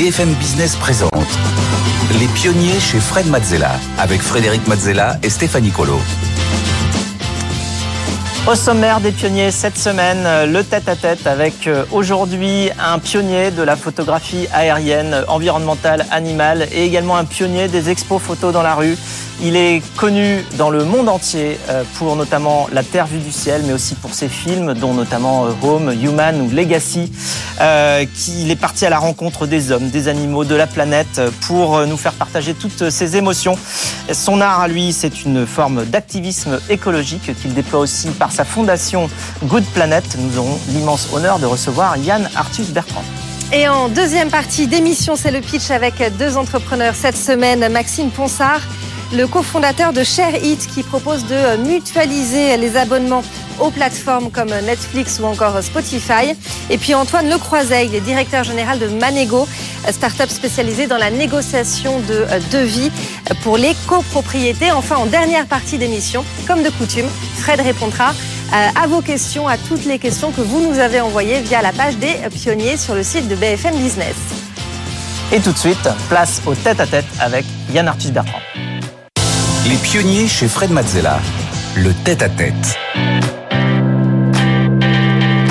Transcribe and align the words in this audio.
BFM 0.00 0.32
Business 0.36 0.76
présente 0.76 1.12
Les 2.18 2.26
pionniers 2.28 2.80
chez 2.80 2.98
Fred 2.98 3.26
Mazzella 3.26 3.72
avec 3.98 4.22
Frédéric 4.22 4.66
Mazzella 4.66 5.18
et 5.22 5.28
Stéphanie 5.28 5.72
Colo. 5.72 5.98
Au 8.46 8.54
sommaire 8.54 9.02
des 9.02 9.12
pionniers 9.12 9.50
cette 9.50 9.76
semaine, 9.76 10.50
le 10.50 10.62
tête-à-tête 10.62 11.26
avec 11.26 11.66
euh, 11.66 11.84
aujourd'hui 11.92 12.70
un 12.82 12.98
pionnier 12.98 13.50
de 13.50 13.62
la 13.62 13.76
photographie 13.76 14.48
aérienne, 14.54 15.22
environnementale, 15.28 16.06
animale 16.10 16.66
et 16.72 16.86
également 16.86 17.18
un 17.18 17.26
pionnier 17.26 17.68
des 17.68 17.90
expos 17.90 18.22
photos 18.22 18.54
dans 18.54 18.62
la 18.62 18.76
rue. 18.76 18.96
Il 19.42 19.56
est 19.56 19.82
connu 19.96 20.44
dans 20.58 20.68
le 20.68 20.84
monde 20.84 21.08
entier 21.08 21.58
euh, 21.70 21.82
pour 21.94 22.14
notamment 22.14 22.68
La 22.72 22.82
Terre 22.82 23.06
vue 23.06 23.20
du 23.20 23.32
ciel, 23.32 23.62
mais 23.64 23.72
aussi 23.72 23.94
pour 23.94 24.12
ses 24.12 24.28
films, 24.28 24.74
dont 24.74 24.92
notamment 24.92 25.46
euh, 25.46 25.50
Home, 25.62 25.94
Human 26.02 26.42
ou 26.42 26.50
Legacy. 26.50 27.10
Euh, 27.58 28.04
il 28.28 28.50
est 28.50 28.56
parti 28.56 28.84
à 28.84 28.90
la 28.90 28.98
rencontre 28.98 29.46
des 29.46 29.72
hommes, 29.72 29.88
des 29.88 30.08
animaux, 30.08 30.44
de 30.44 30.54
la 30.54 30.66
planète 30.66 31.22
pour 31.46 31.86
nous 31.86 31.96
faire 31.96 32.12
partager 32.12 32.52
toutes 32.52 32.90
ses 32.90 33.16
émotions. 33.16 33.56
Son 34.12 34.42
art 34.42 34.60
à 34.60 34.68
lui, 34.68 34.92
c'est 34.92 35.24
une 35.24 35.46
forme 35.46 35.86
d'activisme 35.86 36.60
écologique 36.68 37.34
qu'il 37.40 37.54
déploie 37.54 37.80
aussi 37.80 38.08
par 38.08 38.32
sa 38.32 38.44
fondation 38.44 39.08
Good 39.44 39.64
Planet. 39.72 40.04
Nous 40.18 40.38
aurons 40.38 40.58
l'immense 40.68 41.08
honneur 41.14 41.38
de 41.38 41.46
recevoir 41.46 41.96
Yann 41.96 42.28
Arthus 42.36 42.72
Bertrand. 42.72 43.04
Et 43.52 43.66
en 43.68 43.88
deuxième 43.88 44.30
partie 44.30 44.66
d'émission, 44.66 45.16
c'est 45.16 45.32
le 45.32 45.40
pitch 45.40 45.70
avec 45.70 45.94
deux 46.18 46.36
entrepreneurs 46.36 46.94
cette 46.94 47.16
semaine, 47.16 47.68
Maxime 47.72 48.10
Ponsard 48.10 48.60
le 49.12 49.26
cofondateur 49.26 49.92
de 49.92 50.04
ShareIt 50.04 50.58
qui 50.72 50.82
propose 50.82 51.24
de 51.26 51.56
mutualiser 51.68 52.56
les 52.56 52.76
abonnements 52.76 53.22
aux 53.58 53.70
plateformes 53.70 54.30
comme 54.30 54.48
Netflix 54.48 55.18
ou 55.20 55.24
encore 55.24 55.62
Spotify. 55.62 56.34
Et 56.70 56.78
puis 56.78 56.94
Antoine 56.94 57.28
Lecroiset, 57.28 57.86
il 57.86 57.94
est 57.94 58.00
directeur 58.00 58.44
général 58.44 58.78
de 58.78 58.86
Manego, 58.88 59.46
start-up 59.90 60.30
spécialisée 60.30 60.86
dans 60.86 60.96
la 60.96 61.10
négociation 61.10 61.98
de 62.00 62.26
devis 62.52 62.90
pour 63.42 63.56
les 63.56 63.74
copropriétés. 63.86 64.70
Enfin, 64.70 64.96
en 64.96 65.06
dernière 65.06 65.46
partie 65.46 65.78
d'émission, 65.78 66.24
comme 66.46 66.62
de 66.62 66.70
coutume, 66.70 67.08
Fred 67.36 67.60
répondra 67.60 68.14
à 68.52 68.86
vos 68.86 69.00
questions, 69.00 69.46
à 69.46 69.56
toutes 69.56 69.84
les 69.84 69.98
questions 69.98 70.30
que 70.30 70.40
vous 70.40 70.60
nous 70.60 70.78
avez 70.78 71.00
envoyées 71.00 71.40
via 71.40 71.62
la 71.62 71.72
page 71.72 71.96
des 71.96 72.16
pionniers 72.32 72.76
sur 72.76 72.94
le 72.94 73.02
site 73.02 73.28
de 73.28 73.34
BFM 73.34 73.76
Business. 73.76 74.16
Et 75.32 75.40
tout 75.40 75.52
de 75.52 75.58
suite, 75.58 75.88
place 76.08 76.42
au 76.46 76.54
tête-à-tête 76.54 77.06
avec 77.20 77.44
Yann 77.72 77.86
Arthus 77.86 78.10
Bertrand. 78.10 78.40
Les 79.70 79.76
pionniers 79.76 80.26
chez 80.26 80.48
Fred 80.48 80.72
Mazzella, 80.72 81.20
le 81.76 81.94
tête-à-tête. 82.02 82.76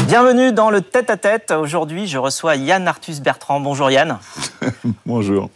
Bienvenue 0.07 0.51
dans 0.51 0.69
le 0.69 0.81
tête-à-tête. 0.81 1.51
Aujourd'hui, 1.51 2.05
je 2.05 2.17
reçois 2.17 2.57
Yann 2.57 2.85
Arthus 2.85 3.21
Bertrand. 3.21 3.61
Bonjour 3.61 3.89
Yann. 3.89 4.17
Bonjour. 5.05 5.49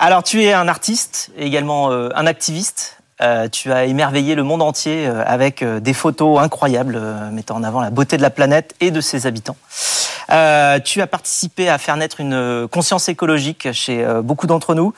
Alors, 0.00 0.24
tu 0.24 0.42
es 0.42 0.52
un 0.52 0.66
artiste, 0.66 1.30
également 1.38 1.92
euh, 1.92 2.08
un 2.16 2.26
activiste. 2.26 3.00
Euh, 3.20 3.46
tu 3.48 3.70
as 3.70 3.84
émerveillé 3.84 4.34
le 4.34 4.42
monde 4.42 4.62
entier 4.62 5.06
euh, 5.06 5.22
avec 5.24 5.62
des 5.62 5.94
photos 5.94 6.40
incroyables 6.40 7.00
mettant 7.30 7.54
en 7.54 7.62
avant 7.62 7.80
la 7.80 7.90
beauté 7.90 8.16
de 8.16 8.22
la 8.22 8.30
planète 8.30 8.74
et 8.80 8.90
de 8.90 9.00
ses 9.00 9.28
habitants. 9.28 9.56
Euh, 10.30 10.78
tu 10.80 11.00
as 11.00 11.06
participé 11.06 11.68
à 11.68 11.78
faire 11.78 11.96
naître 11.96 12.20
une 12.20 12.68
conscience 12.70 13.08
écologique 13.08 13.72
chez 13.72 14.04
euh, 14.04 14.22
beaucoup 14.22 14.46
d'entre 14.46 14.74
nous. 14.74 14.92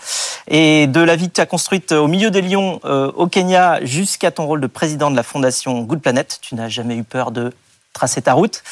Et 0.48 0.86
de 0.86 1.00
la 1.00 1.16
vie 1.16 1.28
que 1.28 1.34
tu 1.34 1.40
as 1.40 1.46
construite 1.46 1.92
au 1.92 2.08
milieu 2.08 2.30
des 2.30 2.42
lions 2.42 2.80
euh, 2.84 3.12
au 3.14 3.26
Kenya 3.26 3.84
jusqu'à 3.84 4.30
ton 4.30 4.46
rôle 4.46 4.60
de 4.60 4.66
président 4.66 5.10
de 5.10 5.16
la 5.16 5.22
fondation 5.22 5.82
Good 5.82 6.00
Planet, 6.00 6.38
tu 6.42 6.54
n'as 6.54 6.68
jamais 6.68 6.96
eu 6.96 7.04
peur 7.04 7.30
de 7.30 7.52
tracer 7.92 8.22
ta 8.22 8.34
route. 8.34 8.62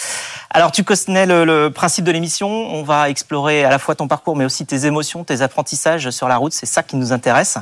Alors 0.50 0.72
tu 0.72 0.84
connais 0.84 1.26
le, 1.26 1.44
le 1.44 1.70
principe 1.70 2.04
de 2.04 2.12
l'émission, 2.12 2.48
on 2.48 2.82
va 2.82 3.10
explorer 3.10 3.64
à 3.64 3.70
la 3.70 3.78
fois 3.78 3.94
ton 3.94 4.08
parcours 4.08 4.36
mais 4.36 4.44
aussi 4.44 4.64
tes 4.64 4.86
émotions, 4.86 5.24
tes 5.24 5.42
apprentissages 5.42 6.10
sur 6.10 6.28
la 6.28 6.36
route, 6.36 6.52
c'est 6.52 6.66
ça 6.66 6.82
qui 6.82 6.96
nous 6.96 7.12
intéresse. 7.12 7.58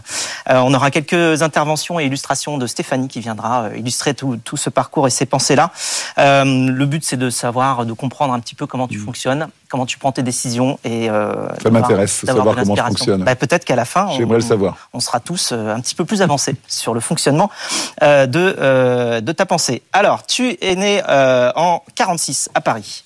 Euh, 0.49 0.59
on 0.59 0.73
aura 0.73 0.91
quelques 0.91 1.43
interventions 1.43 1.99
et 1.99 2.05
illustrations 2.05 2.59
de 2.59 2.67
Stéphanie 2.67 3.09
qui 3.09 3.21
viendra 3.21 3.65
euh, 3.65 3.77
illustrer 3.77 4.15
tout, 4.15 4.39
tout 4.45 4.57
ce 4.57 4.71
parcours 4.71 5.07
et 5.07 5.11
ces 5.11 5.27
pensées-là. 5.27 5.73
Euh, 6.19 6.45
le 6.45 6.87
but 6.87 7.05
c'est 7.05 7.17
de 7.17 7.31
savoir, 7.31 7.87
de 7.87 7.93
comprendre 7.93 8.35
un 8.35 8.41
petit 8.41 8.55
peu 8.55 8.67
comment 8.67 8.87
tu 8.87 8.99
mmh. 8.99 9.05
fonctionnes, 9.05 9.49
comment 9.69 9.87
tu 9.87 9.99
prends 9.99 10.13
tes 10.13 10.23
décisions 10.23 10.79
et 10.85 11.11
euh, 11.11 11.49
ça 11.63 11.71
m'intéresse 11.71 12.21
de 12.23 12.27
savoir 12.27 12.55
comment 12.55 12.77
je 12.77 12.83
fonctionne. 12.83 13.25
Bah, 13.25 13.35
Peut-être 13.35 13.65
qu'à 13.65 13.77
la 13.77 13.85
fin, 13.85 14.09
j'aimerais 14.17 14.37
le 14.37 14.43
savoir. 14.43 14.89
On 14.93 15.01
sera 15.01 15.21
tous 15.21 15.53
un 15.53 15.81
petit 15.81 15.95
peu 15.95 16.05
plus 16.05 16.23
avancés 16.23 16.55
sur 16.69 16.95
le 16.95 17.01
fonctionnement 17.01 17.51
de 18.01 19.21
de 19.21 19.33
ta 19.33 19.47
pensée. 19.47 19.83
Alors, 19.93 20.27
tu 20.27 20.57
es 20.61 20.77
né 20.77 21.03
euh, 21.09 21.46
en 21.55 21.83
46 21.95 22.51
à 22.55 22.61
Paris. 22.61 23.05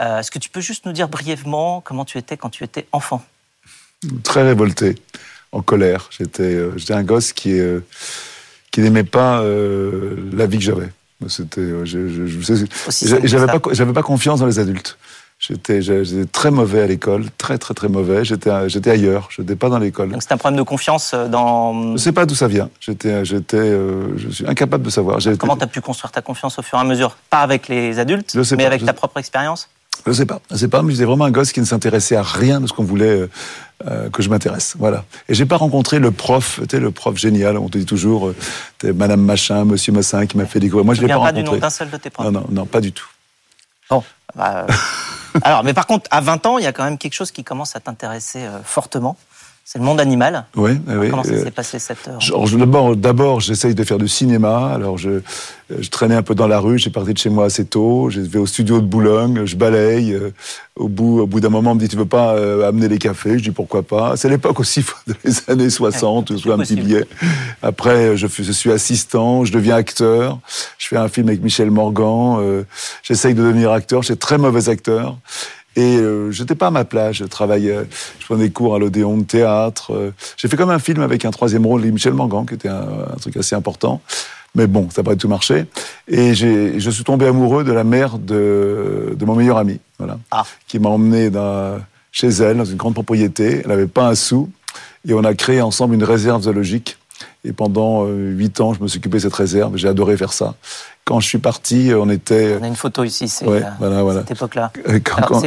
Euh, 0.00 0.20
Est-ce 0.20 0.30
que 0.30 0.38
tu 0.38 0.48
peux 0.50 0.60
juste 0.60 0.86
nous 0.86 0.92
dire 0.92 1.08
brièvement 1.08 1.80
comment 1.80 2.04
tu 2.04 2.18
étais 2.18 2.36
quand 2.36 2.50
tu 2.50 2.64
étais 2.64 2.86
enfant? 2.92 3.24
Très 4.22 4.42
révolté, 4.42 4.96
en 5.52 5.62
colère. 5.62 6.08
J'étais 6.10 6.54
euh, 6.54 6.74
un 6.90 7.02
gosse 7.02 7.32
qui 7.32 7.58
qui 8.70 8.80
n'aimait 8.80 9.04
pas 9.04 9.42
la 9.42 10.46
vie 10.46 10.58
que 10.58 10.64
j'avais. 10.64 10.92
C'était, 11.28 11.66
je, 11.84 12.08
je, 12.08 12.26
je, 12.26 13.26
j'avais 13.26 13.46
pas, 13.46 13.60
j'avais 13.72 13.92
pas 13.94 14.02
confiance 14.02 14.40
dans 14.40 14.46
les 14.46 14.58
adultes. 14.58 14.98
J'étais, 15.48 15.80
très 16.32 16.50
mauvais 16.50 16.82
à 16.82 16.86
l'école, 16.86 17.26
très 17.38 17.58
très 17.58 17.74
très 17.74 17.88
mauvais. 17.88 18.24
J'étais, 18.24 18.68
j'étais 18.68 18.90
ailleurs, 18.90 19.28
je 19.30 19.42
n'étais 19.42 19.56
pas 19.56 19.68
dans 19.68 19.78
l'école. 19.78 20.10
Donc 20.10 20.22
c'est 20.22 20.32
un 20.32 20.36
problème 20.36 20.58
de 20.58 20.64
confiance 20.64 21.12
euh, 21.14 21.28
dans. 21.28 21.72
Je 21.72 21.92
ne 21.92 21.96
sais 21.96 22.12
pas 22.12 22.26
d'où 22.26 22.34
ça 22.34 22.48
vient. 22.48 22.68
J'étais, 22.80 23.24
j'étais, 23.24 23.56
euh, 23.56 24.16
je 24.16 24.28
suis 24.28 24.46
incapable 24.46 24.84
de 24.84 24.90
savoir. 24.90 25.18
Comment 25.38 25.56
tu 25.56 25.64
as 25.64 25.68
pu 25.68 25.80
construire 25.80 26.10
ta 26.10 26.22
confiance 26.22 26.58
au 26.58 26.62
fur 26.62 26.78
et 26.78 26.80
à 26.80 26.84
mesure? 26.84 27.16
Pas 27.30 27.40
avec 27.40 27.68
les 27.68 27.98
adultes, 27.98 28.36
mais 28.56 28.66
avec 28.66 28.84
ta 28.84 28.92
propre 28.92 29.18
expérience? 29.18 29.68
Je 30.04 30.10
ne 30.10 30.14
sais 30.14 30.26
pas. 30.26 30.40
Je 30.50 30.56
sais 30.56 30.68
pas, 30.68 30.82
mais 30.82 30.92
j'étais 30.92 31.04
vraiment 31.04 31.24
un 31.24 31.30
gosse 31.30 31.52
qui 31.52 31.60
ne 31.60 31.64
s'intéressait 31.64 32.16
à 32.16 32.22
rien 32.22 32.60
de 32.60 32.66
ce 32.66 32.72
qu'on 32.72 32.84
voulait 32.84 33.28
euh, 33.86 34.08
que 34.10 34.22
je 34.22 34.30
m'intéresse. 34.30 34.74
Voilà. 34.78 35.04
Et 35.28 35.34
j'ai 35.34 35.46
pas 35.46 35.56
rencontré 35.56 35.98
le 35.98 36.10
prof, 36.10 36.60
tu 36.62 36.76
sais, 36.76 36.80
le 36.80 36.90
prof 36.90 37.16
génial. 37.16 37.56
On 37.58 37.68
te 37.68 37.78
dit 37.78 37.86
toujours, 37.86 38.28
euh, 38.28 38.92
Madame 38.94 39.20
Machin, 39.20 39.64
Monsieur 39.64 39.92
Massin 39.92 40.26
qui 40.26 40.36
m'a 40.36 40.46
fait 40.46 40.60
découvrir. 40.60 40.84
Moi, 40.84 40.94
je 40.94 41.02
l'ai 41.02 41.08
pas, 41.08 41.14
pas 41.14 41.20
rencontré. 41.20 41.42
du 41.42 41.50
nom 41.50 41.56
d'un 41.56 41.70
seul 41.70 41.90
de 41.90 41.96
tes 41.96 42.10
profs? 42.10 42.24
Non, 42.24 42.32
non, 42.32 42.46
non, 42.50 42.66
pas 42.66 42.80
du 42.80 42.92
tout. 42.92 43.08
Bon. 43.90 44.02
Bah, 44.34 44.66
Alors, 45.42 45.64
mais 45.64 45.74
par 45.74 45.86
contre, 45.86 46.08
à 46.10 46.20
20 46.20 46.46
ans, 46.46 46.58
il 46.58 46.64
y 46.64 46.66
a 46.66 46.72
quand 46.72 46.84
même 46.84 46.98
quelque 46.98 47.14
chose 47.14 47.30
qui 47.30 47.44
commence 47.44 47.76
à 47.76 47.80
t'intéresser 47.80 48.44
euh, 48.44 48.62
fortement. 48.62 49.16
C'est 49.68 49.80
le 49.80 49.84
monde 49.84 49.98
animal. 49.98 50.44
Oui, 50.54 50.78
oui. 50.86 51.10
Comment 51.10 51.24
ça 51.24 51.42
s'est 51.42 51.50
passé 51.50 51.80
cette 51.80 52.06
heure 52.06 52.94
D'abord, 52.94 53.40
j'essaye 53.40 53.74
de 53.74 53.82
faire 53.82 53.98
du 53.98 54.06
cinéma. 54.06 54.72
Alors, 54.72 54.96
je, 54.96 55.22
je 55.76 55.90
traînais 55.90 56.14
un 56.14 56.22
peu 56.22 56.36
dans 56.36 56.46
la 56.46 56.60
rue. 56.60 56.78
J'ai 56.78 56.90
parti 56.90 57.12
de 57.12 57.18
chez 57.18 57.30
moi 57.30 57.46
assez 57.46 57.64
tôt. 57.64 58.08
Je 58.08 58.20
vais 58.20 58.38
au 58.38 58.46
studio 58.46 58.80
de 58.80 58.86
Boulogne. 58.86 59.44
Je 59.44 59.56
balaye. 59.56 60.14
Euh, 60.14 60.30
au 60.76 60.86
bout, 60.88 61.18
au 61.18 61.26
bout 61.26 61.40
d'un 61.40 61.48
moment, 61.48 61.72
on 61.72 61.74
me 61.74 61.80
dit 61.80 61.88
tu 61.88 61.96
veux 61.96 62.06
pas 62.06 62.36
euh, 62.36 62.68
amener 62.68 62.86
les 62.86 62.98
cafés? 62.98 63.38
Je 63.38 63.42
dis 63.42 63.50
pourquoi 63.50 63.82
pas? 63.82 64.16
C'est 64.16 64.28
l'époque 64.28 64.60
aussi 64.60 64.84
des 65.24 65.50
années 65.50 65.68
60. 65.68 66.38
je 66.38 66.48
un 66.48 66.58
petit 66.58 66.76
billet. 66.76 67.04
Après, 67.60 68.16
je, 68.16 68.28
je, 68.28 68.52
suis 68.52 68.70
assistant. 68.70 69.44
Je 69.44 69.52
deviens 69.52 69.74
acteur. 69.74 70.38
Je 70.78 70.86
fais 70.86 70.96
un 70.96 71.08
film 71.08 71.26
avec 71.26 71.42
Michel 71.42 71.72
Morgan. 71.72 72.38
Euh, 72.38 72.62
J'essaye 73.02 73.34
de 73.34 73.42
devenir 73.42 73.72
acteur. 73.72 74.02
Je 74.02 74.06
suis 74.06 74.16
très 74.16 74.38
mauvais 74.38 74.68
acteur. 74.68 75.16
Et 75.76 75.98
euh, 75.98 76.30
j'étais 76.30 76.54
pas 76.54 76.68
à 76.68 76.70
ma 76.70 76.84
place. 76.84 77.16
Je 77.16 77.24
travaillais, 77.24 77.86
je 78.18 78.24
prenais 78.24 78.50
cours 78.50 78.74
à 78.74 78.78
l'Odéon 78.78 79.18
de 79.18 79.24
théâtre. 79.24 79.92
Euh, 79.92 80.10
j'ai 80.36 80.48
fait 80.48 80.56
comme 80.56 80.70
un 80.70 80.78
film 80.78 81.02
avec 81.02 81.24
un 81.24 81.30
troisième 81.30 81.66
rôle, 81.66 81.82
Michel 81.82 82.14
Morgan, 82.14 82.46
qui 82.46 82.54
était 82.54 82.68
un, 82.68 82.88
un 83.12 83.16
truc 83.20 83.36
assez 83.36 83.54
important. 83.54 84.00
Mais 84.54 84.66
bon, 84.66 84.88
ça 84.90 85.02
n'a 85.02 85.10
pas 85.10 85.16
tout 85.16 85.28
marché. 85.28 85.66
Et 86.08 86.34
je 86.34 86.90
suis 86.90 87.04
tombé 87.04 87.26
amoureux 87.26 87.62
de 87.62 87.72
la 87.72 87.84
mère 87.84 88.18
de, 88.18 89.14
de 89.14 89.24
mon 89.26 89.34
meilleur 89.34 89.58
ami, 89.58 89.78
voilà, 89.98 90.18
ah. 90.30 90.44
qui 90.66 90.78
m'a 90.78 90.88
emmené 90.88 91.28
dans, 91.28 91.78
chez 92.10 92.28
elle, 92.28 92.56
dans 92.56 92.64
une 92.64 92.78
grande 92.78 92.94
propriété. 92.94 93.60
Elle 93.62 93.68
n'avait 93.68 93.86
pas 93.86 94.08
un 94.08 94.14
sou. 94.14 94.48
Et 95.06 95.12
on 95.12 95.24
a 95.24 95.34
créé 95.34 95.60
ensemble 95.60 95.94
une 95.94 96.04
réserve 96.04 96.42
zoologique. 96.42 96.96
Et 97.44 97.52
pendant 97.52 98.06
euh, 98.06 98.30
huit 98.30 98.60
ans, 98.60 98.72
je 98.72 98.82
me 98.82 98.88
suis 98.88 98.98
occupé 98.98 99.18
de 99.18 99.22
cette 99.22 99.34
réserve. 99.34 99.76
J'ai 99.76 99.88
adoré 99.88 100.16
faire 100.16 100.32
ça. 100.32 100.54
Quand 101.06 101.20
je 101.20 101.28
suis 101.28 101.38
parti, 101.38 101.92
on 101.96 102.10
était. 102.10 102.58
On 102.60 102.64
a 102.64 102.66
une 102.66 102.74
photo 102.74 103.04
ici, 103.04 103.28
c'est 103.28 103.46
ouais, 103.46 103.62
voilà, 103.78 104.02
voilà. 104.02 104.20
cette 104.22 104.32
époque-là. 104.32 104.72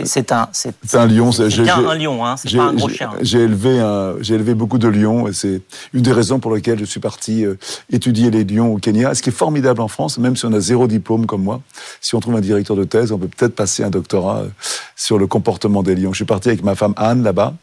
C'est 0.05 0.31
un, 0.31 0.47
c'est 0.53 0.95
un 0.95 1.05
lion. 1.05 1.33
C'est 1.33 1.49
bien 1.49 1.85
un 1.85 1.95
lion, 1.95 2.25
hein. 2.25 2.37
C'est 2.37 2.55
pas 2.55 2.63
un 2.63 2.73
gros 2.73 2.87
chien. 2.87 3.11
J'ai 3.21 3.39
élevé, 3.39 3.77
un, 3.77 4.13
j'ai 4.21 4.35
élevé 4.35 4.53
beaucoup 4.53 4.77
de 4.77 4.87
lions, 4.87 5.27
et 5.27 5.33
c'est 5.33 5.61
une 5.93 6.01
des 6.01 6.13
raisons 6.13 6.39
pour 6.39 6.55
lesquelles 6.55 6.79
je 6.79 6.85
suis 6.85 7.01
parti 7.01 7.43
euh, 7.43 7.55
étudier 7.91 8.31
les 8.31 8.45
lions 8.45 8.73
au 8.73 8.77
Kenya. 8.77 9.13
Ce 9.13 9.21
qui 9.21 9.31
est 9.31 9.33
formidable 9.33 9.81
en 9.81 9.89
France, 9.89 10.17
même 10.17 10.37
si 10.37 10.45
on 10.45 10.53
a 10.53 10.61
zéro 10.61 10.87
diplôme 10.87 11.25
comme 11.25 11.43
moi, 11.43 11.59
si 11.99 12.15
on 12.15 12.21
trouve 12.21 12.37
un 12.37 12.41
directeur 12.41 12.77
de 12.77 12.85
thèse, 12.85 13.11
on 13.11 13.17
peut 13.17 13.27
peut-être 13.27 13.53
passer 13.53 13.83
un 13.83 13.89
doctorat 13.89 14.37
euh, 14.37 14.47
sur 14.95 15.17
le 15.17 15.27
comportement 15.27 15.83
des 15.83 15.93
lions. 15.95 16.13
Je 16.13 16.19
suis 16.19 16.25
parti 16.25 16.47
avec 16.47 16.63
ma 16.63 16.75
femme 16.75 16.93
Anne 16.95 17.21
là-bas 17.21 17.53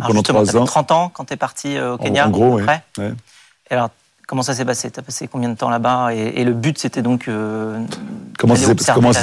pendant 0.00 0.24
trois 0.24 0.56
ans. 0.56 0.64
30 0.64 0.90
ans 0.90 1.08
quand 1.14 1.26
tu 1.26 1.34
es 1.34 1.36
parti 1.36 1.76
euh, 1.76 1.94
au 1.94 1.98
Kenya. 1.98 2.24
En, 2.24 2.28
en 2.28 2.30
gros, 2.32 2.56
oui. 2.56 2.64
Ouais. 2.98 3.12
Et 3.70 3.74
alors, 3.74 3.90
Comment 4.26 4.42
ça 4.42 4.54
s'est 4.54 4.64
passé? 4.64 4.90
Tu 4.90 4.98
as 4.98 5.02
passé 5.02 5.28
combien 5.28 5.50
de 5.50 5.54
temps 5.54 5.68
là-bas? 5.68 6.14
Et, 6.14 6.40
et, 6.40 6.44
le 6.44 6.54
but, 6.54 6.78
c'était 6.78 7.02
donc. 7.02 7.28
Euh, 7.28 7.78
comment 8.38 8.54
ça 8.54 8.74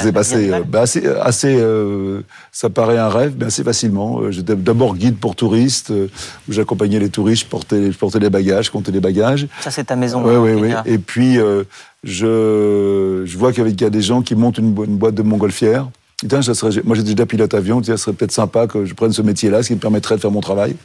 s'est 0.02 0.12
passé 0.12 0.52
bah, 0.66 0.82
assez, 0.82 1.06
assez 1.06 1.56
euh, 1.58 2.22
Ça 2.52 2.70
paraît 2.70 2.98
un 2.98 3.08
rêve, 3.08 3.34
mais 3.38 3.46
assez 3.46 3.64
facilement. 3.64 4.30
J'étais 4.30 4.54
d'abord 4.54 4.94
guide 4.94 5.18
pour 5.18 5.34
touristes, 5.34 5.90
où 5.90 6.52
j'accompagnais 6.52 7.00
les 7.00 7.10
touristes, 7.10 7.44
je 7.44 7.48
portais, 7.48 7.90
je 7.90 7.98
portais 7.98 8.20
les 8.20 8.30
bagages, 8.30 8.70
comptais 8.70 8.92
les 8.92 9.00
bagages. 9.00 9.48
Ça, 9.60 9.70
c'est 9.72 9.84
ta 9.84 9.96
maison. 9.96 10.22
Oui, 10.24 10.36
oui, 10.36 10.60
oui. 10.60 10.74
Et 10.86 10.98
puis, 10.98 11.38
euh, 11.38 11.64
je, 12.04 13.22
je 13.24 13.38
vois 13.38 13.52
qu'il 13.52 13.80
y 13.80 13.84
a 13.84 13.90
des 13.90 14.02
gens 14.02 14.22
qui 14.22 14.36
montent 14.36 14.58
une, 14.58 14.74
une 14.86 14.96
boîte 14.98 15.14
de 15.14 15.22
montgolfière 15.22 15.88
Putain, 16.22 16.40
ça 16.40 16.54
serait, 16.54 16.70
moi 16.84 16.94
j'étais 16.94 17.14
déjà 17.14 17.26
pilote 17.26 17.52
avion, 17.52 17.82
ça 17.82 17.96
serait 17.96 18.12
peut-être 18.12 18.30
sympa 18.30 18.68
que 18.68 18.84
je 18.84 18.94
prenne 18.94 19.12
ce 19.12 19.22
métier-là, 19.22 19.64
ce 19.64 19.66
qui 19.66 19.74
me 19.74 19.80
permettrait 19.80 20.14
de 20.14 20.20
faire 20.20 20.30
mon 20.30 20.40
travail. 20.40 20.76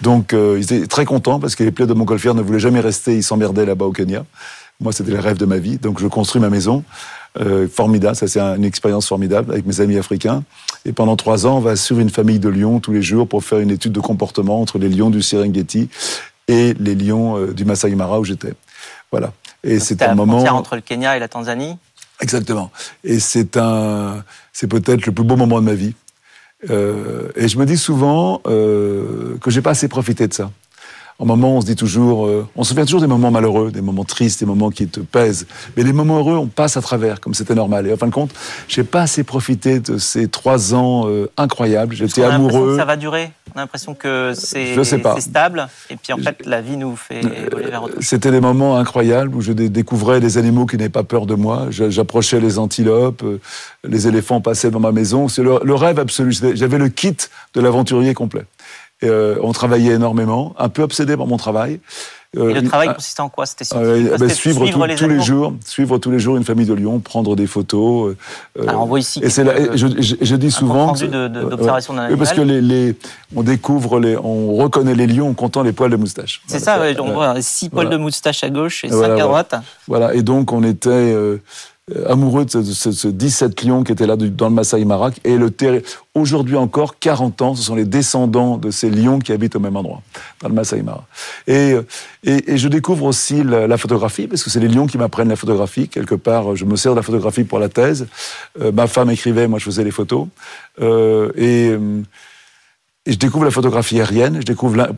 Donc 0.00 0.32
euh, 0.32 0.60
ils 0.60 0.72
étaient 0.72 0.86
très 0.86 1.04
contents 1.04 1.40
parce 1.40 1.56
que 1.56 1.64
les 1.64 1.72
pilotes 1.72 1.88
de 1.88 1.94
Montgolfière 1.94 2.36
ne 2.36 2.42
voulaient 2.42 2.60
jamais 2.60 2.78
rester, 2.78 3.16
ils 3.16 3.24
s'emmerdaient 3.24 3.66
là-bas 3.66 3.86
au 3.86 3.90
Kenya. 3.90 4.24
Moi 4.78 4.92
c'était 4.92 5.10
le 5.10 5.18
rêve 5.18 5.38
de 5.38 5.44
ma 5.44 5.58
vie, 5.58 5.78
donc 5.78 5.98
je 5.98 6.06
construis 6.06 6.40
ma 6.40 6.50
maison. 6.50 6.84
Euh, 7.40 7.66
formidable, 7.66 8.14
ça 8.14 8.28
c'est 8.28 8.38
une 8.38 8.64
expérience 8.64 9.08
formidable 9.08 9.50
avec 9.50 9.66
mes 9.66 9.80
amis 9.80 9.98
africains. 9.98 10.44
Et 10.84 10.92
pendant 10.92 11.16
trois 11.16 11.48
ans, 11.48 11.56
on 11.56 11.60
va 11.60 11.74
suivre 11.74 12.00
une 12.00 12.10
famille 12.10 12.38
de 12.38 12.48
lions 12.48 12.78
tous 12.78 12.92
les 12.92 13.02
jours 13.02 13.26
pour 13.26 13.42
faire 13.42 13.58
une 13.58 13.72
étude 13.72 13.90
de 13.90 14.00
comportement 14.00 14.60
entre 14.60 14.78
les 14.78 14.88
lions 14.88 15.10
du 15.10 15.20
Serengeti 15.20 15.88
et 16.46 16.74
les 16.74 16.94
lions 16.94 17.38
euh, 17.38 17.52
du 17.52 17.64
Masai 17.64 17.92
Mara 17.96 18.20
où 18.20 18.24
j'étais. 18.24 18.54
Voilà. 19.10 19.32
Et 19.64 19.80
c'est 19.80 20.00
un 20.02 20.14
moment 20.14 20.44
entre 20.44 20.76
le 20.76 20.80
Kenya 20.80 21.16
et 21.16 21.18
la 21.18 21.26
Tanzanie. 21.26 21.76
Exactement. 22.20 22.70
Et 23.04 23.20
c'est 23.20 23.56
un, 23.56 24.24
c'est 24.52 24.66
peut-être 24.66 25.06
le 25.06 25.12
plus 25.12 25.24
beau 25.24 25.36
moment 25.36 25.60
de 25.60 25.66
ma 25.66 25.74
vie. 25.74 25.94
Euh, 26.70 27.28
et 27.36 27.48
je 27.48 27.58
me 27.58 27.66
dis 27.66 27.76
souvent 27.76 28.40
euh, 28.46 29.36
que 29.38 29.50
j'ai 29.50 29.60
pas 29.60 29.70
assez 29.70 29.88
profité 29.88 30.26
de 30.26 30.32
ça. 30.32 30.50
En 31.18 31.24
moment, 31.24 31.56
on 31.56 31.60
se 31.62 31.66
dit 31.66 31.76
toujours, 31.76 32.26
euh, 32.26 32.46
on 32.56 32.62
se 32.62 32.70
souvient 32.70 32.84
toujours 32.84 33.00
des 33.00 33.06
moments 33.06 33.30
malheureux, 33.30 33.70
des 33.70 33.80
moments 33.80 34.04
tristes, 34.04 34.40
des 34.40 34.46
moments 34.46 34.68
qui 34.68 34.86
te 34.86 35.00
pèsent. 35.00 35.46
Mais 35.76 35.82
les 35.82 35.94
moments 35.94 36.18
heureux, 36.18 36.36
on 36.36 36.46
passe 36.46 36.76
à 36.76 36.82
travers, 36.82 37.20
comme 37.20 37.32
c'était 37.32 37.54
normal. 37.54 37.86
Et 37.86 37.92
en 37.92 37.96
fin 37.96 38.06
de 38.06 38.12
compte, 38.12 38.32
j'ai 38.68 38.84
pas 38.84 39.02
assez 39.02 39.24
profité 39.24 39.80
de 39.80 39.96
ces 39.96 40.28
trois 40.28 40.74
ans 40.74 41.08
euh, 41.08 41.30
incroyables. 41.38 41.94
J'étais 41.94 42.22
amoureux. 42.22 42.72
Que 42.72 42.76
ça 42.76 42.84
va 42.84 42.96
durer. 42.96 43.32
On 43.54 43.58
a 43.58 43.62
l'impression 43.62 43.94
que 43.94 44.32
c'est 44.34 44.76
stable. 45.20 45.68
Et 45.88 45.96
puis 45.96 46.12
en 46.12 46.18
fait, 46.18 46.44
la 46.44 46.60
vie 46.60 46.76
nous 46.76 46.96
fait 46.96 47.20
évoluer 47.20 47.70
vers 47.70 47.84
autre 47.84 47.94
chose. 47.94 48.04
C'était 48.04 48.30
des 48.30 48.40
moments 48.40 48.76
incroyables 48.76 49.34
où 49.34 49.40
je 49.40 49.52
découvrais 49.52 50.20
des 50.20 50.36
animaux 50.36 50.66
qui 50.66 50.76
n'avaient 50.76 50.90
pas 50.90 51.04
peur 51.04 51.24
de 51.24 51.34
moi. 51.34 51.68
J'approchais 51.70 52.40
les 52.40 52.58
antilopes, 52.58 53.22
euh, 53.22 53.40
les 53.88 54.06
éléphants 54.06 54.42
passaient 54.42 54.70
dans 54.70 54.80
ma 54.80 54.92
maison. 54.92 55.28
C'est 55.28 55.42
le, 55.42 55.60
le 55.64 55.74
rêve 55.74 55.98
absolu. 55.98 56.36
J'avais 56.54 56.76
le 56.76 56.90
kit 56.90 57.16
de 57.54 57.60
l'aventurier 57.62 58.12
complet. 58.12 58.44
Euh, 59.04 59.36
on 59.42 59.52
travaillait 59.52 59.94
énormément, 59.94 60.54
un 60.58 60.70
peu 60.70 60.82
obsédé 60.82 61.16
par 61.18 61.26
mon 61.26 61.36
travail. 61.36 61.80
Euh, 62.36 62.48
et 62.48 62.54
le 62.54 62.62
travail 62.66 62.94
consistait 62.94 63.20
en 63.20 63.28
quoi? 63.28 63.44
C'était 63.44 63.64
euh, 63.74 64.16
ben, 64.18 64.28
suivre, 64.28 64.66
tous 64.68 65.06
les 65.06 65.22
jours, 65.22 65.54
suivre 65.64 65.98
tous 65.98 66.10
les 66.10 66.18
jours 66.18 66.36
une 66.36 66.44
famille 66.44 66.66
de 66.66 66.72
lions, 66.72 66.98
prendre 66.98 67.36
des 67.36 67.46
photos. 67.46 68.14
Alors 68.60 68.82
on 68.82 68.86
voit 68.86 68.98
ici. 68.98 69.20
Et 69.22 69.28
c'est 69.28 69.44
je, 69.76 69.86
je, 70.20 70.36
dis 70.36 70.50
souvent. 70.50 70.92
d'observation. 70.92 71.94
Parce 72.16 72.32
que 72.32 72.40
les, 72.40 72.96
on 73.34 73.42
découvre, 73.42 74.00
les, 74.00 74.16
on 74.16 74.54
reconnaît 74.54 74.94
les 74.94 75.06
lions 75.06 75.28
en 75.28 75.34
comptant 75.34 75.62
les 75.62 75.72
poils 75.72 75.90
de 75.90 75.96
moustache. 75.96 76.42
C'est 76.46 76.58
ça, 76.58 76.80
on 76.98 77.12
voit 77.12 77.40
six 77.42 77.68
poils 77.68 77.90
de 77.90 77.98
moustache 77.98 78.44
à 78.44 78.50
gauche 78.50 78.84
et 78.84 78.88
cinq 78.88 79.18
à 79.18 79.24
droite. 79.24 79.54
Voilà, 79.88 80.14
et 80.14 80.22
donc 80.22 80.52
on 80.52 80.62
était 80.62 81.14
amoureux 82.08 82.44
de 82.44 82.50
ce, 82.50 82.90
ce, 82.90 83.06
17 83.06 83.62
lions 83.62 83.84
qui 83.84 83.92
étaient 83.92 84.08
là 84.08 84.16
dans 84.16 84.48
le 84.48 84.54
Masai 84.54 84.84
Mara. 84.84 85.10
Et 85.22 85.36
le 85.36 85.52
aujourd'hui 86.14 86.56
encore, 86.56 86.98
40 86.98 87.42
ans, 87.42 87.54
ce 87.54 87.62
sont 87.62 87.76
les 87.76 87.84
descendants 87.84 88.58
de 88.58 88.72
ces 88.72 88.90
lions 88.90 89.20
qui 89.20 89.30
habitent 89.30 89.54
au 89.54 89.60
même 89.60 89.76
endroit, 89.76 90.02
dans 90.40 90.48
le 90.48 90.54
Masai 90.54 90.82
Mara. 90.82 91.06
Et, 91.46 91.74
euh, 91.74 91.82
et, 92.24 92.54
et 92.54 92.58
je 92.58 92.66
découvre 92.66 93.04
aussi 93.04 93.44
la, 93.44 93.78
photographie, 93.78 94.26
parce 94.26 94.42
que 94.42 94.50
c'est 94.50 94.58
les 94.58 94.66
lions 94.66 94.88
qui 94.88 94.98
m'apprennent 94.98 95.28
la 95.28 95.36
photographie. 95.36 95.88
Quelque 95.88 96.16
part, 96.16 96.56
je 96.56 96.64
me 96.64 96.74
sers 96.74 96.90
de 96.90 96.96
la 96.96 97.02
photographie 97.02 97.44
pour 97.44 97.60
la 97.60 97.68
thèse. 97.68 98.08
Euh, 98.60 98.72
ma 98.72 98.88
femme 98.88 99.10
écrivait, 99.10 99.46
moi 99.46 99.60
je 99.60 99.64
faisais 99.64 99.84
les 99.84 99.92
photos. 99.92 100.26
Euh, 100.80 101.30
et... 101.36 101.76
Et 103.08 103.12
je 103.12 103.18
découvre 103.18 103.44
la 103.44 103.52
photographie 103.52 104.00
aérienne, 104.00 104.38
je 104.40 104.46
découvre 104.46 104.74
la, 104.74 104.90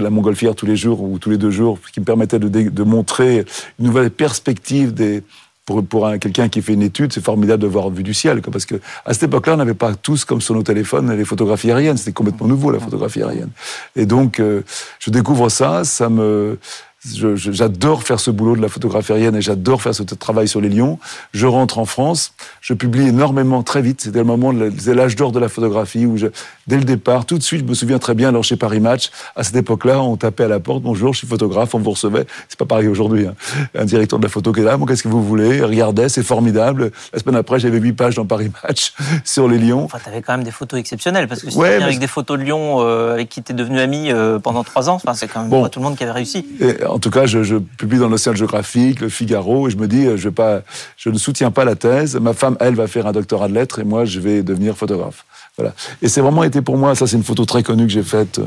la 0.00 0.10
montgolfière 0.10 0.56
tous 0.56 0.66
les 0.66 0.74
jours 0.74 1.00
ou 1.04 1.20
tous 1.20 1.30
les 1.30 1.36
deux 1.38 1.52
jours, 1.52 1.78
ce 1.86 1.92
qui 1.92 2.00
me 2.00 2.04
permettait 2.04 2.40
de, 2.40 2.48
de 2.48 2.82
montrer 2.82 3.44
une 3.78 3.86
nouvelle 3.86 4.10
perspective 4.10 4.92
des, 4.92 5.22
pour, 5.66 5.84
pour 5.84 6.10
quelqu'un 6.20 6.48
qui 6.48 6.60
fait 6.62 6.74
une 6.74 6.82
étude, 6.82 7.12
c'est 7.12 7.24
formidable 7.24 7.62
de 7.62 7.66
voir 7.66 7.90
vue 7.90 8.02
du 8.02 8.14
ciel. 8.14 8.42
Parce 8.42 8.66
que 8.66 8.76
à 9.04 9.14
cette 9.14 9.24
époque-là, 9.24 9.54
on 9.54 9.56
n'avait 9.56 9.74
pas 9.74 9.94
tous, 9.94 10.24
comme 10.24 10.40
sur 10.40 10.54
nos 10.54 10.62
téléphones, 10.62 11.12
les 11.12 11.24
photographies 11.24 11.70
aériennes. 11.70 11.96
C'était 11.96 12.12
complètement 12.12 12.46
nouveau, 12.46 12.70
la 12.70 12.80
photographie 12.80 13.22
aérienne. 13.22 13.50
Et 13.96 14.06
donc, 14.06 14.40
euh, 14.40 14.62
je 14.98 15.10
découvre 15.10 15.48
ça, 15.48 15.84
ça 15.84 16.08
me, 16.08 16.58
J'adore 17.06 18.02
faire 18.02 18.18
ce 18.18 18.30
boulot 18.30 18.56
de 18.56 18.62
la 18.62 18.68
photographie 18.68 19.12
aérienne 19.12 19.36
et 19.36 19.42
j'adore 19.42 19.82
faire 19.82 19.94
ce 19.94 20.02
travail 20.02 20.48
sur 20.48 20.60
les 20.60 20.70
lions. 20.70 20.98
Je 21.32 21.46
rentre 21.46 21.78
en 21.78 21.84
France, 21.84 22.32
je 22.60 22.72
publie 22.72 23.08
énormément 23.08 23.62
très 23.62 23.82
vite. 23.82 24.00
C'était 24.00 24.18
le 24.18 24.24
moment, 24.24 24.54
c'est 24.78 24.94
l'âge 24.94 25.16
d'or 25.16 25.30
de 25.30 25.38
la 25.38 25.48
photographie 25.48 26.06
où 26.06 26.16
je, 26.16 26.28
dès 26.66 26.76
le 26.76 26.84
départ, 26.84 27.26
tout 27.26 27.36
de 27.36 27.42
suite, 27.42 27.60
je 27.60 27.64
me 27.64 27.74
souviens 27.74 27.98
très 27.98 28.14
bien, 28.14 28.30
alors 28.30 28.44
chez 28.44 28.56
Paris 28.56 28.80
Match, 28.80 29.10
à 29.36 29.42
cette 29.42 29.56
époque-là, 29.56 30.00
on 30.00 30.16
tapait 30.16 30.44
à 30.44 30.48
la 30.48 30.60
porte, 30.60 30.82
bonjour, 30.82 31.12
je 31.12 31.18
suis 31.18 31.26
photographe, 31.26 31.74
on 31.74 31.78
vous 31.78 31.90
recevait. 31.90 32.26
C'est 32.48 32.58
pas 32.58 32.64
pareil 32.64 32.88
aujourd'hui. 32.88 33.26
Hein. 33.26 33.34
Un 33.78 33.84
directeur 33.84 34.18
de 34.18 34.24
la 34.24 34.30
photo 34.30 34.52
qui 34.52 34.60
est 34.60 34.64
là, 34.64 34.76
bon, 34.76 34.86
qu'est-ce 34.86 35.02
que 35.02 35.08
vous 35.08 35.22
voulez? 35.22 35.60
Regardez, 35.62 36.08
c'est 36.08 36.22
formidable. 36.22 36.90
La 37.12 37.18
semaine 37.18 37.36
après, 37.36 37.58
j'avais 37.58 37.78
huit 37.78 37.92
pages 37.92 38.14
dans 38.14 38.24
Paris 38.24 38.50
Match 38.62 38.94
sur 39.24 39.48
les 39.48 39.58
lions. 39.58 39.84
Enfin, 39.84 39.98
t'avais 40.02 40.22
quand 40.22 40.32
même 40.32 40.44
des 40.44 40.50
photos 40.50 40.80
exceptionnelles 40.80 41.28
parce 41.28 41.42
que 41.42 41.50
si 41.50 41.58
ouais, 41.58 41.82
avec 41.82 41.98
des 41.98 42.06
photos 42.06 42.38
de 42.38 42.44
lions 42.44 42.80
euh, 42.80 43.14
avec 43.14 43.28
qui 43.28 43.42
t'es 43.42 43.52
devenu 43.52 43.78
ami 43.80 44.10
euh, 44.10 44.38
pendant 44.38 44.64
trois 44.64 44.88
ans, 44.88 44.94
enfin, 44.94 45.14
c'est 45.14 45.28
quand 45.28 45.42
même 45.42 45.50
pas 45.50 45.68
tout 45.68 45.80
le 45.80 45.84
monde 45.84 45.96
qui 45.96 46.02
avait 46.02 46.12
réussi. 46.12 46.46
Et, 46.60 46.76
en 46.94 47.00
tout 47.00 47.10
cas, 47.10 47.26
je, 47.26 47.42
je 47.42 47.56
publie 47.56 47.98
dans 47.98 48.08
l'Océan 48.08 48.36
géographique, 48.36 49.00
le 49.00 49.08
Figaro, 49.08 49.66
et 49.66 49.70
je 49.72 49.76
me 49.76 49.88
dis, 49.88 50.06
euh, 50.06 50.16
je, 50.16 50.28
vais 50.28 50.34
pas, 50.34 50.62
je 50.96 51.10
ne 51.10 51.18
soutiens 51.18 51.50
pas 51.50 51.64
la 51.64 51.74
thèse. 51.74 52.14
Ma 52.14 52.34
femme, 52.34 52.56
elle, 52.60 52.76
va 52.76 52.86
faire 52.86 53.08
un 53.08 53.12
doctorat 53.12 53.48
de 53.48 53.54
lettres, 53.54 53.80
et 53.80 53.84
moi, 53.84 54.04
je 54.04 54.20
vais 54.20 54.44
devenir 54.44 54.76
photographe. 54.76 55.24
Voilà. 55.56 55.74
Et 56.02 56.08
c'est 56.08 56.20
vraiment 56.20 56.44
été 56.44 56.62
pour 56.62 56.76
moi, 56.76 56.94
ça 56.94 57.08
c'est 57.08 57.16
une 57.16 57.24
photo 57.24 57.44
très 57.46 57.64
connue 57.64 57.86
que 57.86 57.92
j'ai 57.92 58.04
faite, 58.04 58.38
euh, 58.38 58.46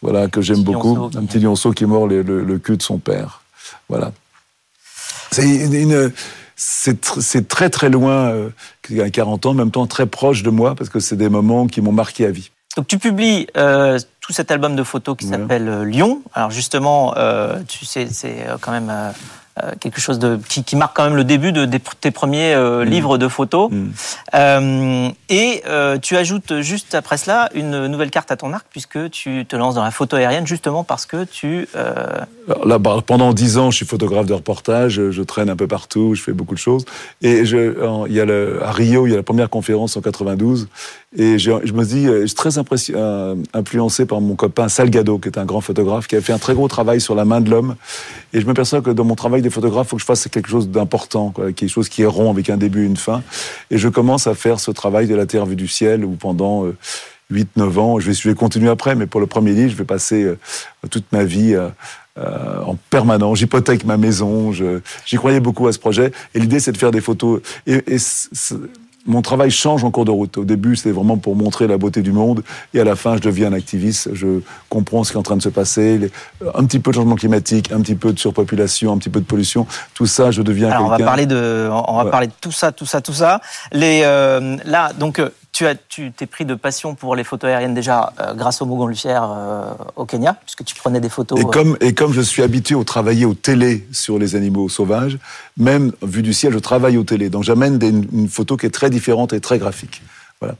voilà, 0.00 0.28
que 0.28 0.40
j'aime 0.40 0.62
beaucoup. 0.62 1.10
Un 1.16 1.24
petit 1.24 1.40
lionceau 1.40 1.72
qui 1.72 1.84
est 1.84 1.88
mort 1.88 2.06
le, 2.06 2.22
le, 2.22 2.58
cul 2.58 2.76
de 2.76 2.82
son 2.82 2.98
père. 2.98 3.42
Voilà. 3.88 4.12
C'est 5.32 5.44
une, 5.44 6.12
c'est 6.54 7.48
très 7.48 7.68
très 7.68 7.90
loin, 7.90 8.30
euh, 8.30 8.50
il 8.90 8.96
y 8.96 9.02
a 9.02 9.10
40 9.10 9.46
ans, 9.46 9.50
en 9.50 9.54
même 9.54 9.72
temps 9.72 9.88
très 9.88 10.06
proche 10.06 10.44
de 10.44 10.50
moi, 10.50 10.76
parce 10.76 10.88
que 10.88 11.00
c'est 11.00 11.16
des 11.16 11.28
moments 11.28 11.66
qui 11.66 11.80
m'ont 11.80 11.92
marqué 11.92 12.26
à 12.26 12.30
vie. 12.30 12.50
Donc 12.76 12.86
tu 12.86 12.98
publies 12.98 13.48
euh, 13.56 13.98
tout 14.28 14.34
cet 14.34 14.50
album 14.50 14.76
de 14.76 14.82
photos 14.82 15.16
qui 15.16 15.26
s'appelle 15.26 15.70
euh, 15.70 15.84
Lyon. 15.86 16.20
Alors 16.34 16.50
justement, 16.50 17.14
euh, 17.16 17.60
tu 17.66 17.86
sais, 17.86 18.08
c'est 18.12 18.46
quand 18.60 18.72
même 18.72 18.92
euh, 19.64 19.72
quelque 19.80 20.00
chose 20.00 20.18
de, 20.18 20.38
qui, 20.48 20.62
qui, 20.62 20.76
marque 20.76 20.94
quand 20.94 21.04
même 21.04 21.16
le 21.16 21.24
début 21.24 21.52
de, 21.52 21.66
tes 22.00 22.10
premiers 22.10 22.54
euh, 22.54 22.84
mm. 22.84 22.88
livres 22.88 23.18
de 23.18 23.28
photos. 23.28 23.70
Mm. 23.70 23.90
Euh, 24.34 25.08
et 25.28 25.62
tu 26.02 26.16
ajoutes 26.16 26.60
juste 26.60 26.94
après 26.94 27.16
cela 27.16 27.48
une 27.54 27.86
nouvelle 27.86 28.10
carte 28.10 28.30
à 28.30 28.36
ton 28.36 28.52
arc 28.52 28.66
puisque 28.70 29.10
tu 29.10 29.46
te 29.46 29.56
lances 29.56 29.74
dans 29.74 29.84
la 29.84 29.90
photo 29.90 30.16
aérienne 30.16 30.46
justement 30.46 30.84
parce 30.84 31.06
que 31.06 31.24
tu... 31.24 31.68
Là, 32.64 32.78
bah, 32.78 33.02
pendant 33.06 33.32
dix 33.32 33.58
ans, 33.58 33.70
je 33.70 33.76
suis 33.76 33.86
photographe 33.86 34.26
de 34.26 34.34
reportage, 34.34 35.10
je 35.10 35.22
traîne 35.22 35.50
un 35.50 35.56
peu 35.56 35.66
partout, 35.66 36.14
je 36.14 36.22
fais 36.22 36.32
beaucoup 36.32 36.54
de 36.54 36.60
choses. 36.60 36.84
Et 37.22 37.44
je, 37.44 38.06
il 38.08 38.12
y 38.14 38.20
a 38.20 38.24
le, 38.24 38.62
à 38.62 38.72
Rio, 38.72 39.06
il 39.06 39.10
y 39.10 39.12
a 39.14 39.16
la 39.16 39.22
première 39.22 39.50
conférence 39.50 39.96
en 39.96 40.00
92 40.00 40.68
et 41.16 41.38
je, 41.38 41.50
me 41.72 41.84
dis, 41.84 42.04
je 42.04 42.26
suis 42.26 42.34
très 42.34 42.58
influencé 42.58 44.04
par 44.04 44.20
mon 44.20 44.34
copain 44.34 44.68
Salgado, 44.68 45.18
qui 45.18 45.28
est 45.28 45.38
un 45.38 45.46
grand 45.46 45.62
photographe, 45.62 46.06
qui 46.06 46.16
a 46.16 46.20
fait 46.20 46.34
un 46.34 46.38
très 46.38 46.52
gros 46.52 46.68
travail 46.68 47.00
sur 47.00 47.14
la 47.14 47.24
main 47.24 47.40
de 47.40 47.50
l'homme. 47.50 47.76
Et 48.34 48.40
je 48.42 48.46
m'aperçois 48.46 48.82
que 48.82 48.90
dans 48.90 49.04
mon 49.04 49.14
travail 49.14 49.40
de 49.40 49.48
photographe, 49.48 49.86
il 49.86 49.90
faut 49.90 49.96
que 49.96 50.02
je 50.02 50.06
fasse 50.06 50.28
quelque 50.28 50.50
chose 50.50 50.68
d'important, 50.68 51.32
quelque 51.56 51.68
chose 51.68 51.88
qui 51.88 52.02
est 52.02 52.06
rond 52.06 52.30
avec 52.30 52.50
un 52.50 52.58
début 52.58 52.82
et 52.82 52.86
une 52.86 52.98
fin. 52.98 53.22
Et 53.70 53.78
je 53.78 53.88
commence 53.88 54.26
à 54.26 54.34
faire 54.34 54.60
ce 54.60 54.70
travail 54.70 55.06
de 55.06 55.14
la 55.14 55.24
Terre 55.24 55.46
vue 55.46 55.56
du 55.56 55.66
ciel, 55.66 56.04
où 56.04 56.10
pendant 56.10 56.66
8-9 57.32 57.46
euh, 57.58 57.78
ans, 57.78 57.98
je 57.98 58.08
vais, 58.08 58.14
je 58.14 58.28
vais, 58.28 58.34
continuer 58.34 58.68
après, 58.68 58.94
mais 58.94 59.06
pour 59.06 59.20
le 59.20 59.26
premier 59.26 59.52
livre, 59.52 59.70
je 59.70 59.76
vais 59.76 59.84
passer 59.84 60.24
euh, 60.24 60.38
toute 60.90 61.10
ma 61.12 61.24
vie 61.24 61.54
euh, 61.54 61.68
en 62.64 62.76
permanence. 62.90 63.38
J'hypothèque 63.38 63.84
ma 63.84 63.96
maison. 63.96 64.52
J'y 64.52 65.16
croyais 65.16 65.40
beaucoup 65.40 65.66
à 65.68 65.72
ce 65.72 65.78
projet. 65.78 66.12
Et 66.34 66.40
l'idée, 66.40 66.60
c'est 66.60 66.72
de 66.72 66.78
faire 66.78 66.90
des 66.90 67.00
photos. 67.00 67.40
Et, 67.66 67.82
et 67.94 67.98
mon 69.06 69.22
travail 69.22 69.50
change 69.50 69.84
en 69.84 69.90
cours 69.90 70.04
de 70.04 70.10
route. 70.10 70.36
Au 70.36 70.44
début, 70.44 70.76
c'était 70.76 70.90
vraiment 70.90 71.16
pour 71.16 71.34
montrer 71.34 71.66
la 71.66 71.78
beauté 71.78 72.02
du 72.02 72.12
monde, 72.12 72.42
et 72.74 72.80
à 72.80 72.84
la 72.84 72.94
fin, 72.94 73.16
je 73.16 73.22
deviens 73.22 73.48
un 73.48 73.54
activiste. 73.54 74.10
Je 74.12 74.40
comprends 74.68 75.02
ce 75.02 75.12
qui 75.12 75.16
est 75.16 75.20
en 75.20 75.22
train 75.22 75.36
de 75.36 75.42
se 75.42 75.48
passer, 75.48 76.10
un 76.54 76.64
petit 76.64 76.78
peu 76.78 76.90
de 76.90 76.96
changement 76.96 77.14
climatique, 77.14 77.72
un 77.72 77.80
petit 77.80 77.94
peu 77.94 78.12
de 78.12 78.18
surpopulation, 78.18 78.92
un 78.92 78.98
petit 78.98 79.08
peu 79.08 79.20
de 79.20 79.24
pollution. 79.24 79.66
Tout 79.94 80.06
ça, 80.06 80.30
je 80.30 80.42
deviens. 80.42 80.70
Alors, 80.70 80.86
on 80.86 80.88
va 80.88 80.98
parler 80.98 81.26
de, 81.26 81.70
on 81.70 81.96
va 81.96 82.10
parler 82.10 82.26
de 82.26 82.32
tout 82.38 82.52
ça, 82.52 82.70
tout 82.70 82.86
ça, 82.86 83.00
tout 83.00 83.14
ça. 83.14 83.40
Les, 83.72 84.02
euh, 84.04 84.56
là, 84.66 84.92
donc, 84.92 85.20
euh, 85.20 85.30
tu 85.58 85.66
as, 85.66 85.74
tu 85.74 86.12
t'es 86.12 86.26
pris 86.26 86.44
de 86.44 86.54
passion 86.54 86.94
pour 86.94 87.16
les 87.16 87.24
photos 87.24 87.50
aériennes 87.50 87.74
déjà 87.74 88.12
euh, 88.20 88.32
grâce 88.32 88.62
au 88.62 88.66
montgolfière 88.66 89.28
euh, 89.28 89.72
au 89.96 90.04
Kenya, 90.04 90.34
puisque 90.34 90.64
tu 90.64 90.76
prenais 90.76 91.00
des 91.00 91.08
photos. 91.08 91.40
Et 91.40 91.44
comme, 91.46 91.76
et 91.80 91.94
comme 91.94 92.12
je 92.12 92.20
suis 92.20 92.44
habitué 92.44 92.76
au 92.76 92.84
travailler 92.84 93.24
au 93.24 93.34
télé 93.34 93.84
sur 93.90 94.20
les 94.20 94.36
animaux 94.36 94.68
sauvages, 94.68 95.18
même 95.56 95.90
vu 96.00 96.22
du 96.22 96.32
ciel, 96.32 96.52
je 96.52 96.60
travaille 96.60 96.96
au 96.96 97.02
télé. 97.02 97.28
Donc 97.28 97.42
j'amène 97.42 97.80
une 97.82 98.28
photo 98.28 98.56
qui 98.56 98.66
est 98.66 98.70
très 98.70 98.88
différente 98.88 99.32
et 99.32 99.40
très 99.40 99.58
graphique. 99.58 100.00
Voilà. 100.40 100.54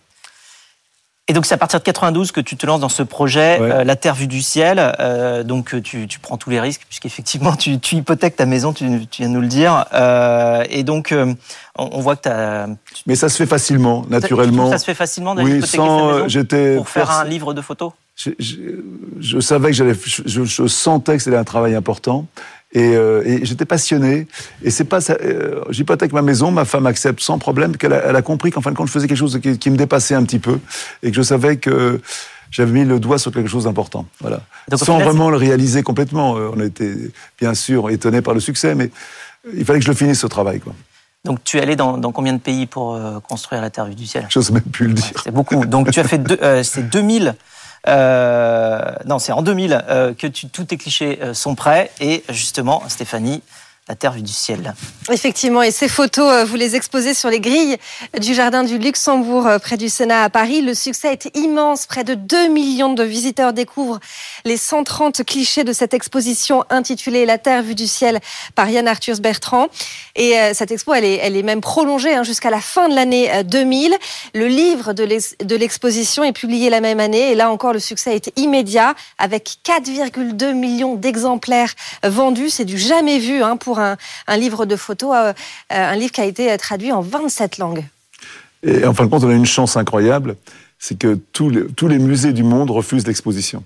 Et 1.30 1.34
donc 1.34 1.44
c'est 1.44 1.54
à 1.54 1.58
partir 1.58 1.78
de 1.78 1.84
92 1.84 2.32
que 2.32 2.40
tu 2.40 2.56
te 2.56 2.64
lances 2.64 2.80
dans 2.80 2.88
ce 2.88 3.02
projet, 3.02 3.58
euh, 3.60 3.84
La 3.84 3.96
Terre 3.96 4.14
vue 4.14 4.26
du 4.26 4.40
ciel. 4.40 4.94
Euh, 4.98 5.42
donc 5.42 5.80
tu, 5.82 6.08
tu, 6.08 6.18
prends 6.18 6.38
tous 6.38 6.48
les 6.48 6.58
risques 6.58 6.82
puisqu'effectivement 6.88 7.54
tu, 7.54 7.78
tu 7.78 7.96
hypothèques 7.96 8.36
ta 8.36 8.46
maison, 8.46 8.72
tu, 8.72 9.06
tu 9.06 9.22
viens 9.22 9.28
de 9.28 9.34
nous 9.34 9.42
le 9.42 9.46
dire. 9.46 9.84
Euh, 9.92 10.64
et 10.70 10.84
donc 10.84 11.14
on, 11.14 11.36
on, 11.76 12.00
voit 12.00 12.16
que 12.16 12.22
tu 12.22 12.28
as... 12.30 12.66
Mais 13.06 13.14
ça 13.14 13.28
se 13.28 13.36
fait 13.36 13.46
facilement, 13.46 14.06
naturellement. 14.08 14.70
Ça 14.70 14.78
se 14.78 14.86
fait 14.86 14.94
facilement 14.94 15.34
d'aller 15.34 15.60
oui, 15.60 15.66
sans, 15.66 16.24
maison 16.24 16.76
pour 16.76 16.88
faire 16.88 17.10
un 17.10 17.24
livre 17.24 17.52
de 17.52 17.60
photos? 17.60 17.92
Je, 18.16 18.30
je, 18.40 18.56
je, 19.20 19.38
savais 19.38 19.68
que 19.68 19.74
j'allais, 19.74 19.94
je, 19.94 20.44
je, 20.44 20.66
sentais 20.66 21.18
que 21.18 21.22
c'était 21.22 21.36
un 21.36 21.44
travail 21.44 21.76
important. 21.76 22.26
Et, 22.72 22.96
euh, 22.96 23.22
et 23.24 23.44
j'étais 23.44 23.64
passionné. 23.64 24.26
Et 24.62 24.70
c'est 24.70 24.84
pas, 24.84 24.98
euh, 25.10 25.62
j'hypothèque 25.70 26.12
ma 26.12 26.22
maison, 26.22 26.50
ma 26.50 26.64
femme 26.64 26.86
accepte 26.86 27.20
sans 27.20 27.38
problème, 27.38 27.76
qu'elle 27.76 27.92
a, 27.92 28.04
elle 28.04 28.16
a 28.16 28.22
compris 28.22 28.50
qu'en 28.50 28.60
fin 28.60 28.70
de 28.70 28.76
compte, 28.76 28.88
je 28.88 28.92
faisais 28.92 29.08
quelque 29.08 29.18
chose 29.18 29.38
qui, 29.42 29.58
qui, 29.58 29.70
me 29.70 29.76
dépassait 29.76 30.14
un 30.14 30.24
petit 30.24 30.38
peu 30.38 30.58
et 31.02 31.10
que 31.10 31.16
je 31.16 31.22
savais 31.22 31.56
que 31.56 32.00
j'avais 32.50 32.72
mis 32.72 32.84
le 32.84 33.00
doigt 33.00 33.18
sur 33.18 33.32
quelque 33.32 33.48
chose 33.48 33.64
d'important. 33.64 34.06
Voilà. 34.20 34.42
Donc, 34.70 34.80
sans 34.80 34.98
vraiment 34.98 35.30
le 35.30 35.36
réaliser 35.36 35.82
complètement. 35.82 36.36
Euh, 36.36 36.50
on 36.54 36.60
a 36.60 36.64
été 36.64 37.10
bien 37.40 37.54
sûr 37.54 37.90
étonné 37.90 38.20
par 38.20 38.34
le 38.34 38.40
succès, 38.40 38.74
mais 38.74 38.90
il 39.54 39.64
fallait 39.64 39.78
que 39.78 39.84
je 39.84 39.90
le 39.90 39.96
finisse 39.96 40.20
ce 40.20 40.26
travail, 40.26 40.60
quoi. 40.60 40.74
Donc 41.24 41.42
tu 41.44 41.58
es 41.58 41.62
allé 41.62 41.76
dans, 41.76 41.98
dans 41.98 42.12
combien 42.12 42.32
de 42.32 42.38
pays 42.38 42.66
pour 42.66 42.94
euh, 42.94 43.18
construire 43.20 43.60
la 43.60 43.70
Terre 43.70 43.86
vue 43.86 43.94
du 43.94 44.06
ciel? 44.06 44.26
J'ose 44.30 44.50
même 44.50 44.62
plus 44.62 44.86
le 44.86 44.94
dire. 44.94 45.12
c'est 45.22 45.30
beaucoup. 45.30 45.64
Donc 45.66 45.90
tu 45.90 46.00
as 46.00 46.04
fait 46.04 46.18
deux, 46.18 46.38
euh, 46.42 46.62
c'est 46.62 46.88
2000 46.88 47.28
euh, 47.28 47.32
non, 47.88 49.18
c'est 49.18 49.32
en 49.32 49.42
2000 49.42 49.84
euh, 49.88 50.14
que 50.14 50.26
tous 50.26 50.64
tes 50.64 50.76
clichés 50.76 51.18
euh, 51.22 51.34
sont 51.34 51.54
prêts. 51.54 51.90
Et 52.00 52.24
justement, 52.28 52.82
Stéphanie, 52.88 53.42
la 53.88 53.94
terre 53.94 54.12
vue 54.12 54.22
du 54.22 54.32
ciel. 54.32 54.74
Effectivement, 55.10 55.62
et 55.62 55.70
ces 55.70 55.88
photos, 55.88 56.30
euh, 56.30 56.44
vous 56.44 56.56
les 56.56 56.76
exposez 56.76 57.14
sur 57.14 57.30
les 57.30 57.40
grilles 57.40 57.78
du 58.20 58.34
Jardin 58.34 58.62
du 58.62 58.76
Luxembourg, 58.76 59.46
euh, 59.46 59.58
près 59.58 59.78
du 59.78 59.88
Sénat 59.88 60.24
à 60.24 60.28
Paris. 60.28 60.60
Le 60.60 60.74
succès 60.74 61.12
est 61.12 61.34
immense. 61.34 61.86
Près 61.86 62.04
de 62.04 62.14
2 62.14 62.48
millions 62.48 62.92
de 62.92 63.02
visiteurs 63.02 63.54
découvrent 63.54 63.98
les 64.44 64.58
130 64.58 65.24
clichés 65.24 65.64
de 65.64 65.72
cette 65.72 65.94
exposition 65.94 66.64
intitulée 66.68 67.24
La 67.24 67.38
Terre 67.38 67.62
vue 67.62 67.74
du 67.74 67.86
ciel 67.86 68.20
par 68.54 68.68
Yann 68.68 68.86
Arthus 68.86 69.20
Bertrand. 69.20 69.68
Et 70.16 70.38
euh, 70.38 70.52
cette 70.52 70.70
expo, 70.70 70.92
elle 70.92 71.06
est, 71.06 71.20
elle 71.22 71.36
est 71.36 71.42
même 71.42 71.62
prolongée 71.62 72.14
hein, 72.14 72.24
jusqu'à 72.24 72.50
la 72.50 72.60
fin 72.60 72.90
de 72.90 72.94
l'année 72.94 73.30
2000. 73.44 73.96
Le 74.34 74.48
livre 74.48 74.92
de 74.92 75.56
l'exposition 75.56 76.24
est 76.24 76.32
publié 76.32 76.68
la 76.68 76.80
même 76.80 77.00
année. 77.00 77.32
Et 77.32 77.34
là 77.34 77.50
encore, 77.50 77.72
le 77.72 77.78
succès 77.78 78.14
est 78.14 78.32
immédiat, 78.36 78.94
avec 79.16 79.56
4,2 79.64 80.52
millions 80.52 80.94
d'exemplaires 80.94 81.72
vendus. 82.04 82.50
C'est 82.50 82.66
du 82.66 82.76
jamais 82.76 83.18
vu 83.18 83.42
hein, 83.42 83.56
un, 83.78 84.36
livre 84.36 84.66
de 84.66 84.76
photos, 84.76 85.14
euh, 85.14 85.32
un 85.70 85.96
livre 85.96 86.12
qui 86.12 86.20
a 86.20 86.24
été 86.24 86.56
traduit 86.58 86.92
en 86.92 87.00
27 87.00 87.58
langues. 87.58 87.84
Et 88.62 88.84
en 88.84 88.94
fin 88.94 89.04
de 89.04 89.10
compte, 89.10 89.24
on 89.24 89.30
a 89.30 89.34
une 89.34 89.46
chance 89.46 89.76
incroyable, 89.76 90.36
c'est 90.78 90.98
que 90.98 91.18
tous 91.32 91.48
les 91.50 91.98
musées 91.98 92.32
du 92.32 92.42
monde 92.42 92.70
refusent 92.70 93.06
l'exposition. 93.06 93.64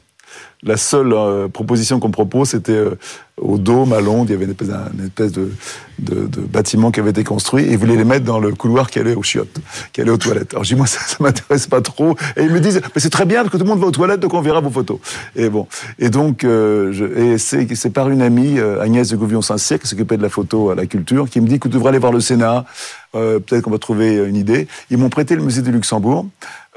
La 0.65 0.77
seule 0.77 1.13
euh, 1.13 1.49
proposition 1.49 1.99
qu'on 1.99 2.13
propose, 2.13 2.51
c'était 2.51 2.73
euh, 2.73 2.95
au 3.37 3.59
Dôme 3.59 3.93
à 3.93 4.01
Londres. 4.01 4.27
Il 4.29 4.33
y 4.33 4.35
avait 4.37 4.45
une 4.45 4.53
espèce, 4.53 5.33
de, 5.33 5.51
bâtiment 5.99 6.91
qui 6.93 7.01
avait 7.01 7.11
été 7.11 7.25
construit 7.25 7.65
et 7.65 7.73
ils 7.73 7.79
voulaient 7.79 7.97
les 7.97 8.05
mettre 8.05 8.25
dans 8.25 8.39
le 8.39 8.53
couloir 8.55 8.91
qui 8.91 8.99
allait 8.99 9.15
aux 9.15 9.23
chiottes, 9.23 9.59
qui 9.93 10.01
allait 10.01 10.11
aux 10.11 10.17
toilettes. 10.17 10.53
Alors 10.53 10.65
je 10.65 10.71
dis 10.71 10.77
moi 10.77 10.87
ça, 10.87 11.01
ça 11.01 11.17
m'intéresse 11.21 11.67
pas 11.67 11.81
trop. 11.81 12.17
Et 12.37 12.43
ils 12.43 12.51
me 12.51 12.61
disent 12.61 12.81
mais 12.95 13.01
c'est 13.01 13.11
très 13.11 13.25
bien 13.25 13.41
parce 13.43 13.53
que 13.53 13.57
tout 13.57 13.65
le 13.65 13.71
monde 13.71 13.81
va 13.81 13.87
aux 13.87 13.93
toilettes 13.93 14.21
donc 14.21 14.35
on 14.35 14.41
verra 14.41 14.61
vos 14.61 14.71
photos. 14.71 14.99
Et 15.35 15.49
bon 15.49 15.67
et 15.99 16.11
donc 16.11 16.45
euh, 16.45 17.37
c'est 17.39 17.91
par 17.91 18.11
une 18.11 18.23
amie 18.23 18.59
euh, 18.59 18.81
Agnès 18.81 19.09
de 19.09 19.17
Gouvion-Saint-Cyr 19.17 19.79
qui 19.81 19.89
s'occupait 19.89 20.17
de 20.17 20.23
la 20.23 20.29
photo 20.29 20.71
à 20.71 20.75
la 20.75 20.87
culture 20.87 21.29
qui 21.29 21.41
me 21.41 21.49
dit 21.49 21.59
que 21.59 21.69
tu 21.69 21.75
devrais 21.75 21.91
aller 21.91 21.99
voir 21.99 22.13
le 22.13 22.21
Sénat. 22.21 22.65
Peut-être 23.13 23.61
qu'on 23.61 23.71
va 23.71 23.79
trouver 23.79 24.17
une 24.17 24.37
idée. 24.37 24.67
Ils 24.89 24.97
m'ont 24.97 25.11
prêté 25.11 25.37
le 25.37 25.43
musée 25.43 25.61
du 25.61 25.71
Luxembourg. 25.71 26.25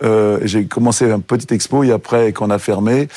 Euh, 0.04 0.40
j'ai 0.44 0.66
commencé 0.66 1.10
un 1.10 1.22
petit 1.22 1.54
expo 1.54 1.84
et 1.84 1.92
après 1.92 2.34
qu'on 2.34 2.50
a 2.50 2.60
fermé, 2.60 3.08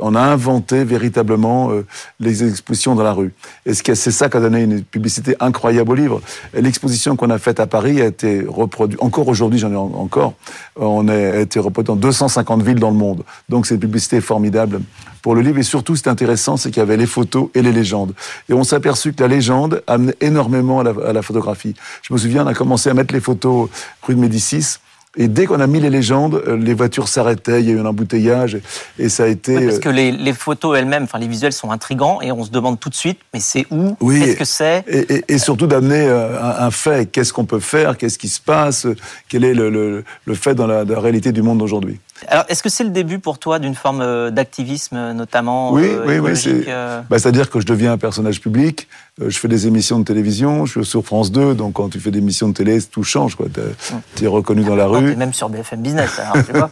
on 0.00 0.14
a 0.14 0.20
inventé 0.20 0.84
véritablement 0.84 1.72
euh, 1.72 1.84
les 2.20 2.48
expositions 2.48 2.94
dans 2.94 3.02
la 3.02 3.12
rue. 3.12 3.32
Et 3.66 3.74
c'est 3.74 3.94
ça 3.96 4.28
qui 4.28 4.36
a 4.36 4.40
donné 4.40 4.62
une 4.62 4.84
publicité 4.84 5.34
incroyable 5.40 5.90
au 5.90 5.94
livre. 5.96 6.22
L'exposition 6.52 7.16
qu'on 7.16 7.30
a 7.30 7.38
faite 7.38 7.58
à 7.58 7.66
Paris 7.66 8.00
a 8.00 8.06
été 8.06 8.44
reproduite, 8.46 9.02
encore 9.02 9.26
aujourd'hui 9.26 9.58
j'en 9.58 9.72
ai 9.72 9.76
encore, 9.76 10.34
on 10.76 11.08
a 11.08 11.40
été 11.40 11.58
reproduite 11.58 11.88
dans 11.88 11.96
250 11.96 12.62
villes 12.62 12.78
dans 12.78 12.90
le 12.90 12.96
monde. 12.96 13.24
Donc 13.48 13.66
c'est 13.66 13.74
une 13.74 13.80
publicité 13.80 14.20
formidable 14.20 14.82
pour 15.20 15.34
le 15.34 15.40
livre. 15.40 15.58
Et 15.58 15.64
surtout, 15.64 15.96
c'est 15.96 16.08
intéressant, 16.08 16.56
c'est 16.56 16.70
qu'il 16.70 16.78
y 16.78 16.82
avait 16.82 16.96
les 16.96 17.06
photos 17.06 17.48
et 17.54 17.62
les 17.62 17.72
légendes. 17.72 18.12
Et 18.48 18.52
on 18.52 18.62
s'est 18.62 18.76
aperçu 18.76 19.14
que 19.14 19.22
la 19.22 19.28
légende 19.28 19.82
amenait 19.88 20.14
énormément 20.20 20.78
à 20.78 20.84
la, 20.84 20.94
à 21.08 21.12
la, 21.12 21.22
photographie. 21.22 21.74
Je 22.02 22.12
me 22.12 22.18
souviens, 22.18 22.44
on 22.44 22.46
a 22.46 22.54
commencé 22.54 22.88
à 22.88 22.94
mettre 22.94 23.12
les 23.12 23.20
photos 23.20 23.68
rue 24.02 24.14
de 24.14 24.20
Médicis. 24.20 24.78
Et 25.16 25.28
dès 25.28 25.46
qu'on 25.46 25.60
a 25.60 25.66
mis 25.66 25.80
les 25.80 25.90
légendes, 25.90 26.42
euh, 26.46 26.56
les 26.56 26.74
voitures 26.74 27.08
s'arrêtaient, 27.08 27.60
il 27.60 27.68
y 27.68 27.70
a 27.70 27.74
eu 27.74 27.80
un 27.80 27.86
embouteillage, 27.86 28.58
et 28.98 29.08
ça 29.08 29.24
a 29.24 29.26
été... 29.28 29.56
Oui, 29.56 29.66
parce 29.66 29.78
que 29.78 29.88
les, 29.88 30.10
les 30.10 30.32
photos 30.32 30.76
elles-mêmes, 30.76 31.04
enfin 31.04 31.18
les 31.18 31.28
visuels 31.28 31.52
sont 31.52 31.70
intrigants, 31.70 32.20
et 32.20 32.32
on 32.32 32.44
se 32.44 32.50
demande 32.50 32.80
tout 32.80 32.88
de 32.88 32.94
suite, 32.94 33.20
mais 33.32 33.40
c'est 33.40 33.66
où? 33.70 33.96
Oui, 34.00 34.20
Qu'est-ce 34.20 34.36
que 34.36 34.44
c'est? 34.44 34.84
et, 34.88 35.14
et, 35.14 35.24
et, 35.28 35.38
surtout 35.38 35.66
d'amener 35.66 36.06
euh, 36.06 36.40
un, 36.42 36.66
un 36.66 36.70
fait, 36.70 37.10
qu'est-ce 37.10 37.32
qu'on 37.32 37.44
peut 37.44 37.60
faire, 37.60 37.96
qu'est-ce 37.96 38.18
qui 38.18 38.28
se 38.28 38.40
passe, 38.40 38.86
quel 39.28 39.44
est 39.44 39.54
le, 39.54 39.70
le, 39.70 40.04
le 40.24 40.34
fait 40.34 40.54
dans 40.54 40.66
la, 40.66 40.84
dans 40.84 40.94
la 40.94 41.00
réalité 41.00 41.30
du 41.30 41.42
monde 41.42 41.58
d'aujourd'hui? 41.58 42.00
Alors, 42.28 42.44
est-ce 42.48 42.62
que 42.62 42.68
c'est 42.68 42.84
le 42.84 42.90
début 42.90 43.18
pour 43.18 43.38
toi 43.38 43.58
d'une 43.58 43.74
forme 43.74 44.00
euh, 44.00 44.30
d'activisme, 44.30 45.12
notamment 45.12 45.72
Oui, 45.72 45.84
euh, 45.84 46.04
oui, 46.06 46.18
oui. 46.18 46.36
C'est, 46.36 46.64
euh... 46.68 47.00
bah, 47.10 47.18
c'est-à-dire 47.18 47.50
que 47.50 47.60
je 47.60 47.66
deviens 47.66 47.92
un 47.92 47.98
personnage 47.98 48.40
public. 48.40 48.88
Euh, 49.22 49.30
je 49.30 49.38
fais 49.38 49.46
des 49.46 49.68
émissions 49.68 50.00
de 50.00 50.04
télévision. 50.04 50.66
Je 50.66 50.80
suis 50.80 50.90
sur 50.90 51.04
France 51.04 51.30
2, 51.30 51.54
donc 51.54 51.74
quand 51.74 51.88
tu 51.88 52.00
fais 52.00 52.10
des 52.10 52.18
émissions 52.18 52.48
de 52.48 52.54
télé, 52.54 52.82
tout 52.82 53.04
change. 53.04 53.36
Quoi. 53.36 53.46
Tu 54.16 54.24
es 54.24 54.26
reconnu 54.26 54.64
dans 54.64 54.74
la 54.74 54.86
rue. 54.86 55.14
même 55.14 55.32
sur 55.32 55.48
BFM 55.48 55.82
Business. 55.82 56.18
Alors, 56.18 56.44
tu 56.44 56.52
vois 56.52 56.70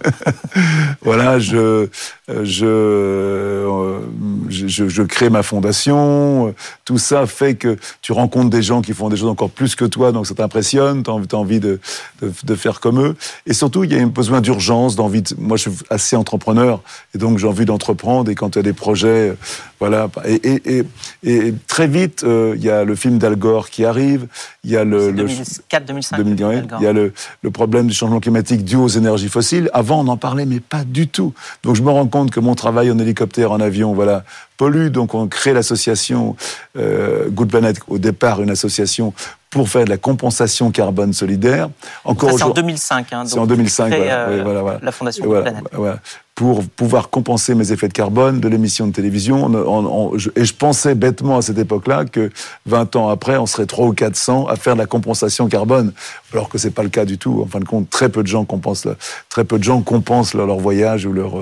voilà, 1.03 1.39
je, 1.39 1.89
je, 2.29 4.01
je, 4.49 4.89
je, 4.89 5.03
crée 5.03 5.31
ma 5.31 5.45
fondation. 5.45 6.53
Tout 6.93 6.99
ça 6.99 7.27
fait 7.27 7.55
que 7.55 7.79
tu 8.03 8.13
rencontres 8.13 8.51
des 8.51 8.61
gens 8.61 8.83
qui 8.83 8.93
font 8.93 9.09
des 9.09 9.17
choses 9.17 9.31
encore 9.31 9.49
plus 9.49 9.75
que 9.77 9.87
toi, 9.87 10.13
donc 10.13 10.27
ça 10.27 10.35
t'impressionne. 10.35 11.03
Tu 11.03 11.11
as 11.11 11.39
envie 11.39 11.59
de, 11.59 11.81
de, 12.21 12.31
de 12.45 12.55
faire 12.55 12.81
comme 12.81 13.01
eux. 13.01 13.17
Et 13.47 13.55
surtout, 13.55 13.83
il 13.85 13.95
y 13.95 13.99
a 13.99 14.03
un 14.03 14.09
besoin 14.09 14.43
d'urgence, 14.43 14.95
d'envie 14.95 15.23
de 15.23 15.35
moi, 15.39 15.57
je 15.57 15.71
suis 15.71 15.79
assez 15.89 16.17
entrepreneur 16.17 16.83
et 17.15 17.19
donc 17.19 17.39
j'ai 17.39 17.47
envie 17.47 17.65
d'entreprendre. 17.65 18.31
Et 18.31 18.35
quand 18.35 18.57
il 18.57 18.59
y 18.59 18.61
a 18.61 18.63
des 18.63 18.75
projets, 18.75 19.35
voilà. 19.81 20.11
Et, 20.27 20.35
et, 20.35 20.79
et, 20.79 20.85
et 21.23 21.55
très 21.67 21.87
vite, 21.87 22.25
euh, 22.25 22.53
il 22.57 22.63
y 22.63 22.69
a 22.69 22.85
le 22.85 22.95
film 22.95 23.17
d'Al 23.17 23.37
Gore 23.37 23.71
qui 23.71 23.87
arrive. 23.87 24.27
Il 24.65 24.71
y 24.71 24.77
a 24.77 24.85
le, 24.85 25.13
2004, 25.13 25.87
2005. 25.87 26.17
2005 26.19 26.67
il 26.79 26.85
y 26.85 26.87
a 26.87 26.93
le, 26.93 27.15
le, 27.41 27.51
problème 27.51 27.87
du 27.87 27.95
changement 27.95 28.21
climatique 28.21 28.65
dû 28.65 28.77
aux 28.77 28.89
énergies 28.89 29.31
fossiles. 29.31 29.71
Avant, 29.73 30.01
on 30.01 30.09
en 30.09 30.19
parlait, 30.19 30.45
mais 30.45 30.61
pas 30.61 30.85
du 30.85 31.09
tout. 31.09 31.33
Donc, 31.63 31.75
je 31.75 31.83
me 31.83 31.91
rends 31.91 32.07
compte 32.07 32.31
que 32.31 32.39
mon 32.39 32.55
travail 32.55 32.91
en 32.91 32.99
hélicoptère, 32.99 33.51
en 33.51 33.61
avion, 33.61 33.95
voilà, 33.95 34.25
pollue. 34.63 34.91
Donc, 34.91 35.15
on 35.15 35.27
crée 35.27 35.53
l'association 35.53 36.37
euh, 36.79 37.29
Good 37.31 37.49
Planet. 37.49 37.77
Au 37.89 37.99
départ, 37.99 38.41
une 38.41 38.51
association 38.51 39.13
pour 39.51 39.69
faire 39.69 39.85
de 39.85 39.91
la 39.91 39.97
compensation 39.99 40.71
carbone 40.71 41.13
solidaire. 41.13 41.69
Encore 42.05 42.31
c'est 42.31 42.45
en 42.45 42.51
2005. 42.51 43.13
Hein, 43.13 43.25
c'est 43.27 43.41
en 43.41 43.47
2005. 43.47 43.89
Voilà, 43.89 44.29
euh, 44.29 44.43
voilà, 44.45 44.63
voilà. 44.63 44.79
La 44.81 44.93
Fondation 44.93 45.29
Planète. 45.29 45.65
Voilà. 45.73 45.99
Pour 46.37 46.65
pouvoir 46.65 47.11
compenser 47.11 47.57
mes 47.57 47.73
effets 47.73 47.89
de 47.89 47.93
carbone 47.93 48.41
de 48.41 48.49
l'émission 48.49 48.87
de 48.87 48.93
télévision. 48.93 49.45
On, 49.45 49.55
on, 49.55 49.85
on, 49.85 50.19
je, 50.19 50.31
et 50.37 50.45
je 50.45 50.55
pensais 50.55 50.95
bêtement 50.95 51.39
à 51.39 51.43
cette 51.43 51.59
époque-là 51.59 52.05
que 52.05 52.31
20 52.67 52.97
ans 52.97 53.09
après, 53.09 53.37
on 53.37 53.47
serait 53.47 53.67
3 53.67 53.89
ou 53.89 53.93
400 53.93 54.47
à 54.47 54.55
faire 54.55 54.75
de 54.75 54.81
la 54.81 54.87
compensation 54.87 55.49
carbone. 55.49 55.93
Alors 56.33 56.49
que 56.49 56.59
c'est 56.59 56.71
pas 56.71 56.83
le 56.83 56.89
cas 56.89 57.05
du 57.05 57.19
tout. 57.19 57.43
En 57.43 57.47
fin 57.47 57.61
de 57.61 57.65
compte, 57.65 57.91
très 57.91 58.09
peu 58.09 58.23
de 58.23 58.29
gens 58.29 58.45
compensent, 58.45 58.89
très 59.29 59.45
peu 59.45 59.59
de 59.59 59.65
gens 59.65 59.83
compensent 59.83 60.35
leur, 60.35 60.47
leur 60.47 60.59
voyage 60.59 61.07
ou 61.07 61.13
leur, 61.13 61.39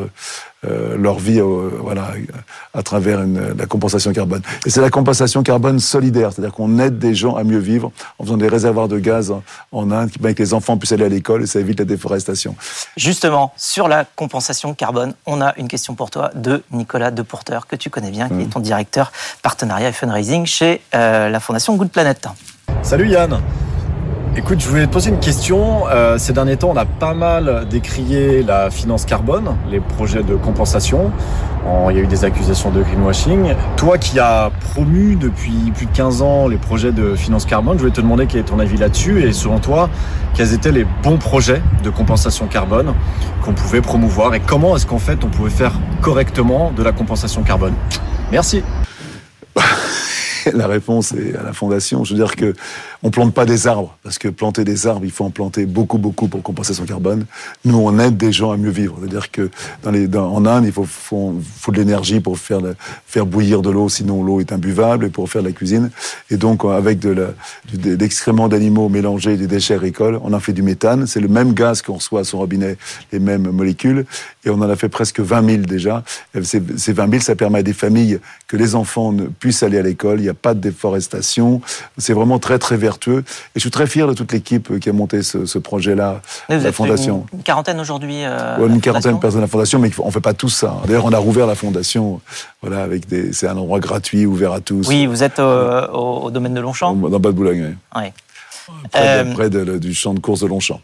euh, 0.67 0.97
leur 0.99 1.19
vie 1.19 1.41
euh, 1.41 1.71
voilà, 1.81 2.13
à 2.75 2.83
travers 2.83 3.23
une, 3.23 3.55
la 3.57 3.67
compensation 3.67 4.13
carbone. 4.13 4.43
Et 4.67 4.71
c'est 4.71 4.83
la 4.83 4.91
compensation 4.91 5.43
carbone 5.43 5.79
solidaire, 5.79 6.33
c'est-à-dire 6.33 6.53
qu'on 6.53 6.79
aide 6.79 6.99
des 6.99 7.15
gens 7.15 7.37
à 7.37 7.45
mieux 7.45 7.59
vivre 7.59 7.93
en 8.19 8.25
faisant 8.25 8.37
des 8.37 8.49
réservoirs 8.49 8.89
de 8.89 8.99
gaz 8.99 9.31
en, 9.31 9.43
en 9.73 9.91
Inde, 9.91 10.11
ben, 10.21 10.35
que 10.35 10.43
les 10.43 10.53
enfants 10.53 10.77
puissent 10.77 10.93
aller 10.93 11.05
à 11.05 11.09
l'école 11.09 11.45
et 11.45 11.47
ça 11.47 11.61
évite 11.61 11.79
la 11.79 11.87
déforestation. 11.87 12.57
Justement, 12.97 13.55
sur 13.57 13.89
la 13.89 14.05
compensation 14.05 14.75
carbone, 14.75 15.15
on 15.25 15.41
a 15.41 15.55
une 15.57 15.69
question 15.69 15.95
pour 15.95 16.11
toi 16.11 16.31
de 16.35 16.63
Nicolas 16.73 17.11
Deporteur, 17.11 17.67
que 17.67 17.77
tu 17.77 17.89
connais 17.89 18.11
bien, 18.11 18.29
qui 18.29 18.35
mmh. 18.35 18.41
est 18.41 18.53
ton 18.53 18.61
directeur 18.61 19.13
partenariat 19.43 19.89
et 19.89 19.93
fundraising 19.93 20.45
chez 20.45 20.83
euh, 20.95 21.31
la 21.31 21.41
Fondation 21.41 21.75
Good 21.77 21.91
Planet. 21.91 22.29
Salut 22.83 23.09
Yann 23.09 23.41
Écoute, 24.37 24.61
je 24.61 24.69
voulais 24.69 24.87
te 24.87 24.93
poser 24.93 25.11
une 25.11 25.19
question. 25.19 25.89
Euh, 25.89 26.17
ces 26.17 26.33
derniers 26.33 26.57
temps, 26.57 26.71
on 26.71 26.77
a 26.77 26.85
pas 26.85 27.15
mal 27.15 27.67
décrié 27.69 28.45
la 28.45 28.71
finance 28.71 29.05
carbone, 29.05 29.57
les 29.69 29.81
projets 29.81 30.23
de 30.23 30.37
compensation. 30.37 31.11
Il 31.91 31.97
y 31.97 31.99
a 31.99 32.03
eu 32.03 32.07
des 32.07 32.25
accusations 32.25 32.71
de 32.71 32.81
greenwashing. 32.81 33.55
Toi 33.77 33.99
qui 33.99 34.21
as 34.21 34.53
promu 34.73 35.17
depuis 35.17 35.73
plus 35.75 35.87
de 35.87 35.91
15 35.91 36.23
ans 36.23 36.47
les 36.47 36.59
projets 36.59 36.93
de 36.93 37.17
finance 37.17 37.45
carbone, 37.45 37.75
je 37.75 37.81
voulais 37.81 37.93
te 37.93 38.01
demander 38.01 38.27
quel 38.27 38.43
est 38.43 38.45
ton 38.45 38.61
avis 38.61 38.77
là-dessus 38.77 39.25
et 39.25 39.33
selon 39.33 39.59
toi, 39.59 39.91
quels 40.35 40.55
étaient 40.55 40.73
les 40.73 40.87
bons 41.03 41.19
projets 41.19 41.61
de 41.83 41.91
compensation 41.91 42.47
carbone 42.47 42.95
qu'on 43.43 43.53
pouvait 43.53 43.81
promouvoir 43.81 44.35
et 44.35 44.41
comment 44.41 44.77
est-ce 44.77 44.87
qu'en 44.87 44.99
fait 44.99 45.25
on 45.25 45.29
pouvait 45.29 45.51
faire 45.51 45.73
correctement 46.03 46.71
de 46.71 46.85
la 46.85 46.93
compensation 46.93 47.43
carbone? 47.43 47.75
Merci. 48.31 48.63
la 50.55 50.67
réponse 50.67 51.13
est 51.13 51.37
à 51.37 51.43
la 51.43 51.53
fondation. 51.53 52.05
Je 52.05 52.15
veux 52.15 52.19
dire 52.19 52.37
que 52.37 52.55
On 53.03 53.11
plante 53.11 53.33
pas 53.33 53.47
des 53.47 53.67
arbres, 53.67 53.97
parce 54.03 54.19
que 54.19 54.29
planter 54.29 54.63
des 54.63 54.87
arbres, 54.87 55.07
il 55.07 55.11
faut 55.11 55.25
en 55.25 55.31
planter 55.31 55.65
beaucoup, 55.65 55.97
beaucoup 55.97 56.29
pour 56.29 56.43
compenser 56.43 56.75
son 56.75 56.85
carbone. 56.85 57.25
Nous, 57.65 57.79
on 57.79 57.99
aide 57.99 58.19
des 58.19 58.31
gens 58.31 58.51
à 58.53 58.59
mieux 58.59 58.71
vivre. 58.71 58.97
C'est-à-dire 59.01 59.31
que 59.31 59.51
en 59.87 60.45
Inde, 60.45 60.67
il 60.67 60.73
faut, 60.73 61.35
de 61.69 61.77
l'énergie 61.77 62.21
pour 62.21 62.39
faire, 62.39 62.61
bouillir 63.25 63.63
de 63.63 63.71
l'eau, 63.71 63.89
sinon 63.89 64.23
l'eau 64.23 64.41
est 64.41 64.53
imbuvable, 64.53 65.07
et 65.07 65.09
pour 65.09 65.31
faire 65.31 65.43
de 65.43 65.49
la 65.49 65.55
cuisine. 65.55 65.91
Et 66.31 66.37
donc, 66.37 66.65
avec 66.65 66.99
de 66.99 67.35
d'animaux 68.49 68.89
mélangés 68.89 69.37
des 69.37 69.47
déchets 69.47 69.75
agricoles, 69.75 70.21
on 70.23 70.35
en 70.35 70.41
fait 70.41 70.53
du 70.53 70.63
méthane. 70.63 71.07
C'est 71.07 71.21
le 71.21 71.29
même 71.29 71.55
gaz 71.55 71.81
qu'on 71.81 71.95
reçoit 71.95 72.21
à 72.21 72.25
son 72.25 72.39
robinet, 72.39 72.77
les 73.13 73.19
mêmes 73.19 73.51
molécules. 73.51 74.05
Et 74.45 74.51
on 74.51 74.55
en 74.55 74.69
a 74.69 74.77
fait 74.77 74.89
presque 74.91 75.21
20 75.21 75.47
000 75.47 75.63
déjà. 75.63 76.05
Ces, 76.43 76.63
ces 76.77 76.93
20 76.93 77.11
000, 77.11 77.23
ça 77.23 77.35
permet 77.35 77.61
à 77.61 77.63
des 77.63 77.73
familles 77.73 78.21
que 78.47 78.57
les 78.57 78.75
enfants 78.75 79.13
ne 79.13 79.25
puissent 79.25 79.63
aller 79.63 79.79
à 79.79 79.83
l'école. 79.83 80.21
Il 80.21 80.25
n'y 80.25 80.29
a 80.29 80.35
pas 80.35 80.55
de 80.55 80.61
déforestation. 80.61 81.61
C'est 81.97 82.13
vraiment 82.13 82.39
très, 82.39 82.59
très 82.59 82.77
vertueux. 82.91 83.19
Et 83.21 83.57
je 83.57 83.61
suis 83.61 83.71
très 83.71 83.87
fier 83.87 84.07
de 84.07 84.15
toute 84.15 84.33
l'équipe 84.33 84.79
qui 84.79 84.89
a 84.89 84.93
monté 84.93 85.23
ce, 85.23 85.59
projet-là, 85.59 86.23
la 86.49 86.73
fondation. 86.73 87.27
Une, 87.33 87.43
quarantaine 87.43 87.81
aujourd'hui. 87.81 88.25
Euh, 88.25 88.67
une 88.67 88.81
quarantaine 88.81 89.15
de 89.15 89.21
personnes 89.21 89.41
à 89.41 89.43
la 89.43 89.49
fondation, 89.49 89.79
mais 89.79 89.91
on 89.99 90.07
ne 90.07 90.13
fait 90.13 90.21
pas 90.21 90.35
tout 90.35 90.49
ça. 90.49 90.77
D'ailleurs, 90.87 91.05
on 91.05 91.13
a 91.13 91.19
rouvert 91.19 91.47
la 91.47 91.55
fondation. 91.55 92.21
Voilà, 92.63 92.83
avec 92.83 93.07
des, 93.09 93.33
c'est 93.33 93.49
un 93.49 93.57
endroit 93.57 93.81
gratuit, 93.81 94.27
ouvert 94.27 94.53
à 94.53 94.61
tous. 94.61 94.89
Oui, 94.89 95.07
vous 95.07 95.23
êtes 95.23 95.39
au, 95.39 96.31
domaine 96.31 96.55
de 96.55 96.61
Longchamp. 96.61 96.95
Dans 96.95 97.21
Bas-de-Boulogne, 97.21 97.77
oui. 97.97 98.13
Près, 98.93 99.55
euh, 99.55 99.79
du 99.79 99.95
champ 99.95 100.15
de 100.15 100.21
course 100.21 100.41
de 100.41 100.47
Longchamp. 100.47 100.81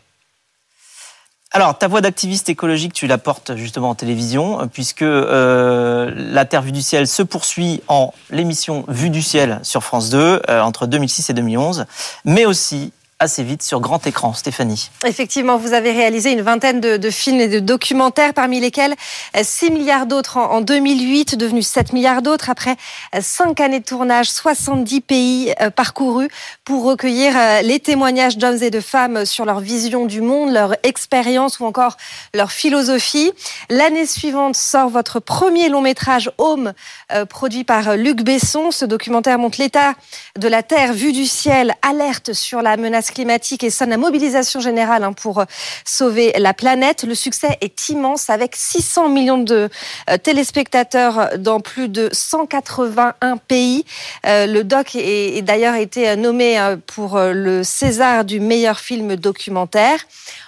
Alors, 1.53 1.79
ta 1.79 1.89
voix 1.89 2.01
d'activiste 2.01 2.49
écologique, 2.49 2.93
tu 2.93 3.07
la 3.07 3.19
portes 3.19 3.57
justement 3.57 3.91
en 3.91 3.95
télévision, 3.95 4.69
puisque 4.73 5.03
euh, 5.03 6.13
La 6.15 6.45
Terre 6.45 6.61
vue 6.61 6.73
du 6.73 6.83
ciel 6.83 7.07
se 7.07 7.23
poursuit 7.23 7.83
en 7.89 8.13
l'émission 8.31 8.85
Vue 8.89 9.11
du 9.11 9.23
ciel 9.23 9.61
sur 9.63 9.83
France 9.83 10.11
2 10.11 10.43
euh, 10.51 10.61
entre 10.61 10.87
2006 10.87 11.31
et 11.31 11.35
2011, 11.35 11.87
mais 12.25 12.45
aussi 12.45 12.93
assez 13.19 13.43
vite 13.43 13.63
sur 13.63 13.81
grand 13.81 14.07
écran. 14.07 14.35
Stéphanie. 14.35 14.91
Effectivement, 15.07 15.57
vous 15.57 15.73
avez 15.73 15.91
réalisé 15.93 16.33
une 16.33 16.43
vingtaine 16.43 16.81
de, 16.81 17.11
films 17.11 17.41
et 17.41 17.49
de 17.49 17.61
documentaires, 17.61 18.35
parmi 18.35 18.61
lesquels 18.61 18.95
6 19.41 19.71
milliards 19.71 20.07
d'autres 20.07 20.37
en, 20.37 20.61
2008, 20.61 21.37
devenus 21.37 21.67
7 21.67 21.93
milliards 21.95 22.21
d'autres 22.21 22.51
après 22.51 22.77
5 23.19 23.59
années 23.61 23.81
de 23.81 23.85
tournage, 23.85 24.31
70 24.31 25.01
pays 25.01 25.55
euh, 25.61 25.71
parcourus 25.71 26.29
pour 26.65 26.85
recueillir 26.85 27.33
euh, 27.37 27.63
les 27.63 27.81
témoignages 27.81 28.37
d'hommes 28.37 28.63
et 28.63 28.71
de 28.71 28.81
femmes 28.81 29.25
sur 29.25 29.45
leur 29.47 29.61
vision 29.61 30.05
du 30.05 30.21
monde, 30.21 30.53
leur 30.53 30.75
expérience 30.83 31.59
ou 31.61 31.65
encore 31.65 31.97
leur 32.35 32.53
philosophie. 32.53 33.33
L'année 33.71 34.07
suivante 34.07 34.57
sort 34.57 34.91
votre 34.91 35.21
premier 35.21 35.69
long 35.69 35.81
métrage 35.81 36.31
Home, 36.39 36.75
euh, 37.13 37.25
produit 37.25 37.65
par 37.65 37.97
Luc 37.97 38.23
Besson. 38.23 38.71
Ce 38.71 38.85
documentaire 38.85 39.39
montre 39.39 39.61
l'état 39.61 39.95
de 40.39 40.49
la 40.49 40.63
Terre 40.63 40.93
vue 40.93 41.13
du 41.13 41.25
ciel, 41.25 41.75
alerte 41.83 42.35
sur 42.35 42.61
la 42.61 42.77
menace 42.77 43.06
climatique 43.11 43.65
et 43.65 43.71
sonne 43.71 43.91
la 43.91 43.97
mobilisation 43.97 44.61
générale 44.61 45.05
hein, 45.05 45.13
pour 45.13 45.41
euh, 45.41 45.45
sauver 45.85 46.33
la 46.39 46.55
planète. 46.55 47.05
Le 47.05 47.15
succès 47.15 47.59
est 47.61 47.89
immense 47.89 48.31
avec 48.31 48.57
600 48.57 49.09
millions 49.09 49.39
de 49.39 49.69
euh, 50.11 50.17
téléspectateurs 50.19 51.39
dans 51.39 51.61
plus 51.61 51.89
de 51.89 52.09
181 52.13 53.37
pays. 53.37 53.85
Euh, 54.27 54.47
le 54.47 54.65
doc 54.65 54.95
est, 54.95 55.43
d'ailleurs 55.43 55.75
été 55.75 56.17
nommé 56.17 56.59
pour 56.87 57.19
le 57.19 57.63
César 57.63 58.25
du 58.25 58.41
meilleur 58.41 58.79
film 58.79 59.17
documentaire. 59.17 60.01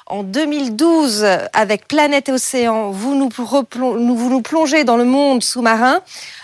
En 0.06 0.22
2012, 0.22 1.26
avec 1.52 1.86
Planète 1.86 2.30
et 2.30 2.32
Océan, 2.32 2.90
vous 2.90 3.14
nous, 3.14 3.28
vous 3.30 4.30
nous 4.30 4.42
plongez 4.42 4.84
dans 4.84 4.96
le 4.96 5.04
monde 5.04 5.42
sous-marin 5.42 6.00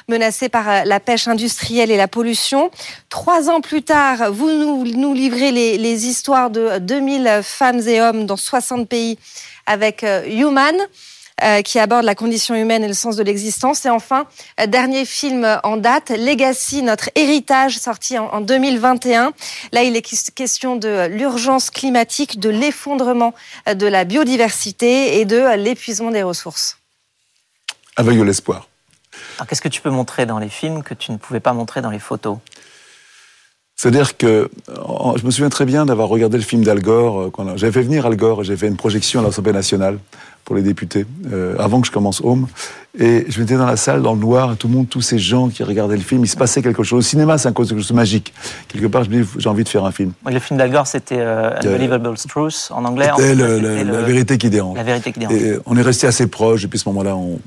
menacés 0.08 0.48
par 0.48 0.68
euh, 0.68 0.82
la 0.84 1.00
pêche 1.00 1.28
industrielle 1.28 1.90
et 1.90 1.96
la 1.96 2.08
pollution. 2.08 2.70
Trois 3.08 3.48
ans 3.50 3.60
plus 3.60 3.82
tard, 3.82 4.32
vous 4.32 4.50
nous, 4.50 5.14
livrez 5.14 5.52
les, 5.52 6.06
histoires 6.06 6.50
de 6.50 6.78
2000 6.78 7.40
femmes 7.42 7.80
et 7.86 8.00
hommes 8.00 8.26
dans 8.26 8.36
60 8.36 8.88
pays 8.88 9.18
avec 9.66 10.04
euh, 10.04 10.24
Human. 10.26 10.76
Euh, 11.42 11.62
qui 11.62 11.80
aborde 11.80 12.04
la 12.04 12.14
condition 12.14 12.54
humaine 12.54 12.84
et 12.84 12.86
le 12.86 12.94
sens 12.94 13.16
de 13.16 13.24
l'existence. 13.24 13.84
Et 13.84 13.90
enfin, 13.90 14.28
dernier 14.68 15.04
film 15.04 15.58
en 15.64 15.76
date, 15.76 16.10
Legacy, 16.10 16.80
notre 16.80 17.10
héritage, 17.16 17.76
sorti 17.76 18.16
en, 18.16 18.26
en 18.26 18.40
2021. 18.40 19.32
Là, 19.72 19.82
il 19.82 19.96
est 19.96 20.32
question 20.32 20.76
de 20.76 21.08
l'urgence 21.08 21.70
climatique, 21.70 22.38
de 22.38 22.50
l'effondrement 22.50 23.34
de 23.66 23.86
la 23.88 24.04
biodiversité 24.04 25.18
et 25.18 25.24
de 25.24 25.56
l'épuisement 25.56 26.12
des 26.12 26.22
ressources. 26.22 26.78
Avec 27.96 28.16
de 28.16 28.22
l'espoir. 28.22 28.68
Qu'est-ce 29.48 29.62
que 29.62 29.68
tu 29.68 29.80
peux 29.80 29.90
montrer 29.90 30.26
dans 30.26 30.38
les 30.38 30.48
films 30.48 30.82
que 30.82 30.94
tu 30.94 31.12
ne 31.12 31.16
pouvais 31.16 31.40
pas 31.40 31.52
montrer 31.52 31.80
dans 31.82 31.90
les 31.90 31.98
photos 31.98 32.38
c'est-à-dire 33.76 34.16
que 34.16 34.48
je 34.68 35.26
me 35.26 35.30
souviens 35.30 35.48
très 35.48 35.64
bien 35.64 35.84
d'avoir 35.84 36.08
regardé 36.08 36.36
le 36.36 36.44
film 36.44 36.62
d'Al 36.62 36.80
Gore. 36.80 37.20
Euh, 37.20 37.56
j'avais 37.56 37.72
fait 37.72 37.82
venir 37.82 38.06
Al 38.06 38.16
Gore 38.16 38.42
et 38.42 38.44
j'ai 38.44 38.56
fait 38.56 38.68
une 38.68 38.76
projection 38.76 39.20
à 39.20 39.24
l'Assemblée 39.24 39.52
nationale 39.52 39.98
pour 40.44 40.54
les 40.54 40.62
députés 40.62 41.06
euh, 41.32 41.56
avant 41.58 41.80
que 41.80 41.86
je 41.86 41.92
commence 41.92 42.20
Home. 42.22 42.46
Et 42.98 43.24
je 43.28 43.40
m'étais 43.40 43.56
dans 43.56 43.66
la 43.66 43.76
salle, 43.76 44.02
dans 44.02 44.14
le 44.14 44.20
noir, 44.20 44.52
et 44.52 44.56
tout 44.56 44.68
le 44.68 44.74
monde, 44.74 44.88
tous 44.88 45.00
ces 45.00 45.18
gens 45.18 45.48
qui 45.48 45.64
regardaient 45.64 45.96
le 45.96 46.02
film, 46.02 46.22
il 46.22 46.28
se 46.28 46.36
passait 46.36 46.62
quelque 46.62 46.84
chose. 46.84 47.00
Au 47.00 47.08
cinéma, 47.08 47.38
c'est 47.38 47.48
quelque 47.48 47.66
chose 47.66 47.88
de 47.88 47.94
magique. 47.94 48.32
Quelque 48.68 48.86
part, 48.86 49.02
je 49.02 49.10
me 49.10 49.22
dis, 49.22 49.28
j'ai 49.38 49.48
envie 49.48 49.64
de 49.64 49.68
faire 49.68 49.84
un 49.84 49.90
film. 49.90 50.12
le 50.24 50.38
film 50.38 50.58
d'Al 50.58 50.70
Gore, 50.70 50.86
c'était 50.86 51.18
euh, 51.18 51.58
Unbelievable 51.60 52.14
Truth 52.28 52.68
en 52.70 52.84
anglais. 52.84 53.10
C'était 53.16 53.34
la, 53.34 54.02
vérité 54.02 54.38
qui 54.38 54.48
dérange. 54.48 54.76
La 54.76 54.84
vérité 54.84 55.12
qui 55.12 55.18
dérange. 55.18 55.34
Et 55.34 55.58
on 55.66 55.76
est 55.76 55.82
resté 55.82 56.06
assez 56.06 56.28
proches. 56.28 56.64
Et 56.64 56.68
puis, 56.68 56.78
à 56.78 56.82
ce 56.82 56.88
moment-là, 56.90 57.16
on, 57.16 57.40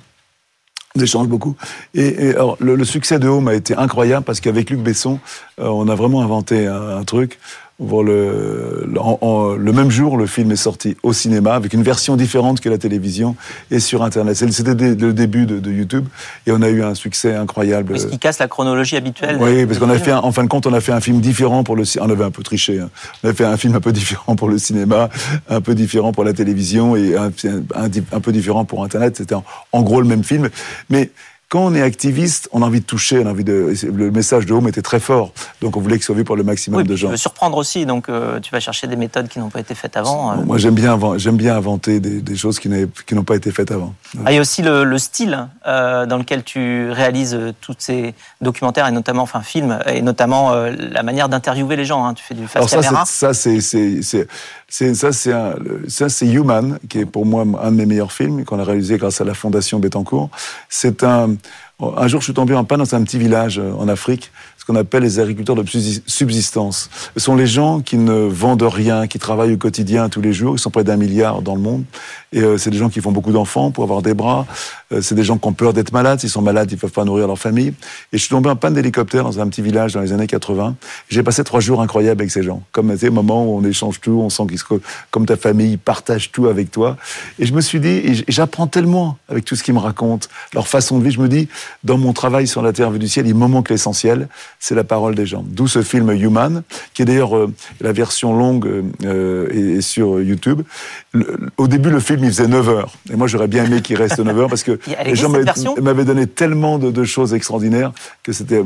on 1.00 1.04
échange 1.04 1.28
beaucoup. 1.28 1.56
Et, 1.94 2.30
alors, 2.32 2.58
le, 2.60 2.84
succès 2.86 3.20
de 3.20 3.28
Home 3.28 3.48
a 3.48 3.54
été 3.54 3.76
incroyable 3.76 4.26
parce 4.26 4.40
qu'avec 4.40 4.70
Luc 4.70 4.80
Besson, 4.80 5.20
euh, 5.60 5.68
on 5.68 5.88
a 5.88 5.96
vraiment 5.96 6.22
inventé 6.22 6.68
un 6.68 7.04
truc 7.04 7.40
le, 7.80 8.88
le 8.88 9.72
même 9.72 9.92
jour, 9.92 10.18
le 10.18 10.26
film 10.26 10.52
est 10.52 10.56
sorti 10.56 10.98
au 11.04 11.14
cinéma 11.14 11.54
avec 11.54 11.74
une 11.74 11.84
version 11.84 12.16
différente 12.16 12.60
que 12.60 12.70
la 12.70 12.78
télévision 12.78 13.36
et 13.70 13.80
sur 13.80 14.04
Internet. 14.04 14.36
C'était 14.36 14.74
le 14.74 15.14
début 15.14 15.46
de, 15.46 15.72
YouTube 15.72 16.08
et 16.48 16.52
on 16.52 16.62
a 16.62 16.70
eu 16.70 16.82
un 16.84 16.96
succès 16.96 17.36
incroyable. 17.36 18.00
Ce 18.00 18.08
qui 18.08 18.18
casse 18.18 18.40
la 18.40 18.48
chronologie 18.48 18.96
habituelle. 18.96 19.38
Oui, 19.40 19.66
parce 19.66 19.80
qu'on 19.80 19.90
a 19.90 20.00
fait, 20.00 20.14
en 20.14 20.32
fin 20.32 20.44
de 20.44 20.50
compte, 20.50 20.66
on 20.66 20.74
a 20.74 20.82
fait 20.82 20.92
un 20.92 21.02
film 21.02 21.20
différent 21.20 21.64
pour 21.64 21.76
le. 21.76 21.84
On 22.00 22.10
avait 22.10 22.24
un 22.24 22.32
peu 22.32 22.44
triché. 22.44 22.80
Hein. 22.80 22.90
On 23.24 23.30
a 23.30 23.34
fait 23.34 23.46
un 23.46 23.58
film 23.58 23.76
un 23.76 23.82
peu 23.82 23.92
différent 23.92 24.36
pour 24.36 24.50
le 24.50 24.58
cinéma, 24.58 25.10
un 25.50 25.62
peu 25.62 25.76
différent 25.76 26.14
pour 26.14 26.24
la 26.24 26.34
télévision 26.34 26.96
et 26.96 27.16
un, 27.16 27.32
un, 27.76 28.20
peu 28.20 28.32
différent 28.32 28.66
pour 28.66 28.84
Internet. 28.84 29.18
C'était 29.18 29.36
en, 29.36 29.44
en 29.72 29.82
gros 29.84 30.02
le 30.02 30.08
même 30.08 30.24
film, 30.24 30.50
mais 30.90 31.12
quand 31.50 31.66
on 31.66 31.74
est 31.74 31.82
activiste, 31.82 32.50
on 32.52 32.62
a 32.62 32.66
envie 32.66 32.82
de 32.82 32.86
toucher, 32.86 33.20
on 33.20 33.26
a 33.26 33.32
envie 33.32 33.46
de. 33.46 33.74
Le 33.86 34.12
message 34.12 34.46
de 34.46 34.54
Home 34.54 34.68
était 34.68 34.82
très 34.82 35.00
fort, 35.00 35.32
donc 35.62 35.78
on 35.78 35.80
voulait 35.80 35.96
qu'il 35.96 36.04
soit 36.04 36.16
vu 36.16 36.26
par 36.26 36.36
le 36.36 36.44
maximum 36.44 36.86
de 36.86 36.96
gens. 36.98 37.08
Tu 37.08 37.12
veux 37.12 37.18
surprendre 37.18 37.56
aussi, 37.58 37.86
donc 37.86 38.10
euh, 38.10 38.42
tu 38.42 38.52
vas 38.52 38.60
chercher 38.60 38.88
des 38.88 38.98
méthodes 38.98 39.30
qui 39.30 39.40
n'ont 39.40 39.50
pas 39.50 39.62
été 39.62 39.74
faites 39.74 39.96
avant. 39.96 40.34
Euh. 40.34 40.36
Moi, 40.44 40.58
j'aime 40.58 40.76
bien, 40.76 41.00
j'aime 41.16 41.38
bien 41.38 41.56
inventer 41.56 42.02
des, 42.02 42.36
choses 42.36 42.60
qui 42.60 42.68
n'ont 42.68 43.24
pas 43.24 43.36
été 43.36 43.52
faites 43.52 43.72
avant. 43.72 43.94
Ah, 44.26 44.32
il 44.32 44.36
y 44.36 44.38
a 44.38 44.42
aussi 44.42 44.62
le, 44.62 44.98
style 44.98 45.48
euh, 45.66 46.06
dans 46.06 46.18
lequel 46.18 46.44
tu 46.44 46.92
réalises 46.92 47.38
tous 47.62 47.76
ces 47.78 48.14
documentaires 48.42 48.88
et 48.88 48.92
notamment, 48.92 49.24
enfin, 49.24 49.42
films, 49.42 49.80
et 49.86 50.02
notamment 50.02 50.54
la 50.54 51.04
manière 51.04 51.30
d'interviewer 51.30 51.78
les 51.78 51.86
gens. 51.86 52.06
Hein. 52.06 52.14
Tu 52.14 52.24
fais 52.24 52.36
du 52.36 52.46
face 52.48 52.70
caméra. 52.70 53.06
Ça, 53.06 53.34
c'est 53.34 53.62
ça, 53.62 55.14
c'est 55.14 55.32
ça, 55.88 56.10
c'est 56.10 56.28
Human, 56.28 56.78
qui 56.90 57.00
est 57.00 57.06
pour 57.06 57.26
moi 57.26 57.46
un 57.62 57.72
de 57.72 57.78
mes 57.78 57.86
meilleurs 57.86 58.12
films 58.12 58.44
qu'on 58.44 58.60
a 58.60 58.66
réalisé 58.66 58.98
grâce 58.98 59.22
à 59.22 59.24
la 59.24 59.34
Fondation 59.34 59.80
Bettencourt. 59.80 60.30
C'est 60.68 61.06
un 61.06 61.37
un 61.80 62.08
jour, 62.08 62.22
je 62.22 62.26
suis 62.26 62.34
tombé 62.34 62.56
en 62.56 62.64
panne 62.64 62.80
dans 62.80 62.96
un 62.96 63.04
petit 63.04 63.20
village 63.20 63.60
euh, 63.60 63.72
en 63.74 63.88
Afrique 63.88 64.32
qu'on 64.68 64.76
appelle 64.76 65.04
les 65.04 65.20
agriculteurs 65.20 65.56
de 65.56 65.64
subsistance. 65.66 66.90
Ce 67.16 67.22
sont 67.22 67.36
les 67.36 67.48
gens 67.48 67.80
qui 67.80 67.98
ne 67.98 68.12
vendent 68.12 68.64
rien, 68.64 69.08
qui 69.08 69.18
travaillent 69.18 69.54
au 69.54 69.58
quotidien 69.58 70.10
tous 70.10 70.22
les 70.22 70.34
jours. 70.34 70.56
Ils 70.56 70.60
sont 70.60 70.70
près 70.70 70.84
d'un 70.84 70.98
milliard 70.98 71.42
dans 71.42 71.56
le 71.56 71.62
monde. 71.62 71.86
Et 72.34 72.42
euh, 72.42 72.58
c'est 72.58 72.70
des 72.70 72.78
gens 72.78 72.90
qui 72.90 73.02
font 73.02 73.12
beaucoup 73.12 73.32
d'enfants 73.32 73.72
pour 73.72 73.84
avoir 73.84 74.02
des 74.02 74.14
bras. 74.14 74.46
Euh, 74.92 75.02
c'est 75.02 75.16
des 75.16 75.24
gens 75.24 75.38
qui 75.38 75.48
ont 75.48 75.54
peur 75.54 75.74
d'être 75.74 75.92
malades. 75.92 76.20
S'ils 76.20 76.30
sont 76.30 76.42
malades, 76.42 76.72
ils 76.72 76.78
peuvent 76.78 76.92
pas 76.92 77.06
nourrir 77.06 77.28
leur 77.28 77.40
famille. 77.40 77.70
Et 78.12 78.18
je 78.18 78.18
suis 78.18 78.30
tombé 78.30 78.50
en 78.50 78.56
panne 78.56 78.74
d'hélicoptère 78.74 79.24
dans 79.24 79.40
un 79.40 79.48
petit 79.48 79.62
village 79.62 79.94
dans 79.94 80.02
les 80.02 80.12
années 80.12 80.28
80. 80.28 80.76
J'ai 81.10 81.24
passé 81.24 81.44
trois 81.44 81.60
jours 81.60 81.82
incroyables 81.82 82.22
avec 82.22 82.32
ces 82.32 82.44
gens. 82.44 82.64
Comme 82.72 82.96
des 82.96 83.10
moments 83.10 83.46
où 83.46 83.58
on 83.58 83.64
échange 83.64 84.02
tout, 84.02 84.20
on 84.22 84.30
sent 84.30 84.44
qu'ils 84.50 84.60
comme 85.12 85.26
ta 85.26 85.38
famille, 85.38 85.74
ils 85.74 85.80
partagent 85.80 86.32
tout 86.32 86.48
avec 86.48 86.72
toi. 86.72 86.98
Et 87.40 87.46
je 87.46 87.54
me 87.54 87.62
suis 87.62 87.80
dit, 87.80 87.88
et 87.88 88.26
j'apprends 88.28 88.68
tellement 88.68 89.18
avec 89.30 89.46
tout 89.46 89.56
ce 89.56 89.64
qu'ils 89.64 89.74
me 89.74 89.80
racontent, 89.80 90.28
leur 90.54 90.68
façon 90.68 91.00
de 91.00 91.04
vivre. 91.04 91.16
Je 91.16 91.22
me 91.22 91.30
dis, 91.30 91.48
dans 91.84 91.98
mon 91.98 92.12
travail 92.12 92.48
sur 92.48 92.62
la 92.62 92.74
Terre 92.74 92.92
vue 92.92 93.00
du 93.00 93.08
ciel, 93.08 93.28
il 93.28 93.36
me 93.36 93.48
manque 93.48 93.70
l'essentiel 93.70 94.28
c'est 94.60 94.76
la 94.76 94.84
parole 94.84 95.16
des 95.16 95.26
gens. 95.26 95.44
D'où 95.48 95.68
ce 95.68 95.82
film 95.82 96.12
Human, 96.12 96.64
qui 96.94 97.02
est 97.02 97.06
d'ailleurs 97.06 97.36
euh, 97.38 97.54
la 97.82 97.92
version 97.92 98.36
longue 98.36 98.68
est, 99.04 99.82
sur 99.82 100.22
YouTube. 100.22 100.62
au 101.58 101.68
début, 101.68 101.90
le 101.90 102.00
film, 102.00 102.17
il 102.24 102.30
faisait 102.30 102.48
9 102.48 102.70
heures. 102.70 102.94
Et 103.12 103.16
moi, 103.16 103.28
j'aurais 103.28 103.48
bien 103.48 103.66
aimé 103.66 103.82
qu'il 103.82 103.98
reste 103.98 104.20
9 104.20 104.40
heures 104.40 104.50
parce 104.50 104.64
que 104.64 104.80
les 105.06 105.16
gens 105.16 105.30
m'avaient 105.82 106.06
donné 106.06 106.28
tellement 106.28 106.78
de, 106.78 107.04
choses 107.04 107.34
extraordinaires 107.34 107.92
que 108.24 108.34
c'était, 108.34 108.64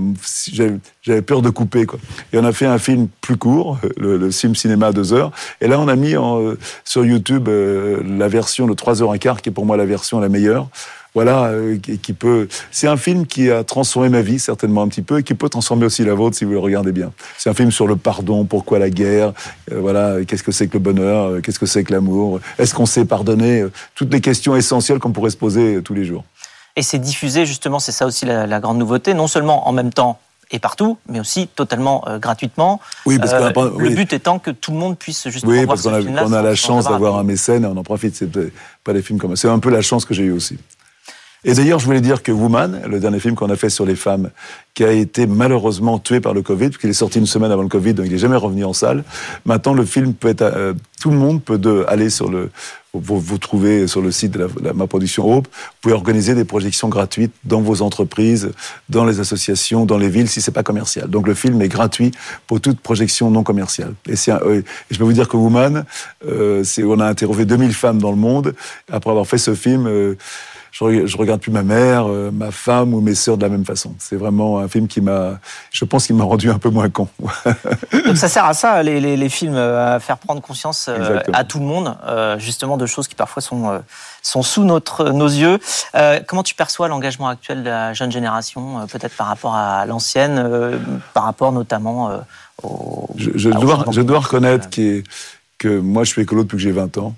j'avais 1.04 1.22
peur 1.22 1.42
de 1.42 1.50
couper. 1.50 1.86
Quoi. 1.86 2.00
Et 2.34 2.38
on 2.38 2.44
a 2.44 2.52
fait 2.52 2.66
un 2.66 2.80
film 2.80 3.08
plus 3.22 3.38
court, 3.38 3.78
le, 3.98 4.18
le 4.18 4.32
film 4.32 4.56
cinéma 4.56 4.92
2 4.92 5.14
heures. 5.14 5.32
Et 5.60 5.68
là, 5.68 5.80
on 5.80 5.88
a 5.88 5.96
mis 5.96 6.16
en, 6.18 6.56
sur 6.84 7.06
YouTube 7.06 7.48
euh, 7.48 8.02
la 8.06 8.28
version 8.28 8.68
de 8.68 8.74
3 8.74 9.04
heures 9.04 9.14
et 9.16 9.20
quart, 9.20 9.42
qui 9.42 9.50
est 9.50 9.52
pour 9.52 9.66
moi 9.66 9.78
la 9.78 9.86
version 9.86 10.20
la 10.20 10.30
meilleure 10.30 10.68
voilà, 11.14 11.48
euh, 11.48 11.78
qui, 11.78 12.14
peut. 12.14 12.48
C'est 12.72 12.88
un 12.88 12.98
film 12.98 13.26
qui 13.26 13.52
a 13.52 13.64
transformé 13.64 14.10
ma 14.10 14.22
vie 14.22 14.40
certainement 14.40 14.82
un 14.82 14.88
petit 14.88 15.02
peu 15.02 15.20
et 15.20 15.24
qui 15.24 15.34
peut 15.34 15.50
transformer 15.50 15.86
aussi 15.86 16.06
la 16.06 16.14
vôtre 16.14 16.38
si 16.38 16.46
vous 16.46 16.52
le 16.52 16.60
regardez 16.60 16.92
bien. 16.92 17.12
C'est 17.38 17.50
un 17.50 17.54
film 17.54 17.72
sur 17.72 17.88
le 17.88 17.98
pardon, 17.98 18.46
pourquoi 18.46 18.80
la 18.80 18.90
guerre, 18.90 19.34
euh, 19.72 19.80
voilà, 19.80 20.24
qu'est-ce 20.26 20.44
que 20.44 20.52
c'est 20.52 20.68
que 20.68 20.74
le 20.74 20.80
bonheur, 20.80 21.26
euh, 21.26 21.42
qu'est-ce 21.42 21.60
que 21.60 21.66
c'est 21.66 21.84
que 21.84 21.92
l'amour, 21.92 22.40
est-ce 22.58 22.74
qu'on 22.74 22.86
sait 22.86 23.06
pardonner, 23.06 23.66
toutes 23.96 24.12
les 24.14 24.22
questions 24.22 24.56
essentielles 24.56 25.00
qu'on 25.00 25.12
pourrait 25.12 25.32
se 25.32 25.38
poser 25.38 25.82
tous 25.84 25.94
les 25.94 26.06
jours. 26.06 26.24
Et 26.78 26.82
c'est 26.82 27.00
diffusé 27.00 27.46
justement, 27.46 27.80
c'est 27.80 27.92
ça 27.92 28.06
aussi 28.06 28.26
la, 28.26 28.60
grande 28.62 28.78
nouveauté, 28.78 29.14
non 29.14 29.28
seulement 29.28 29.68
en 29.68 29.74
même 29.74 29.92
temps 29.92 30.20
et 30.54 30.60
partout, 30.60 30.98
mais 31.08 31.20
aussi 31.20 31.48
totalement 31.48 32.06
gratuitement. 32.20 32.80
Oui, 33.06 33.18
parce 33.20 33.34
le 33.34 33.90
but 33.90 34.12
étant 34.14 34.40
que 34.40 34.52
tout 34.52 34.72
le 34.72 34.78
monde 34.78 34.98
puisse 34.98 35.28
justement 35.30 35.52
oui, 35.52 35.66
parce 35.66 35.82
qu'on 35.84 35.94
a, 35.94 36.24
on 36.24 36.34
a 36.34 36.42
la 36.42 36.56
chance 36.56 36.86
d'avoir 36.86 37.18
un 37.18 37.24
mécène 37.24 37.64
et 37.64 37.68
on 37.68 37.76
en 37.76 37.84
profite. 37.84 38.16
C'est 38.16 38.30
pas 38.84 38.94
des 38.94 39.02
films 39.02 39.20
comme 39.20 39.36
ça. 39.36 39.42
C'est 39.44 39.50
un 39.50 39.60
peu 39.60 39.70
la 39.70 39.82
chance 39.82 40.04
que 40.06 40.14
j'ai 40.14 40.24
eue 40.24 40.32
aussi. 40.32 40.58
Et 41.44 41.54
d'ailleurs, 41.54 41.80
je 41.80 41.86
voulais 41.86 42.02
dire 42.02 42.22
que 42.22 42.32
Woman, 42.32 42.82
le 42.88 43.00
dernier 43.00 43.20
film 43.20 43.34
qu'on 43.36 43.50
a 43.50 43.56
fait 43.56 43.70
sur 43.70 43.86
les 43.86 43.96
femmes, 43.96 44.30
qui 44.76 44.84
a 44.84 44.92
été 44.92 45.26
malheureusement 45.26 45.98
tué 45.98 46.20
par 46.20 46.34
le 46.34 46.44
Covid, 46.44 46.70
puisqu'il 46.70 46.92
est 46.92 46.94
sorti 46.94 47.18
une 47.18 47.26
semaine 47.26 47.52
avant 47.52 47.64
le 47.64 47.68
Covid, 47.68 47.96
donc 47.96 48.06
il 48.06 48.12
n'est 48.12 48.20
jamais 48.20 48.36
revenu 48.36 48.64
en 48.64 48.74
salle. 48.74 49.04
Maintenant, 49.46 49.74
le 49.74 49.84
film 49.84 50.14
peut 50.14 50.28
être, 50.28 50.44
euh, 50.44 50.74
tout 51.02 51.10
le 51.10 51.18
monde 51.18 51.44
peut 51.44 51.86
aller 51.88 52.12
sur 52.12 52.30
le, 52.30 52.52
vous, 52.94 53.20
vous 53.20 53.38
trouvez 53.38 53.88
sur 53.88 54.02
le 54.02 54.12
site 54.12 54.34
de, 54.34 54.50
la, 54.62 54.74
ma 54.74 54.86
production 54.86 55.32
Hope, 55.32 55.48
vous 55.48 55.78
pouvez 55.82 55.96
organiser 55.96 56.36
des 56.36 56.46
projections 56.46 56.90
gratuites 56.90 57.34
dans 57.44 57.62
vos 57.62 57.82
entreprises, 57.82 58.52
dans 58.90 59.06
les 59.06 59.20
associations, 59.20 59.86
dans 59.86 59.98
les 59.98 60.10
villes, 60.10 60.28
si 60.28 60.42
c'est 60.42 60.52
pas 60.52 60.64
commercial. 60.64 61.10
Donc 61.10 61.28
le 61.28 61.34
film 61.34 61.62
est 61.62 61.70
gratuit 61.70 62.12
pour 62.48 62.60
toute 62.60 62.80
projection 62.80 63.32
non 63.32 63.44
commerciale. 63.44 63.94
Et, 64.08 64.16
euh, 64.30 64.62
je 64.90 64.98
peux 64.98 65.06
vous 65.06 65.14
dire 65.14 65.28
que 65.28 65.38
Woman, 65.38 65.86
euh, 66.28 66.64
on 66.84 67.00
a 67.00 67.06
interrogé 67.08 67.46
2000 67.46 67.74
femmes 67.74 68.00
dans 68.00 68.12
le 68.12 68.18
monde 68.18 68.54
après 68.92 69.10
avoir 69.10 69.26
fait 69.26 69.38
ce 69.38 69.56
film. 69.56 70.16
Je, 70.72 71.06
je 71.06 71.18
regarde 71.18 71.42
plus 71.42 71.52
ma 71.52 71.64
mère, 71.64 72.08
euh, 72.08 72.32
ma 72.32 72.50
femme 72.50 72.94
ou 72.94 73.02
mes 73.02 73.14
sœurs 73.14 73.38
de 73.38 73.44
la 73.44 73.50
même 73.50 73.66
façon. 73.66 73.94
C'est 74.00 74.16
vraiment 74.16 74.60
un 74.60 74.70
film 74.70 74.88
qui 74.88 75.02
m'a, 75.02 75.40
je 75.72 75.84
pense 75.84 76.08
qu'il 76.08 76.16
m'a 76.16 76.24
rendu 76.24 76.50
un 76.50 76.60
peu 76.60 76.70
moins 76.70 76.90
con. 76.90 77.10
Donc 78.06 78.16
ça 78.16 78.30
sert 78.30 78.46
à 78.46 78.54
ça, 78.54 78.82
les, 78.82 79.02
les, 79.02 79.18
les, 79.18 79.30
films, 79.30 79.56
euh, 79.56 79.96
à 79.96 80.00
faire 80.00 80.18
prendre 80.18 80.42
conscience 80.42 80.88
euh, 80.88 81.20
à 81.34 81.44
tout 81.44 81.60
le 81.60 81.66
monde, 81.66 81.98
justement, 82.38 82.78
de 82.78 82.86
choses 82.86 83.08
qui 83.10 83.16
parfois 83.16 83.42
sont, 83.42 83.82
sont 84.22 84.44
sous 84.44 84.64
notre, 84.64 85.10
nos 85.10 85.28
yeux. 85.28 85.60
comment 86.28 86.44
tu 86.44 86.56
perçois 86.56 86.88
l'engagement 86.88 87.28
actuel 87.28 87.64
de 87.64 87.70
la 87.70 87.94
jeune 87.94 88.12
génération, 88.12 88.88
peut-être 88.88 89.16
par 89.16 89.28
rapport 89.28 89.56
à 89.56 89.86
l'ancienne, 89.86 90.80
par 91.14 91.24
rapport 91.24 91.52
notamment 91.52 92.12
au... 92.64 93.10
Je, 93.18 93.32
je, 93.36 93.50
dois, 93.50 93.86
je 93.92 94.02
dois 94.02 94.20
reconnaître 94.20 94.70
que 94.70 95.80
moi, 95.80 96.04
je 96.04 96.12
suis 96.12 96.22
écolo 96.22 96.44
depuis 96.44 96.58
que 96.58 96.64
j'ai 96.64 96.72
20 96.72 96.98
ans. 96.98 97.16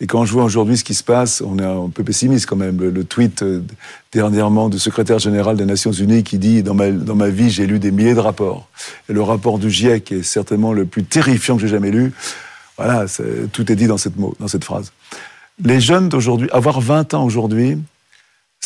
Et 0.00 0.06
quand 0.06 0.26
je 0.26 0.32
vois 0.32 0.44
aujourd'hui 0.44 0.76
ce 0.76 0.84
qui 0.84 0.92
se 0.92 1.02
passe, 1.02 1.40
on 1.40 1.58
est 1.58 1.64
un 1.64 1.88
peu 1.88 2.04
pessimiste 2.04 2.46
quand 2.46 2.56
même. 2.56 2.78
Le, 2.78 3.04
tweet 3.04 3.42
euh, 3.42 3.62
dernièrement 4.12 4.68
du 4.68 4.78
secrétaire 4.78 5.18
général 5.18 5.56
des 5.56 5.64
Nations 5.64 5.92
Unies 5.92 6.22
qui 6.22 6.38
dit 6.38 6.62
dans 6.62 6.74
ma, 6.74 6.90
dans 6.90 7.14
ma 7.14 7.30
vie, 7.30 7.48
j'ai 7.48 7.66
lu 7.66 7.78
des 7.78 7.90
milliers 7.90 8.14
de 8.14 8.20
rapports. 8.20 8.68
Et 9.08 9.14
le 9.14 9.22
rapport 9.22 9.58
du 9.58 9.70
GIEC 9.70 10.12
est 10.12 10.22
certainement 10.22 10.74
le 10.74 10.84
plus 10.84 11.04
terrifiant 11.04 11.56
que 11.56 11.62
j'ai 11.62 11.68
jamais 11.68 11.90
lu. 11.90 12.12
Voilà, 12.76 13.06
tout 13.52 13.72
est 13.72 13.76
dit 13.76 13.86
dans 13.86 13.96
cette, 13.96 14.18
mot, 14.18 14.34
dans 14.38 14.48
cette 14.48 14.64
phrase. 14.64 14.92
Les 15.64 15.80
jeunes 15.80 16.10
d'aujourd'hui, 16.10 16.50
avoir 16.52 16.82
20 16.82 17.14
ans 17.14 17.24
aujourd'hui, 17.24 17.78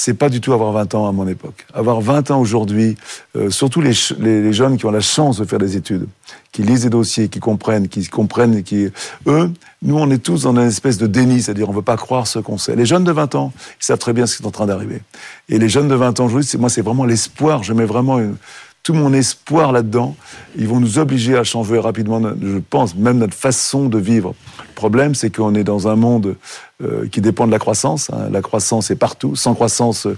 c'est 0.02 0.14
pas 0.14 0.30
du 0.30 0.40
tout 0.40 0.54
avoir 0.54 0.72
20 0.72 0.94
ans 0.94 1.06
à 1.06 1.12
mon 1.12 1.28
époque. 1.28 1.66
Avoir 1.74 2.00
20 2.00 2.30
ans 2.30 2.40
aujourd'hui, 2.40 2.96
euh, 3.36 3.50
surtout 3.50 3.82
les, 3.82 3.92
les, 4.18 4.50
jeunes 4.50 4.78
qui 4.78 4.86
ont 4.86 4.90
la 4.90 5.02
chance 5.02 5.36
de 5.36 5.44
faire 5.44 5.58
des 5.58 5.76
études, 5.76 6.06
qui 6.52 6.62
lisent 6.62 6.84
des 6.84 6.88
dossiers, 6.88 7.28
qui 7.28 7.38
comprennent, 7.38 7.86
qui 7.86 8.06
comprennent, 8.08 8.62
qui 8.62 8.88
eux, 9.26 9.52
nous 9.82 9.98
on 9.98 10.10
est 10.10 10.22
tous 10.22 10.44
dans 10.44 10.56
une 10.56 10.68
espèce 10.68 10.96
de 10.96 11.06
déni, 11.06 11.42
c'est-à-dire 11.42 11.68
on 11.68 11.74
veut 11.74 11.82
pas 11.82 11.98
croire 11.98 12.26
ce 12.26 12.38
qu'on 12.38 12.56
sait. 12.56 12.76
Les 12.76 12.86
jeunes 12.86 13.04
de 13.04 13.12
20 13.12 13.34
ans, 13.34 13.52
ils 13.78 13.84
savent 13.84 13.98
très 13.98 14.14
bien 14.14 14.24
ce 14.26 14.38
qui 14.38 14.42
est 14.42 14.46
en 14.46 14.50
train 14.50 14.64
d'arriver. 14.64 15.02
Et 15.50 15.58
les 15.58 15.68
jeunes 15.68 15.88
de 15.88 15.94
20 15.94 16.18
ans 16.20 16.24
aujourd'hui, 16.24 16.48
moi 16.58 16.70
c'est 16.70 16.80
vraiment 16.80 17.04
l'espoir. 17.04 17.62
Je 17.62 17.74
mets 17.74 17.84
vraiment 17.84 18.20
une, 18.20 18.36
tout 18.82 18.94
mon 18.94 19.12
espoir 19.12 19.70
là-dedans. 19.70 20.16
Ils 20.56 20.66
vont 20.66 20.80
nous 20.80 20.98
obliger 20.98 21.36
à 21.36 21.44
changer 21.44 21.78
rapidement, 21.78 22.22
je 22.22 22.58
pense, 22.58 22.94
même 22.94 23.18
notre 23.18 23.34
façon 23.34 23.90
de 23.90 23.98
vivre. 23.98 24.34
Problème, 24.80 25.14
c'est 25.14 25.28
qu'on 25.28 25.54
est 25.54 25.62
dans 25.62 25.88
un 25.88 25.94
monde 25.94 26.36
euh, 26.82 27.06
qui 27.06 27.20
dépend 27.20 27.46
de 27.46 27.52
la 27.52 27.58
croissance. 27.58 28.08
Hein. 28.08 28.30
La 28.32 28.40
croissance 28.40 28.90
est 28.90 28.96
partout. 28.96 29.36
Sans 29.36 29.52
croissance, 29.52 30.08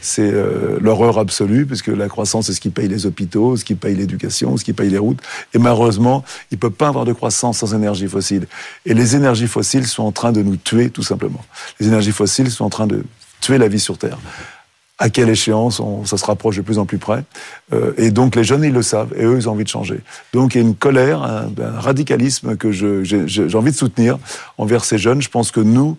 c'est 0.00 0.30
euh, 0.32 0.78
l'horreur 0.80 1.18
absolue, 1.18 1.66
puisque 1.66 1.88
la 1.88 2.06
croissance, 2.06 2.46
c'est 2.46 2.52
ce 2.52 2.60
qui 2.60 2.70
paye 2.70 2.86
les 2.86 3.04
hôpitaux, 3.04 3.56
ce 3.56 3.64
qui 3.64 3.74
paye 3.74 3.96
l'éducation, 3.96 4.56
ce 4.56 4.62
qui 4.62 4.74
paye 4.74 4.90
les 4.90 4.98
routes. 4.98 5.18
Et 5.54 5.58
malheureusement, 5.58 6.22
il 6.52 6.54
ne 6.54 6.60
peut 6.60 6.70
pas 6.70 6.86
avoir 6.86 7.04
de 7.04 7.12
croissance 7.12 7.58
sans 7.58 7.74
énergie 7.74 8.06
fossile. 8.06 8.46
Et 8.86 8.94
les 8.94 9.16
énergies 9.16 9.48
fossiles 9.48 9.88
sont 9.88 10.04
en 10.04 10.12
train 10.12 10.30
de 10.30 10.40
nous 10.40 10.56
tuer, 10.56 10.88
tout 10.90 11.02
simplement. 11.02 11.44
Les 11.80 11.88
énergies 11.88 12.12
fossiles 12.12 12.52
sont 12.52 12.64
en 12.64 12.70
train 12.70 12.86
de 12.86 13.02
tuer 13.40 13.58
la 13.58 13.66
vie 13.66 13.80
sur 13.80 13.98
Terre 13.98 14.18
à 15.02 15.10
quelle 15.10 15.28
échéance 15.28 15.80
on, 15.80 16.04
ça 16.04 16.16
se 16.16 16.24
rapproche 16.24 16.56
de 16.56 16.62
plus 16.62 16.78
en 16.78 16.86
plus 16.86 16.98
près. 16.98 17.24
Euh, 17.72 17.92
et 17.96 18.12
donc 18.12 18.36
les 18.36 18.44
jeunes, 18.44 18.62
ils 18.62 18.72
le 18.72 18.82
savent, 18.82 19.12
et 19.16 19.24
eux, 19.24 19.36
ils 19.36 19.48
ont 19.48 19.52
envie 19.52 19.64
de 19.64 19.68
changer. 19.68 19.98
Donc 20.32 20.54
il 20.54 20.58
y 20.58 20.64
a 20.64 20.64
une 20.64 20.76
colère, 20.76 21.24
un, 21.24 21.48
un 21.60 21.80
radicalisme 21.80 22.56
que 22.56 22.70
j'ai 22.70 23.56
envie 23.56 23.72
de 23.72 23.76
soutenir 23.76 24.18
envers 24.58 24.84
ces 24.84 24.98
jeunes. 24.98 25.20
Je 25.20 25.28
pense 25.28 25.50
que 25.50 25.58
nous, 25.58 25.96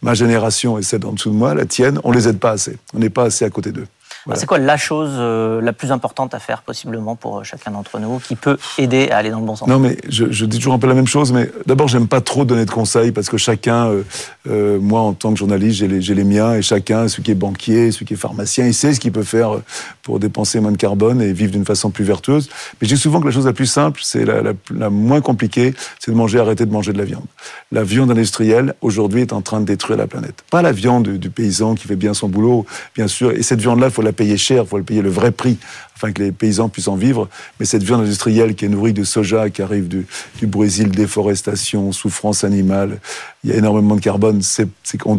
ma 0.00 0.14
génération 0.14 0.78
et 0.78 0.82
celle 0.82 1.04
en 1.04 1.12
dessous 1.12 1.30
de 1.30 1.34
moi, 1.34 1.54
la 1.54 1.66
tienne, 1.66 2.00
on 2.02 2.12
les 2.12 2.28
aide 2.28 2.38
pas 2.38 2.52
assez. 2.52 2.78
On 2.94 2.98
n'est 2.98 3.10
pas 3.10 3.24
assez 3.24 3.44
à 3.44 3.50
côté 3.50 3.72
d'eux. 3.72 3.86
C'est 4.34 4.46
quoi 4.46 4.58
la 4.58 4.76
chose 4.76 5.12
euh, 5.14 5.60
la 5.60 5.72
plus 5.72 5.92
importante 5.92 6.34
à 6.34 6.40
faire 6.40 6.62
possiblement 6.62 7.14
pour 7.14 7.38
euh, 7.38 7.42
chacun 7.44 7.70
d'entre 7.70 8.00
nous 8.00 8.18
qui 8.18 8.34
peut 8.34 8.58
aider 8.76 9.08
à 9.10 9.18
aller 9.18 9.30
dans 9.30 9.38
le 9.38 9.46
bon 9.46 9.54
sens? 9.54 9.68
Non, 9.68 9.78
mais 9.78 9.96
je, 10.08 10.30
je, 10.30 10.44
dis 10.44 10.58
toujours 10.58 10.74
un 10.74 10.78
peu 10.78 10.88
la 10.88 10.94
même 10.94 11.06
chose, 11.06 11.32
mais 11.32 11.50
d'abord, 11.66 11.86
j'aime 11.86 12.08
pas 12.08 12.20
trop 12.20 12.44
donner 12.44 12.64
de 12.64 12.70
conseils 12.70 13.12
parce 13.12 13.28
que 13.28 13.36
chacun, 13.36 13.86
euh, 13.86 14.02
euh 14.48 14.78
moi 14.80 15.00
en 15.00 15.12
tant 15.12 15.32
que 15.32 15.38
journaliste, 15.38 15.78
j'ai 15.78 15.88
les, 15.88 16.00
les, 16.00 16.24
miens 16.24 16.54
et 16.54 16.62
chacun, 16.62 17.06
celui 17.08 17.22
qui 17.22 17.30
est 17.30 17.36
banquier, 17.36 17.92
celui 17.92 18.06
qui 18.06 18.14
est 18.14 18.18
pharmacien, 18.18 18.66
il 18.66 18.74
sait 18.74 18.94
ce 18.94 19.00
qu'il 19.00 19.12
peut 19.12 19.22
faire 19.22 19.58
pour 20.02 20.18
dépenser 20.18 20.60
moins 20.60 20.72
de 20.72 20.76
carbone 20.76 21.22
et 21.22 21.32
vivre 21.32 21.52
d'une 21.52 21.64
façon 21.64 21.90
plus 21.90 22.04
vertueuse. 22.04 22.48
Mais 22.80 22.88
je 22.88 22.94
dis 22.94 23.00
souvent 23.00 23.20
que 23.20 23.26
la 23.26 23.32
chose 23.32 23.46
la 23.46 23.52
plus 23.52 23.66
simple, 23.66 24.00
c'est 24.02 24.24
la, 24.24 24.42
la, 24.42 24.52
la, 24.74 24.90
moins 24.90 25.20
compliquée, 25.20 25.74
c'est 26.00 26.10
de 26.10 26.16
manger, 26.16 26.40
arrêter 26.40 26.66
de 26.66 26.72
manger 26.72 26.92
de 26.92 26.98
la 26.98 27.04
viande. 27.04 27.24
La 27.70 27.84
viande 27.84 28.10
industrielle, 28.10 28.74
aujourd'hui, 28.80 29.20
est 29.20 29.32
en 29.32 29.42
train 29.42 29.60
de 29.60 29.66
détruire 29.66 29.98
la 29.98 30.06
planète. 30.06 30.44
Pas 30.50 30.62
la 30.62 30.72
viande 30.72 31.04
du, 31.04 31.18
du 31.18 31.30
paysan 31.30 31.74
qui 31.74 31.86
fait 31.86 31.96
bien 31.96 32.14
son 32.14 32.28
boulot, 32.28 32.66
bien 32.94 33.06
sûr, 33.06 33.30
et 33.30 33.42
cette 33.42 33.60
viande-là, 33.60 33.86
il 33.88 33.92
faut 33.92 34.02
la 34.02 34.12
payer 34.16 34.36
cher, 34.36 34.64
il 34.64 34.68
faut 34.68 34.78
le 34.78 34.84
payer 34.84 35.02
le 35.02 35.10
vrai 35.10 35.30
prix 35.30 35.58
afin 35.94 36.12
que 36.12 36.22
les 36.22 36.32
paysans 36.32 36.68
puissent 36.68 36.88
en 36.88 36.96
vivre. 36.96 37.28
Mais 37.58 37.66
cette 37.66 37.82
viande 37.82 38.00
industrielle 38.02 38.54
qui 38.54 38.64
est 38.64 38.68
nourrie 38.68 38.92
de 38.92 39.04
soja, 39.04 39.48
qui 39.50 39.62
arrive 39.62 39.86
du, 39.88 40.06
du 40.38 40.46
Brésil, 40.46 40.90
déforestation, 40.90 41.92
souffrance 41.92 42.44
animale, 42.44 43.00
il 43.44 43.50
y 43.50 43.52
a 43.52 43.56
énormément 43.56 43.94
de 43.94 44.00
carbone, 44.00 44.42
c'est 44.42 44.68
on, 45.04 45.16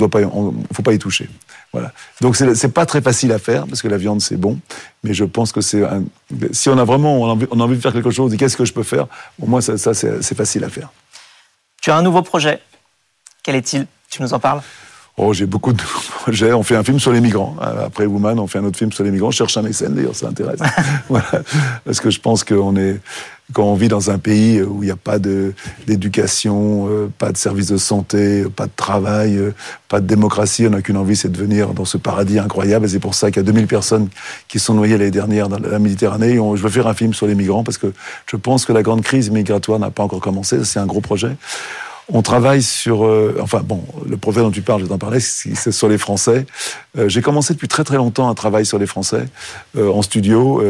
faut 0.74 0.84
pas 0.84 0.94
y 0.94 1.00
toucher. 1.00 1.30
Voilà. 1.74 1.94
Donc 2.22 2.36
c'est 2.36 2.74
pas 2.74 2.86
très 2.86 3.02
facile 3.02 3.32
à 3.32 3.40
faire 3.40 3.68
parce 3.68 3.82
que 3.82 3.88
la 3.88 3.98
viande 3.98 4.22
c'est 4.22 4.38
bon, 4.38 4.60
mais 5.04 5.14
je 5.14 5.26
pense 5.26 5.52
que 5.52 5.62
c'est 5.62 5.84
si 6.52 6.70
on 6.70 6.78
a 6.78 6.86
vraiment 6.86 7.22
on 7.22 7.26
a, 7.26 7.34
envie, 7.34 7.48
on 7.52 7.60
a 7.60 7.64
envie 7.64 7.76
de 7.76 7.82
faire 7.82 7.94
quelque 7.94 8.12
chose, 8.12 8.36
qu'est-ce 8.38 8.58
que 8.58 8.66
je 8.66 8.74
peux 8.74 8.84
faire? 8.84 9.08
Au 9.42 9.48
moins 9.48 9.62
ça 9.62 9.94
c'est 9.94 10.36
facile 10.36 10.64
à 10.64 10.70
faire. 10.70 10.90
Tu 11.82 11.92
as 11.92 11.98
un 11.98 12.02
nouveau 12.02 12.22
projet? 12.22 12.62
Quel 13.44 13.56
est-il? 13.56 13.86
Tu 14.10 14.22
nous 14.22 14.34
en 14.34 14.40
parles? 14.40 14.62
Oh, 15.20 15.34
j'ai 15.34 15.48
beaucoup 15.48 15.74
de 15.74 15.82
projets. 16.22 16.54
On 16.54 16.62
fait 16.62 16.76
un 16.76 16.84
film 16.84 17.00
sur 17.00 17.12
les 17.12 17.22
migrants. 17.22 17.56
Après 17.60 18.06
Woman, 18.06 18.40
on 18.40 18.46
fait 18.46 18.60
un 18.60 18.66
autre 18.66 18.78
film 18.78 18.92
sur 18.92 19.04
les 19.04 19.10
migrants. 19.10 19.32
Je 19.32 19.38
cherche 19.38 19.58
un 19.58 19.64
mécène, 19.64 19.96
d'ailleurs, 19.96 20.16
ça 20.16 20.28
intéresse. 20.28 20.60
voilà. 21.10 21.26
Parce 21.86 22.00
que 22.00 22.12
je 22.12 22.20
pense 22.20 22.44
qu'on 22.44 22.76
est, 22.76 23.00
quand 23.52 23.64
on 23.64 23.74
vit 23.74 23.88
dans 23.88 24.12
un 24.12 24.20
pays 24.20 24.62
où 24.62 24.84
il 24.84 24.86
n'y 24.86 24.92
a 24.92 24.96
pas 24.96 25.18
d'éducation, 25.18 26.88
euh, 26.92 27.12
pas 27.18 27.32
de 27.32 27.38
service 27.38 27.66
de 27.66 27.78
santé, 27.78 28.44
pas 28.56 28.68
de 28.68 28.72
travail, 28.76 29.38
euh, 29.38 29.56
pas 29.88 30.02
de 30.02 30.06
démocratie, 30.06 30.68
on 30.68 30.70
n'a 30.70 30.84
qu'une 30.84 30.98
envie, 30.98 31.16
c'est 31.16 31.32
de 31.32 31.38
venir 31.38 31.70
dans 31.70 31.86
ce 31.86 31.98
paradis 31.98 32.38
incroyable. 32.38 32.86
Et 32.86 32.90
c'est 32.90 33.00
pour 33.00 33.16
ça 33.16 33.32
qu'il 33.32 33.38
y 33.38 33.46
a 33.46 33.52
2000 33.52 33.66
personnes 33.66 34.10
qui 34.48 34.60
sont 34.60 34.76
noyées 34.76 35.00
l'année 35.00 35.10
dernière 35.10 35.50
dans 35.50 35.58
la 35.58 35.80
Méditerranée. 35.80 36.34
Et 36.34 36.36
je 36.36 36.62
veux 36.62 36.70
faire 36.70 36.86
un 36.86 36.94
film 36.94 37.16
sur 37.16 37.26
les 37.26 37.34
migrants 37.34 37.64
parce 37.64 37.80
que 37.80 37.92
je 38.28 38.36
pense 38.36 38.66
que 38.66 38.74
la 38.74 38.84
grande 38.84 39.02
crise 39.02 39.32
migratoire 39.32 39.80
n'a 39.80 39.90
pas 39.90 40.04
encore 40.04 40.22
commencé. 40.22 40.64
C'est 40.64 40.80
un 40.80 40.86
gros 40.86 41.02
projet. 41.02 41.36
On 42.14 42.22
travaille 42.22 42.64
sur, 42.64 43.06
euh, 43.06 43.38
enfin 43.42 43.62
bon, 43.62 43.84
le 44.08 44.16
projet 44.16 44.40
dont 44.40 44.52
tu 44.52 44.62
parles, 44.62 44.82
je 44.82 44.86
t'en 44.86 44.98
parler, 44.98 45.20
c'est 45.20 45.72
sur 45.74 45.90
les 45.90 45.98
Français. 45.98 46.46
Euh, 46.98 47.10
j'ai 47.10 47.22
commencé 47.22 47.54
depuis 47.54 47.68
très 47.68 47.84
très 47.84 47.98
longtemps 47.98 48.30
un 48.30 48.34
travail 48.34 48.66
sur 48.66 48.80
les 48.80 48.88
Français 48.88 49.28
euh, 49.78 49.92
en 49.92 50.02
studio. 50.02 50.62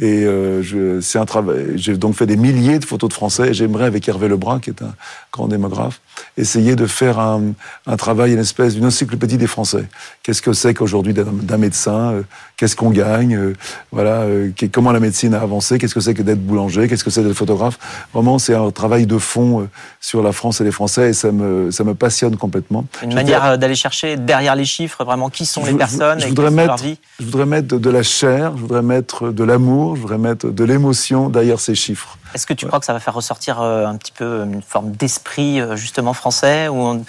Et 0.00 0.24
euh, 0.24 1.02
c'est 1.02 1.18
un 1.18 1.26
travail. 1.26 1.72
J'ai 1.74 1.98
donc 1.98 2.14
fait 2.14 2.24
des 2.24 2.38
milliers 2.38 2.78
de 2.78 2.84
photos 2.84 3.10
de 3.10 3.14
Français. 3.14 3.48
Et 3.48 3.54
j'aimerais, 3.54 3.84
avec 3.84 4.08
Hervé 4.08 4.26
Lebrun, 4.26 4.58
qui 4.58 4.70
est 4.70 4.80
un 4.80 4.94
grand 5.30 5.48
démographe, 5.48 6.00
essayer 6.38 6.76
de 6.76 6.86
faire 6.86 7.18
un, 7.18 7.52
un 7.86 7.96
travail, 7.96 8.32
une 8.32 8.38
espèce 8.38 8.74
d'une 8.74 8.86
encyclopédie 8.86 9.36
des 9.36 9.46
Français. 9.46 9.84
Qu'est-ce 10.22 10.40
que 10.40 10.54
c'est 10.54 10.72
qu'aujourd'hui 10.72 11.12
d'un 11.12 11.58
médecin 11.58 12.12
euh, 12.12 12.22
Qu'est-ce 12.56 12.74
qu'on 12.74 12.88
gagne 12.88 13.36
euh, 13.36 13.52
Voilà. 13.90 14.24
Comment 14.72 14.92
la 14.92 15.00
médecine 15.00 15.34
a 15.34 15.42
avancé 15.42 15.78
Qu'est-ce 15.78 15.94
que 15.94 16.00
c'est 16.00 16.14
que 16.14 16.22
d'être 16.22 16.42
boulanger 16.42 16.88
Qu'est-ce 16.88 17.04
que 17.04 17.10
c'est 17.10 17.22
d'être 17.22 17.34
photographe 17.34 17.78
Vraiment, 18.14 18.38
c'est 18.38 18.54
un 18.54 18.70
travail 18.70 19.06
de 19.06 19.18
fond 19.18 19.68
sur 20.00 20.22
la 20.22 20.32
France 20.32 20.62
et 20.62 20.64
les 20.64 20.70
Français, 20.70 21.10
et 21.10 21.12
ça 21.12 21.32
me 21.32 21.70
ça 21.70 21.84
me 21.84 21.94
passionne 21.94 22.36
complètement. 22.36 22.86
Une 23.02 23.14
manière 23.14 23.58
d'aller 23.58 23.74
chercher 23.74 24.16
derrière 24.16 24.56
les 24.56 24.64
chiffres, 24.64 25.04
vraiment, 25.04 25.28
qui 25.28 25.44
sont 25.44 25.64
les 25.64 25.74
personnes 25.74 26.20
je, 26.20 26.28
voudrais 26.28 26.50
mettre, 26.50 26.76
Je 27.18 27.24
voudrais 27.24 27.46
mettre 27.46 27.78
de 27.78 27.90
la 27.90 28.02
chair, 28.02 28.52
je 28.56 28.62
voudrais 28.62 28.82
mettre 28.82 29.30
de 29.30 29.44
l'amour 29.44 29.81
je 29.94 30.00
voudrais 30.00 30.18
mettre 30.18 30.48
de 30.50 30.64
l'émotion 30.64 31.28
derrière 31.28 31.60
ces 31.60 31.74
chiffres. 31.74 32.18
Est-ce 32.34 32.46
que 32.46 32.54
tu 32.54 32.66
crois 32.66 32.80
que 32.80 32.86
ça 32.86 32.92
va 32.92 33.00
faire 33.00 33.14
ressortir 33.14 33.60
euh, 33.60 33.86
un 33.86 33.96
petit 33.96 34.12
peu 34.12 34.44
une 34.44 34.62
forme 34.62 34.92
d'esprit 34.92 35.60
euh, 35.60 35.76
justement 35.76 36.14
français 36.14 36.68
ou 36.68 37.04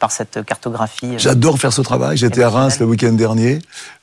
par 0.00 0.10
cette 0.10 0.42
cartographie. 0.46 1.18
J'adore 1.18 1.58
faire 1.58 1.72
ce 1.72 1.82
travail. 1.82 2.16
J'étais 2.16 2.42
à 2.42 2.48
Reims 2.48 2.80
le 2.80 2.86
week-end 2.86 3.12
dernier. 3.12 3.58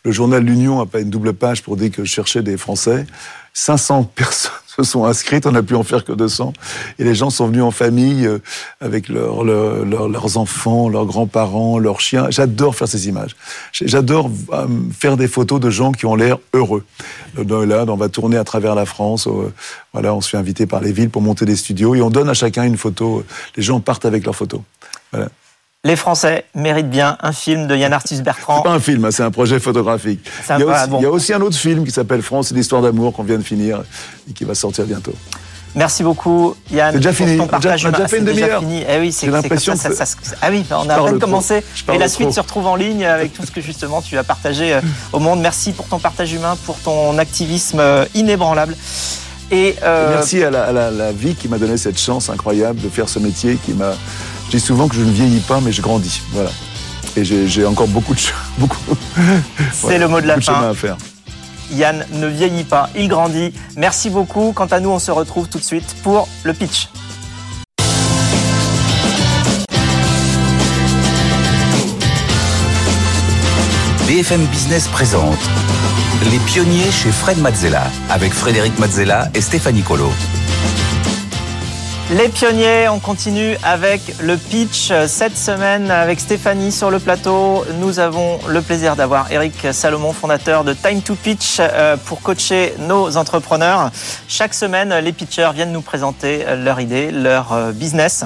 Le 0.06 0.12
journal 0.12 0.44
L'Union 0.44 0.80
a 0.80 0.86
pas 0.86 1.00
une 1.00 1.10
double 1.10 1.34
page 1.34 1.64
pour 1.64 1.78
dire 1.78 1.90
que 1.90 2.04
je 2.04 2.12
cherchais 2.12 2.44
des 2.44 2.58
Français. 2.58 3.08
500 3.54 4.04
personnes 4.04 4.52
se 4.76 4.84
sont 4.84 5.06
inscrites, 5.06 5.46
on 5.46 5.52
n'a 5.52 5.62
pu 5.62 5.76
en 5.76 5.84
faire 5.84 6.04
que 6.04 6.12
200. 6.12 6.54
Et 7.00 7.04
les 7.04 7.14
gens 7.14 7.30
sont 7.30 7.48
venus 7.48 7.64
en 7.64 7.72
famille 7.72 8.26
euh, 8.26 8.40
avec 8.82 9.08
leur, 9.10 9.44
leurs 9.44 10.38
enfants, 10.38 10.90
leurs 10.90 11.06
grands-parents, 11.06 11.78
leurs 11.78 12.02
chiens. 12.02 12.28
J'adore 12.30 12.76
faire 12.76 12.88
ces 12.88 13.08
images. 13.08 13.36
J'adore 13.72 14.32
euh, 14.52 14.68
faire 14.92 15.18
des 15.18 15.28
photos 15.28 15.60
de 15.60 15.70
gens 15.70 15.92
qui 15.92 16.06
ont 16.06 16.16
l'air 16.16 16.38
heureux. 16.54 16.84
Euh, 17.38 17.66
là, 17.66 17.86
on 17.88 17.96
va 17.96 18.10
tourner 18.10 18.38
à 18.38 18.44
travers 18.44 18.74
la 18.76 18.86
France. 18.86 19.28
Voilà, 19.94 20.14
on 20.14 20.22
se 20.22 20.30
fait 20.30 20.38
inviter 20.38 20.66
par 20.66 20.82
les 20.82 20.92
villes 20.92 21.10
pour 21.10 21.22
monter 21.22 21.46
des 21.46 21.56
studios 21.56 21.94
et 21.96 22.02
on 22.02 22.10
donne 22.10 22.30
à 22.30 22.34
chacun 22.34 22.64
une 22.64 22.78
photo. 22.78 23.24
Les 23.56 23.64
gens 23.64 23.80
partent 23.80 24.06
avec 24.06 24.26
leurs 24.26 24.36
photos. 24.36 24.62
Voilà. 25.12 25.30
Les 25.86 25.98
Français 25.98 26.46
méritent 26.56 26.90
bien 26.90 27.18
un 27.22 27.34
film 27.34 27.68
de 27.68 27.76
Yann 27.76 27.92
Arthus 27.92 28.22
Bertrand. 28.22 28.60
C'est 28.60 28.70
pas 28.70 28.76
un 28.76 28.80
film, 28.80 29.04
hein, 29.04 29.12
c'est 29.12 29.24
un 29.24 29.32
projet 29.32 29.60
photographique. 29.60 30.22
Il 30.52 30.62
y, 30.62 30.64
aussi, 30.64 30.84
il 30.94 31.02
y, 31.02 31.06
a 31.06 31.12
aussi, 31.12 31.34
un 31.34 31.42
autre 31.42 31.58
film 31.58 31.84
qui 31.84 31.92
s'appelle 31.92 32.22
France, 32.22 32.48
c'est 32.48 32.56
l'histoire 32.56 32.82
d'amour 32.82 33.12
qu'on 33.12 33.24
vient 33.24 33.38
de 33.38 33.44
finir 33.44 33.84
et 34.30 34.32
qui 34.32 34.46
va 34.46 34.56
sortir 34.56 34.86
bientôt. 34.86 35.12
Merci 35.76 36.04
beaucoup 36.04 36.56
Yann. 36.72 36.94
C'est 36.94 37.00
déjà 37.00 37.12
fini. 37.12 37.38
On 37.38 37.48
a 37.48 37.60
déjà, 37.60 38.08
fait 38.08 38.20
une 38.20 38.24
demi-heure. 38.24 38.64
Eh 38.88 39.00
oui, 39.00 39.12
c'est 39.12 39.28
l'impression 39.28 39.76
ça, 39.76 39.90
Ah 40.42 40.48
oui, 40.52 40.64
on 40.72 40.88
a 40.88 40.96
à 40.96 41.04
peine 41.04 41.20
commencé. 41.20 41.62
Et 41.92 41.98
la 41.98 42.08
suite 42.08 42.32
se 42.32 42.40
retrouve 42.40 42.68
en 42.68 42.78
ligne 42.78 43.06
avec 43.06 43.34
tout 43.34 43.46
ce 43.46 43.52
que 43.52 43.60
justement 43.60 44.02
tu 44.02 44.18
as 44.18 44.24
partagé 44.24 44.76
euh, 44.76 44.82
au 45.12 45.20
monde. 45.20 45.42
Merci 45.42 45.74
pour 45.74 45.88
ton 45.88 46.00
partage 46.00 46.32
humain, 46.32 46.56
pour 46.66 46.80
ton 46.80 47.18
activisme 47.18 47.82
euh, 47.82 48.06
inébranlable. 48.16 48.78
Et 49.54 49.76
euh... 49.84 50.16
Merci 50.16 50.44
à 50.44 50.50
la, 50.50 50.64
à 50.64 50.92
la 50.92 51.12
vie 51.12 51.36
qui 51.36 51.48
m'a 51.48 51.58
donné 51.60 51.78
cette 51.78 52.00
chance 52.00 52.30
incroyable 52.30 52.82
de 52.82 52.90
faire 52.90 53.08
ce 53.08 53.20
métier 53.20 53.58
qui 53.64 53.74
m'a 53.74 53.94
je 54.54 54.58
dis 54.60 54.64
souvent 54.64 54.88
que 54.88 54.96
je 54.96 55.02
ne 55.02 55.12
vieillis 55.12 55.40
pas, 55.40 55.60
mais 55.62 55.72
je 55.72 55.82
grandis. 55.82 56.22
Voilà. 56.32 56.52
Et 57.16 57.24
j'ai 57.24 57.66
encore 57.66 57.88
beaucoup 57.88 58.14
de 58.14 58.20
beaucoup. 58.60 58.78
C'est 59.72 59.98
le 59.98 60.08
mot 60.08 60.22
de 60.22 60.28
la 60.28 60.40
fin. 60.40 60.70
à 60.70 60.74
faire. 60.74 60.98
Yann 61.72 62.06
ne 62.12 62.28
vieillit 62.28 62.64
pas, 62.64 62.90
il 62.96 63.08
grandit. 63.08 63.52
Merci 63.78 64.10
beaucoup. 64.12 64.52
Quant 64.54 64.66
à 64.68 64.80
nous, 64.80 64.90
on 64.90 65.00
se 65.00 65.10
retrouve 65.10 65.48
tout 65.48 65.58
de 65.58 65.64
suite 65.64 65.96
pour 66.04 66.28
le 66.44 66.54
pitch. 66.54 66.90
BFM 74.08 74.46
Business 74.46 74.88
présente 74.88 75.40
Les 76.22 76.40
pionniers 76.40 76.92
chez 76.92 77.12
Fred 77.12 77.40
Mazzella 77.40 77.84
avec 78.10 78.34
Frédéric 78.34 78.78
Mazzella 78.80 79.30
et 79.34 79.42
Stéphanie 79.42 79.82
Colo. 79.82 80.10
Les 82.14 82.30
pionniers, 82.30 82.90
on 82.90 83.00
continue 83.00 83.58
avec 83.64 84.02
le 84.22 84.38
pitch 84.38 84.92
cette 85.08 85.36
semaine 85.36 85.90
avec 85.90 86.20
Stéphanie 86.20 86.72
sur 86.72 86.92
le 86.92 87.00
plateau. 87.00 87.66
Nous 87.80 87.98
avons 87.98 88.40
le 88.48 88.62
plaisir 88.62 88.96
d'avoir 88.96 89.32
Eric 89.32 89.70
Salomon, 89.72 90.14
fondateur 90.14 90.64
de 90.64 90.74
Time 90.74 91.02
to 91.02 91.16
Pitch, 91.16 91.58
euh, 91.60 91.98
pour 91.98 92.22
coacher 92.22 92.76
nos 92.78 93.18
entrepreneurs. 93.18 93.90
Chaque 94.28 94.54
semaine, 94.54 94.94
les 95.00 95.12
pitchers 95.12 95.50
viennent 95.56 95.72
nous 95.72 95.82
présenter 95.82 96.46
leur 96.56 96.80
idée, 96.80 97.10
leur 97.10 97.52
euh, 97.52 97.72
business. 97.72 98.26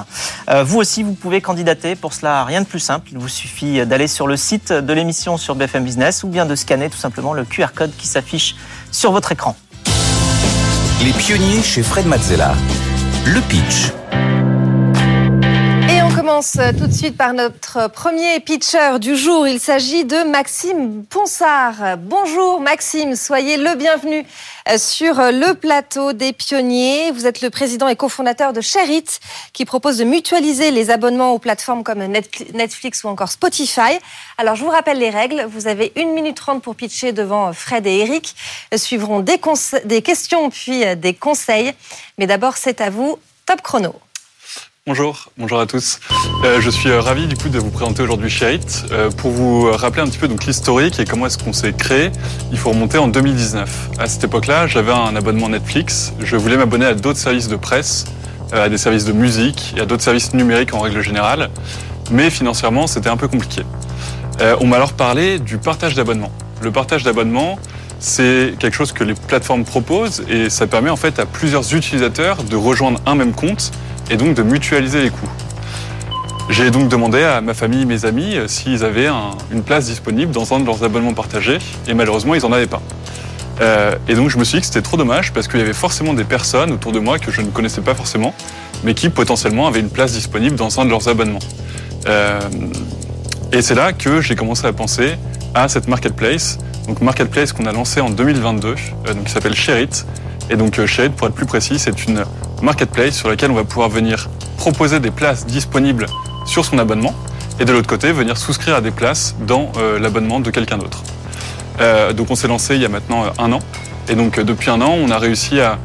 Euh, 0.49 0.63
vous 0.63 0.79
aussi, 0.79 1.01
vous 1.01 1.13
pouvez 1.13 1.39
candidater. 1.39 1.95
Pour 1.95 2.11
cela, 2.11 2.43
rien 2.43 2.59
de 2.61 2.67
plus 2.67 2.81
simple. 2.81 3.07
Il 3.13 3.19
vous 3.19 3.29
suffit 3.29 3.85
d'aller 3.85 4.09
sur 4.09 4.27
le 4.27 4.35
site 4.35 4.73
de 4.73 4.93
l'émission 4.93 5.37
sur 5.37 5.55
BFM 5.55 5.85
Business 5.85 6.23
ou 6.23 6.27
bien 6.27 6.45
de 6.45 6.55
scanner 6.55 6.89
tout 6.89 6.97
simplement 6.97 7.31
le 7.31 7.45
QR 7.45 7.67
code 7.73 7.95
qui 7.97 8.07
s'affiche 8.07 8.57
sur 8.91 9.13
votre 9.13 9.31
écran. 9.31 9.55
Les 11.05 11.13
pionniers 11.13 11.63
chez 11.63 11.83
Fred 11.83 12.05
Mazzella 12.05 12.53
le 13.33 13.41
pitch. 13.41 13.96
Commence 16.27 16.57
tout 16.77 16.87
de 16.87 16.91
suite 16.91 17.15
par 17.15 17.31
notre 17.31 17.89
premier 17.89 18.41
pitcher 18.41 18.99
du 18.99 19.15
jour. 19.15 19.47
Il 19.47 19.61
s'agit 19.61 20.03
de 20.03 20.29
Maxime 20.29 21.05
Ponsard. 21.05 21.97
Bonjour 21.99 22.59
Maxime, 22.59 23.15
soyez 23.15 23.55
le 23.55 23.75
bienvenu 23.75 24.25
sur 24.75 25.15
le 25.15 25.53
plateau 25.53 26.11
des 26.11 26.33
pionniers. 26.33 27.11
Vous 27.11 27.27
êtes 27.27 27.39
le 27.39 27.49
président 27.49 27.87
et 27.87 27.95
cofondateur 27.95 28.51
de 28.51 28.59
Sherit, 28.59 29.05
qui 29.53 29.63
propose 29.63 29.99
de 29.99 30.03
mutualiser 30.03 30.71
les 30.71 30.89
abonnements 30.89 31.31
aux 31.31 31.39
plateformes 31.39 31.85
comme 31.85 32.03
Netflix 32.03 33.05
ou 33.05 33.07
encore 33.07 33.31
Spotify. 33.31 33.97
Alors, 34.37 34.55
je 34.55 34.65
vous 34.65 34.69
rappelle 34.69 34.99
les 34.99 35.09
règles. 35.09 35.47
Vous 35.49 35.67
avez 35.67 35.93
une 35.95 36.11
minute 36.11 36.35
trente 36.35 36.61
pour 36.61 36.75
pitcher 36.75 37.13
devant 37.13 37.53
Fred 37.53 37.87
et 37.87 37.99
Eric. 37.99 38.35
Suivront 38.75 39.21
des 39.21 40.01
questions 40.01 40.49
puis 40.49 40.83
des 40.97 41.13
conseils. 41.13 41.71
Mais 42.17 42.27
d'abord, 42.27 42.57
c'est 42.57 42.81
à 42.81 42.89
vous. 42.89 43.17
Top 43.45 43.61
chrono. 43.61 43.95
Bonjour, 44.87 45.25
bonjour 45.37 45.59
à 45.59 45.65
tous. 45.65 45.99
Euh, 46.45 46.61
je 46.61 46.69
suis 46.69 46.87
euh, 46.87 47.01
ravi 47.01 47.27
du 47.27 47.35
coup 47.35 47.49
de 47.49 47.59
vous 47.59 47.71
présenter 47.71 48.01
aujourd'hui 48.01 48.29
Share 48.29 48.57
euh, 48.93 49.11
pour 49.11 49.31
vous 49.31 49.69
rappeler 49.69 50.01
un 50.01 50.05
petit 50.05 50.17
peu 50.17 50.29
donc 50.29 50.45
l'historique 50.45 50.97
et 51.01 51.03
comment 51.03 51.25
est-ce 51.25 51.37
qu'on 51.37 51.51
s'est 51.51 51.73
créé. 51.73 52.09
Il 52.53 52.57
faut 52.57 52.69
remonter 52.69 52.97
en 52.97 53.09
2019. 53.09 53.89
À 53.99 54.07
cette 54.07 54.23
époque-là, 54.23 54.65
j'avais 54.65 54.93
un 54.93 55.13
abonnement 55.17 55.49
Netflix. 55.49 56.13
Je 56.21 56.37
voulais 56.37 56.55
m'abonner 56.55 56.85
à 56.85 56.93
d'autres 56.93 57.19
services 57.19 57.49
de 57.49 57.57
presse, 57.57 58.05
à 58.53 58.69
des 58.69 58.77
services 58.77 59.03
de 59.03 59.11
musique 59.11 59.73
et 59.75 59.81
à 59.81 59.85
d'autres 59.85 60.03
services 60.03 60.33
numériques 60.33 60.73
en 60.73 60.79
règle 60.79 61.01
générale. 61.01 61.49
Mais 62.09 62.29
financièrement, 62.29 62.87
c'était 62.87 63.09
un 63.09 63.17
peu 63.17 63.27
compliqué. 63.27 63.63
on 64.61 64.67
m'a 64.67 64.77
alors 64.77 64.93
parlé 64.93 65.37
du 65.37 65.57
partage 65.57 65.95
d'abonnement. 65.95 66.31
Le 66.61 66.71
partage 66.71 67.03
d'abonnement, 67.03 67.59
c'est 67.99 68.53
quelque 68.57 68.75
chose 68.75 68.93
que 68.93 69.03
les 69.03 69.15
plateformes 69.15 69.65
proposent 69.65 70.23
et 70.29 70.49
ça 70.49 70.65
permet 70.65 70.89
en 70.89 70.95
fait 70.95 71.19
à 71.19 71.25
plusieurs 71.25 71.75
utilisateurs 71.75 72.43
de 72.43 72.55
rejoindre 72.55 73.01
un 73.05 73.15
même 73.15 73.33
compte 73.33 73.73
et 74.09 74.17
donc 74.17 74.33
de 74.33 74.43
mutualiser 74.43 75.01
les 75.01 75.09
coûts. 75.09 75.29
J'ai 76.49 76.71
donc 76.71 76.87
demandé 76.87 77.23
à 77.23 77.41
ma 77.41 77.53
famille 77.53 77.81
et 77.81 77.85
mes 77.85 78.05
amis 78.05 78.35
euh, 78.35 78.47
s'ils 78.47 78.85
avaient 78.85 79.09
une 79.51 79.63
place 79.63 79.85
disponible 79.85 80.31
dans 80.31 80.53
un 80.53 80.61
de 80.61 80.65
leurs 80.65 80.83
abonnements 80.83 81.13
partagés, 81.13 81.57
et 81.87 81.93
malheureusement, 81.93 82.35
ils 82.35 82.41
n'en 82.41 82.53
avaient 82.53 82.67
pas. 82.67 82.81
Euh, 83.59 83.95
et 84.07 84.13
donc, 84.13 84.29
je 84.29 84.37
me 84.37 84.45
suis 84.45 84.57
dit 84.57 84.61
que 84.61 84.67
c'était 84.67 84.81
trop 84.81 84.95
dommage 84.95 85.33
parce 85.33 85.47
qu'il 85.47 85.59
y 85.59 85.63
avait 85.63 85.73
forcément 85.73 86.13
des 86.13 86.23
personnes 86.23 86.71
autour 86.71 86.93
de 86.93 86.99
moi 86.99 87.19
que 87.19 87.31
je 87.31 87.41
ne 87.41 87.47
connaissais 87.47 87.81
pas 87.81 87.95
forcément, 87.95 88.33
mais 88.83 88.93
qui 88.93 89.09
potentiellement 89.09 89.67
avaient 89.67 89.81
une 89.81 89.89
place 89.89 90.13
disponible 90.13 90.55
dans 90.55 90.79
un 90.79 90.85
de 90.85 90.89
leurs 90.89 91.09
abonnements. 91.09 91.39
Euh, 92.07 92.39
et 93.51 93.61
c'est 93.61 93.75
là 93.75 93.91
que 93.91 94.21
j'ai 94.21 94.35
commencé 94.35 94.65
à 94.67 94.73
penser 94.73 95.15
à 95.53 95.67
cette 95.67 95.87
marketplace, 95.87 96.59
donc 96.87 97.01
marketplace 97.01 97.51
qu'on 97.51 97.65
a 97.65 97.73
lancé 97.73 97.99
en 97.99 98.09
2022, 98.09 98.75
donc 99.05 99.23
qui 99.25 99.31
s'appelle 99.31 99.55
Sherit. 99.55 100.05
Et 100.49 100.55
donc 100.55 100.83
Sherit, 100.85 101.09
pour 101.09 101.27
être 101.27 101.35
plus 101.35 101.45
précis, 101.45 101.79
c'est 101.79 102.05
une 102.05 102.23
marketplace 102.61 103.15
sur 103.15 103.29
laquelle 103.29 103.51
on 103.51 103.55
va 103.55 103.63
pouvoir 103.63 103.89
venir 103.89 104.29
proposer 104.57 104.99
des 104.99 105.11
places 105.11 105.45
disponibles 105.45 106.07
sur 106.45 106.65
son 106.65 106.79
abonnement 106.79 107.13
et 107.59 107.65
de 107.65 107.71
l'autre 107.71 107.87
côté 107.87 108.11
venir 108.11 108.37
souscrire 108.37 108.75
à 108.75 108.81
des 108.81 108.91
places 108.91 109.35
dans 109.45 109.71
euh, 109.77 109.99
l'abonnement 109.99 110.39
de 110.39 110.49
quelqu'un 110.51 110.77
d'autre. 110.77 111.03
Euh, 111.79 112.13
donc 112.13 112.31
on 112.31 112.35
s'est 112.35 112.47
lancé 112.47 112.75
il 112.75 112.81
y 112.81 112.85
a 112.85 112.89
maintenant 112.89 113.25
euh, 113.25 113.29
un 113.37 113.51
an 113.51 113.59
et 114.09 114.15
donc 114.15 114.39
depuis 114.39 114.69
un 114.69 114.81
an 114.81 114.91
on 114.91 115.11
a 115.11 115.17
réussi 115.17 115.59
à, 115.59 115.77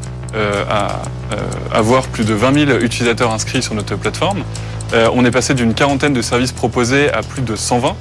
avoir 1.71 2.05
plus 2.05 2.25
de 2.25 2.33
20 2.33 2.67
000 2.67 2.79
utilisateurs 2.81 3.31
inscrits 3.33 3.63
sur 3.63 3.75
notre 3.75 3.97
plateforme. 3.97 4.45
on 4.95 5.27
est 5.27 5.31
passé 5.31 5.53
d'une 5.53 5.75
quarantaine 5.75 6.15
de 6.15 6.23
services 6.23 6.53
proposés 6.53 7.13
à 7.13 7.21
plus 7.21 7.43
de 7.43 7.55
120 7.55 7.95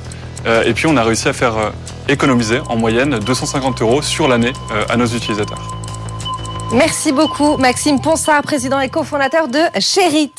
et 0.65 0.73
puis 0.73 0.87
on 0.87 0.95
a 0.95 1.03
réussi 1.03 1.27
à 1.27 1.33
faire 1.33 1.73
économiser 2.07 2.61
en 2.69 2.77
moyenne 2.77 3.19
250 3.19 3.81
euros 3.81 4.01
sur 4.01 4.29
l'année 4.29 4.53
à 4.89 4.95
nos 4.95 5.07
utilisateurs. 5.07 5.70
Merci 6.73 7.11
beaucoup, 7.11 7.57
Maxime 7.57 7.99
Ponsard, 7.99 8.41
président 8.43 8.79
et 8.79 8.87
cofondateur 8.87 9.49
de 9.49 9.59
Sherit. 9.79 10.31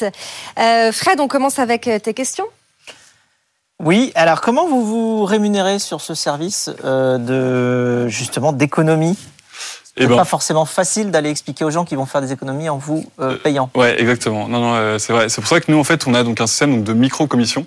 Euh, 0.59 0.91
Fred, 0.91 1.21
on 1.21 1.29
commence 1.29 1.59
avec 1.59 1.87
euh, 1.89 1.99
tes 1.99 2.15
questions. 2.15 2.47
Oui, 3.79 4.13
alors 4.15 4.41
comment 4.41 4.67
vous 4.67 4.85
vous 4.85 5.25
rémunérez 5.25 5.79
sur 5.79 6.01
ce 6.01 6.15
service 6.15 6.71
euh, 6.85 7.19
de 7.19 8.09
justement 8.09 8.53
d'économie? 8.53 9.19
C'est 9.85 10.05
eh 10.05 10.07
ben, 10.07 10.17
pas 10.17 10.25
forcément 10.25 10.65
facile 10.65 11.11
d'aller 11.11 11.29
expliquer 11.29 11.65
aux 11.65 11.71
gens 11.71 11.85
qui 11.85 11.97
vont 11.97 12.07
faire 12.07 12.23
des 12.23 12.33
économies 12.33 12.71
en 12.71 12.79
vous 12.79 13.05
payant. 13.43 13.69
ouais, 13.75 14.01
exactement. 14.01 14.49
Non, 14.49 14.61
non, 14.61 14.99
c'est 14.99 15.13
vrai. 15.13 15.29
C'est 15.29 15.43
pour 15.43 15.51
ça 15.51 15.61
que 15.61 15.71
nous, 15.71 15.79
en 15.79 15.85
fait, 15.85 16.07
on 16.07 16.15
a 16.15 16.25
donc 16.25 16.41
un 16.41 16.47
système 16.47 16.83
de 16.83 16.95
micro-commission, 16.95 17.67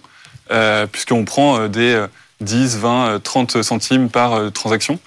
puisqu'on 0.91 1.23
prend 1.23 1.67
des 1.67 2.03
10, 2.41 2.77
20, 2.77 3.21
30 3.21 3.61
centimes 3.61 4.09
par 4.09 4.51
transaction. 4.51 4.97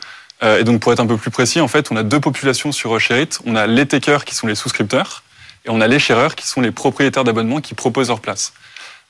Euh, 0.42 0.60
et 0.60 0.64
donc 0.64 0.80
pour 0.80 0.92
être 0.92 1.00
un 1.00 1.06
peu 1.06 1.16
plus 1.16 1.30
précis, 1.30 1.60
en 1.60 1.68
fait, 1.68 1.90
on 1.90 1.96
a 1.96 2.02
deux 2.02 2.20
populations 2.20 2.72
sur 2.72 2.98
Sherit. 3.00 3.30
On 3.44 3.56
a 3.56 3.66
les 3.66 3.86
takers 3.86 4.24
qui 4.24 4.34
sont 4.34 4.46
les 4.46 4.54
souscripteurs 4.54 5.22
et 5.64 5.70
on 5.70 5.80
a 5.80 5.86
les 5.86 5.98
sharers 5.98 6.34
qui 6.34 6.46
sont 6.46 6.60
les 6.60 6.70
propriétaires 6.70 7.24
d'abonnements 7.24 7.60
qui 7.60 7.74
proposent 7.74 8.08
leur 8.08 8.20
place. 8.20 8.52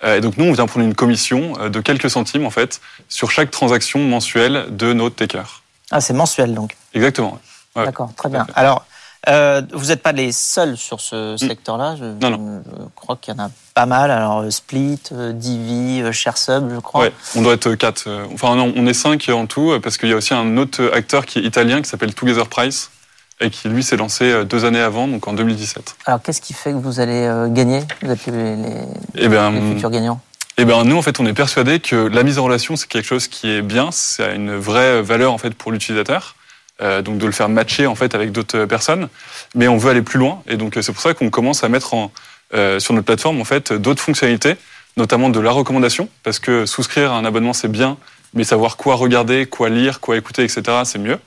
Euh, 0.04 0.18
et 0.18 0.20
donc 0.20 0.36
nous, 0.36 0.44
on 0.44 0.52
vient 0.52 0.66
prendre 0.66 0.86
une 0.86 0.94
commission 0.94 1.54
euh, 1.60 1.68
de 1.68 1.80
quelques 1.80 2.10
centimes 2.10 2.46
en 2.46 2.50
fait 2.50 2.80
sur 3.08 3.30
chaque 3.30 3.50
transaction 3.50 4.00
mensuelle 4.00 4.66
de 4.70 4.92
nos 4.92 5.10
takers. 5.10 5.62
Ah, 5.90 6.00
c'est 6.00 6.14
mensuel 6.14 6.54
donc. 6.54 6.76
Exactement. 6.94 7.40
D'accord, 7.74 8.10
très 8.16 8.28
bien. 8.28 8.46
Alors, 8.54 8.84
euh, 9.26 9.62
vous 9.72 9.86
n'êtes 9.86 10.02
pas 10.02 10.12
les 10.12 10.30
seuls 10.32 10.76
sur 10.76 11.00
ce 11.00 11.34
mm. 11.34 11.38
secteur-là. 11.38 11.96
Je, 11.96 12.04
non, 12.04 12.30
non. 12.30 12.62
je 12.64 12.84
crois 12.94 13.16
qu'il 13.20 13.34
y 13.34 13.40
en 13.40 13.44
a 13.44 13.50
pas 13.74 13.86
mal. 13.86 14.10
Alors, 14.10 14.40
euh, 14.40 14.50
Split, 14.50 15.00
euh, 15.12 15.32
Divi, 15.32 16.02
ShareSub, 16.12 16.70
je 16.72 16.80
crois. 16.80 17.02
Ouais, 17.02 17.12
on 17.34 17.42
doit 17.42 17.54
être 17.54 17.74
quatre. 17.74 18.08
Enfin, 18.32 18.54
non, 18.54 18.72
on 18.76 18.86
est 18.86 18.94
cinq 18.94 19.28
en 19.28 19.46
tout, 19.46 19.78
parce 19.82 19.98
qu'il 19.98 20.08
y 20.08 20.12
a 20.12 20.16
aussi 20.16 20.34
un 20.34 20.56
autre 20.56 20.90
acteur 20.94 21.26
qui 21.26 21.40
est 21.40 21.42
italien 21.42 21.82
qui 21.82 21.88
s'appelle 21.88 22.14
Together 22.14 22.46
Price 22.48 22.90
et 23.40 23.50
qui, 23.50 23.68
lui, 23.68 23.84
s'est 23.84 23.96
lancé 23.96 24.44
deux 24.44 24.64
années 24.64 24.80
avant, 24.80 25.06
donc 25.06 25.26
en 25.28 25.32
2017. 25.32 25.96
Alors, 26.06 26.22
qu'est-ce 26.22 26.40
qui 26.40 26.54
fait 26.54 26.72
que 26.72 26.78
vous 26.78 27.00
allez 27.00 27.28
gagner? 27.50 27.82
Vous 28.02 28.10
êtes 28.10 28.26
les, 28.26 28.56
les, 28.56 28.74
eh 29.16 29.28
ben, 29.28 29.52
futurs 29.74 29.90
gagnants 29.90 30.20
Eh 30.56 30.64
ben 30.64 30.82
nous 30.84 30.96
en 30.96 31.02
fait 31.02 31.20
on 31.20 31.26
est 31.26 31.34
persuadé 31.34 31.78
que 31.78 31.94
la 31.94 32.24
mise 32.24 32.40
en 32.40 32.44
relation 32.44 32.74
c'est 32.74 32.88
quelque 32.88 33.06
chose 33.06 33.28
qui 33.28 33.48
est 33.48 33.62
bien, 33.62 33.90
c'est 33.92 34.34
une 34.34 34.56
vraie 34.56 35.02
valeur 35.02 35.32
en 35.32 35.38
fait 35.38 35.54
pour 35.54 35.70
l'utilisateur. 35.70 36.34
Euh, 36.80 37.02
donc 37.02 37.18
de 37.18 37.26
le 37.26 37.32
faire 37.32 37.48
matcher 37.48 37.88
en 37.88 37.96
fait 37.96 38.14
avec 38.14 38.30
d'autres 38.30 38.64
personnes, 38.64 39.08
mais 39.56 39.66
on 39.66 39.78
veut 39.78 39.90
aller 39.90 40.02
plus 40.02 40.20
loin 40.20 40.42
et 40.46 40.56
donc 40.56 40.78
c'est 40.80 40.92
pour 40.92 41.02
ça 41.02 41.12
qu'on 41.12 41.28
commence 41.28 41.64
à 41.64 41.68
mettre 41.68 41.92
en, 41.94 42.12
euh, 42.54 42.78
sur 42.78 42.94
notre 42.94 43.06
plateforme 43.06 43.40
en 43.40 43.44
fait 43.44 43.72
d'autres 43.72 44.00
fonctionnalités, 44.00 44.54
notamment 44.96 45.28
de 45.28 45.40
la 45.40 45.50
recommandation, 45.50 46.08
parce 46.22 46.38
que 46.38 46.66
souscrire 46.66 47.10
à 47.12 47.16
un 47.16 47.24
abonnement 47.24 47.52
c'est 47.52 47.66
bien, 47.66 47.96
mais 48.32 48.44
savoir 48.44 48.76
quoi 48.76 48.94
regarder, 48.94 49.46
quoi 49.46 49.70
lire, 49.70 49.98
quoi 49.98 50.16
écouter, 50.16 50.44
etc. 50.44 50.62
c'est 50.84 50.98
mieux. 50.98 51.18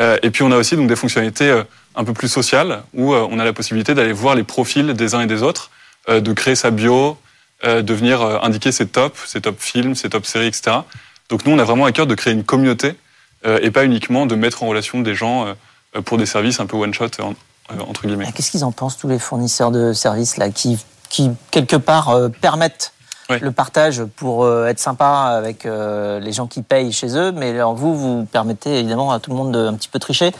Euh, 0.00 0.16
et 0.22 0.30
puis 0.30 0.42
on 0.42 0.50
a 0.50 0.56
aussi 0.56 0.76
donc 0.76 0.88
des 0.88 0.96
fonctionnalités 0.96 1.50
euh, 1.50 1.62
un 1.94 2.04
peu 2.04 2.12
plus 2.12 2.28
sociales 2.28 2.82
où 2.94 3.12
euh, 3.12 3.26
on 3.30 3.38
a 3.38 3.44
la 3.44 3.52
possibilité 3.52 3.94
d'aller 3.94 4.12
voir 4.12 4.34
les 4.34 4.44
profils 4.44 4.94
des 4.94 5.14
uns 5.14 5.20
et 5.20 5.26
des 5.26 5.42
autres, 5.42 5.70
euh, 6.08 6.20
de 6.20 6.32
créer 6.32 6.54
sa 6.54 6.70
bio, 6.70 7.16
euh, 7.64 7.82
de 7.82 7.92
venir 7.92 8.22
euh, 8.22 8.38
indiquer 8.42 8.72
ses 8.72 8.86
tops, 8.86 9.20
ses 9.26 9.40
top 9.40 9.60
films, 9.60 9.94
ses 9.94 10.08
top 10.08 10.24
séries, 10.24 10.46
etc. 10.46 10.78
Donc 11.28 11.44
nous 11.44 11.52
on 11.52 11.58
a 11.58 11.64
vraiment 11.64 11.84
à 11.84 11.92
cœur 11.92 12.06
de 12.06 12.14
créer 12.14 12.32
une 12.32 12.44
communauté 12.44 12.88
euh, 12.88 12.92
et 13.44 13.70
pas 13.70 13.84
uniquement 13.84 14.26
de 14.26 14.34
mettre 14.34 14.62
en 14.62 14.66
relation 14.68 15.00
des 15.00 15.14
gens 15.14 15.46
euh, 15.96 16.00
pour 16.02 16.18
des 16.18 16.26
services 16.26 16.60
un 16.60 16.66
peu 16.66 16.76
one 16.76 16.92
shot 16.94 17.06
en- 17.22 17.30
euh, 17.72 17.80
entre 17.88 18.06
guillemets. 18.06 18.26
Ah, 18.28 18.32
Qu'est-ce 18.32 18.50
qu'ils 18.50 18.64
en 18.64 18.72
pensent, 18.72 18.96
tous 18.98 19.08
les 19.08 19.18
fournisseurs 19.18 19.70
de 19.70 19.92
services 19.92 20.36
là, 20.36 20.50
qui, 20.50 20.78
qui 21.08 21.30
quelque 21.50 21.76
part, 21.76 22.10
euh, 22.10 22.28
permettent 22.28 22.92
Ouais. 23.28 23.38
le 23.38 23.52
partage 23.52 24.02
pour 24.16 24.42
euh, 24.44 24.66
être 24.66 24.80
sympa 24.80 25.06
avec 25.38 25.64
euh, 25.64 26.18
les 26.18 26.32
gens 26.32 26.48
qui 26.48 26.62
payent 26.62 26.90
chez 26.90 27.16
eux, 27.16 27.30
mais 27.30 27.50
alors 27.50 27.76
vous, 27.76 27.96
vous 27.96 28.24
permettez 28.24 28.80
évidemment 28.80 29.12
à 29.12 29.20
tout 29.20 29.30
le 29.30 29.36
monde 29.36 29.52
de 29.52 29.68
un 29.68 29.74
petit 29.74 29.88
peu 29.88 30.00
tricher. 30.00 30.32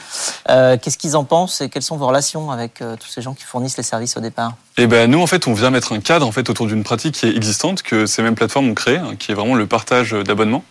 Euh, 0.48 0.76
Qu'est-ce 0.76 0.98
qu'ils 0.98 1.16
en 1.16 1.22
pensent 1.22 1.60
et 1.60 1.68
quelles 1.68 1.84
sont 1.84 1.96
vos 1.96 2.08
relations 2.08 2.50
avec 2.50 2.82
euh, 2.82 2.96
tous 2.98 3.06
ces 3.06 3.22
gens 3.22 3.32
qui 3.34 3.44
fournissent 3.44 3.76
les 3.76 3.84
services 3.84 4.16
au 4.16 4.20
départ? 4.20 4.54
Et 4.76 4.88
ben 4.88 5.08
nous 5.08 5.20
en 5.22 5.28
fait 5.28 5.46
on 5.46 5.52
vient 5.52 5.70
mettre 5.70 5.92
un 5.92 6.00
cadre 6.00 6.26
en 6.26 6.32
fait 6.32 6.50
autour 6.50 6.66
d'une 6.66 6.82
pratique 6.82 7.14
qui 7.14 7.26
est 7.26 7.36
existante 7.36 7.82
que 7.82 8.06
ces 8.06 8.22
mêmes 8.22 8.34
plateformes 8.34 8.68
ont 8.68 8.74
créé, 8.74 8.96
hein, 8.96 9.14
qui 9.16 9.30
est 9.30 9.34
vraiment 9.36 9.54
le 9.54 9.68
partage 9.68 10.10
d'abonnements. 10.10 10.64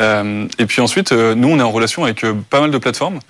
Euh, 0.00 0.46
et 0.58 0.66
puis 0.66 0.80
ensuite 0.80 1.12
euh, 1.12 1.34
nous 1.34 1.48
on 1.48 1.58
est 1.58 1.62
en 1.62 1.70
relation 1.70 2.04
avec 2.04 2.24
euh, 2.24 2.32
pas 2.48 2.60
mal 2.60 2.70
de 2.70 2.78
plateformes, 2.78 3.20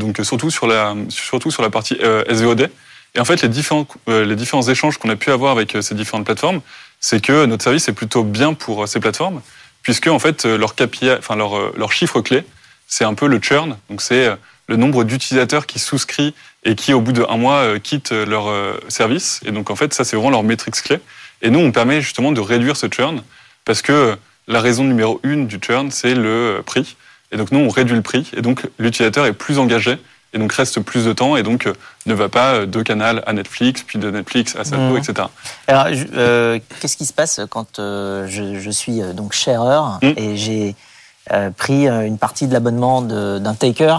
donc 0.00 0.18
surtout 0.24 0.50
sur 0.50 0.66
la 0.66 0.96
surtout 1.08 1.52
sur 1.52 1.62
la 1.62 1.70
partie 1.70 1.96
SVOD. 2.28 2.68
Et 3.14 3.20
en 3.20 3.24
fait 3.24 3.40
les 3.42 3.48
différents 3.48 3.86
les 4.08 4.34
différents 4.34 4.66
échanges 4.66 4.98
qu'on 4.98 5.08
a 5.08 5.16
pu 5.16 5.30
avoir 5.30 5.52
avec 5.52 5.76
ces 5.80 5.94
différentes 5.94 6.26
plateformes, 6.26 6.60
c'est 7.00 7.22
que 7.22 7.46
notre 7.46 7.62
service 7.62 7.88
est 7.88 7.92
plutôt 7.92 8.24
bien 8.24 8.54
pour 8.54 8.88
ces 8.88 8.98
plateformes, 8.98 9.40
puisque 9.82 10.08
en 10.08 10.18
fait 10.18 10.44
leur 10.44 10.74
KPI, 10.74 11.12
enfin 11.12 11.36
leur 11.36 11.78
leur 11.78 11.92
chiffre 11.92 12.20
clé, 12.20 12.44
c'est 12.88 13.04
un 13.04 13.14
peu 13.14 13.28
le 13.28 13.38
churn, 13.40 13.76
donc 13.88 14.02
c'est 14.02 14.28
le 14.66 14.76
nombre 14.76 15.04
d'utilisateurs 15.04 15.64
qui 15.64 15.78
souscrit 15.78 16.34
et 16.64 16.74
qui, 16.74 16.92
au 16.92 17.00
bout 17.00 17.12
d'un 17.12 17.36
mois, 17.36 17.78
quittent 17.78 18.10
leur 18.10 18.52
service. 18.88 19.40
Et 19.46 19.52
donc, 19.52 19.70
en 19.70 19.76
fait, 19.76 19.94
ça, 19.94 20.04
c'est 20.04 20.16
vraiment 20.16 20.30
leur 20.30 20.42
métrique 20.42 20.74
clé. 20.82 20.98
Et 21.40 21.48
nous, 21.48 21.60
on 21.60 21.72
permet 21.72 22.02
justement 22.02 22.32
de 22.32 22.40
réduire 22.40 22.76
ce 22.76 22.88
churn 22.88 23.22
parce 23.64 23.80
que 23.80 24.18
la 24.48 24.60
raison 24.60 24.84
numéro 24.84 25.20
une 25.22 25.46
du 25.46 25.58
churn, 25.60 25.90
c'est 25.90 26.14
le 26.14 26.58
euh, 26.58 26.62
prix. 26.62 26.96
Et 27.30 27.36
donc, 27.36 27.52
nous, 27.52 27.60
on 27.60 27.68
réduit 27.68 27.94
le 27.96 28.02
prix. 28.02 28.30
Et 28.36 28.42
donc, 28.42 28.66
l'utilisateur 28.78 29.26
est 29.26 29.32
plus 29.34 29.58
engagé 29.58 29.98
et 30.34 30.38
donc 30.38 30.52
reste 30.52 30.80
plus 30.80 31.06
de 31.06 31.12
temps 31.14 31.36
et 31.36 31.42
donc 31.42 31.66
euh, 31.66 31.72
ne 32.04 32.12
va 32.12 32.28
pas 32.28 32.52
euh, 32.54 32.66
de 32.66 32.82
Canal 32.82 33.22
à 33.26 33.32
Netflix, 33.32 33.82
puis 33.86 33.98
de 33.98 34.10
Netflix 34.10 34.56
à 34.56 34.64
Salto, 34.64 34.92
Mhm. 34.94 34.96
etc. 34.98 35.28
Alors, 35.66 35.86
euh, 36.14 36.58
qu'est-ce 36.80 36.96
qui 36.98 37.06
se 37.06 37.12
passe 37.14 37.40
quand 37.48 37.78
euh, 37.78 38.26
je, 38.28 38.58
je 38.60 38.70
suis 38.70 39.00
donc 39.14 39.32
shareur 39.32 39.98
Mm. 40.02 40.12
et 40.16 40.36
j'ai 40.36 40.74
euh, 41.32 41.50
pris 41.50 41.86
une 41.88 42.18
partie 42.18 42.46
de 42.46 42.52
l'abonnement 42.54 43.00
d'un 43.02 43.54
taker 43.54 43.98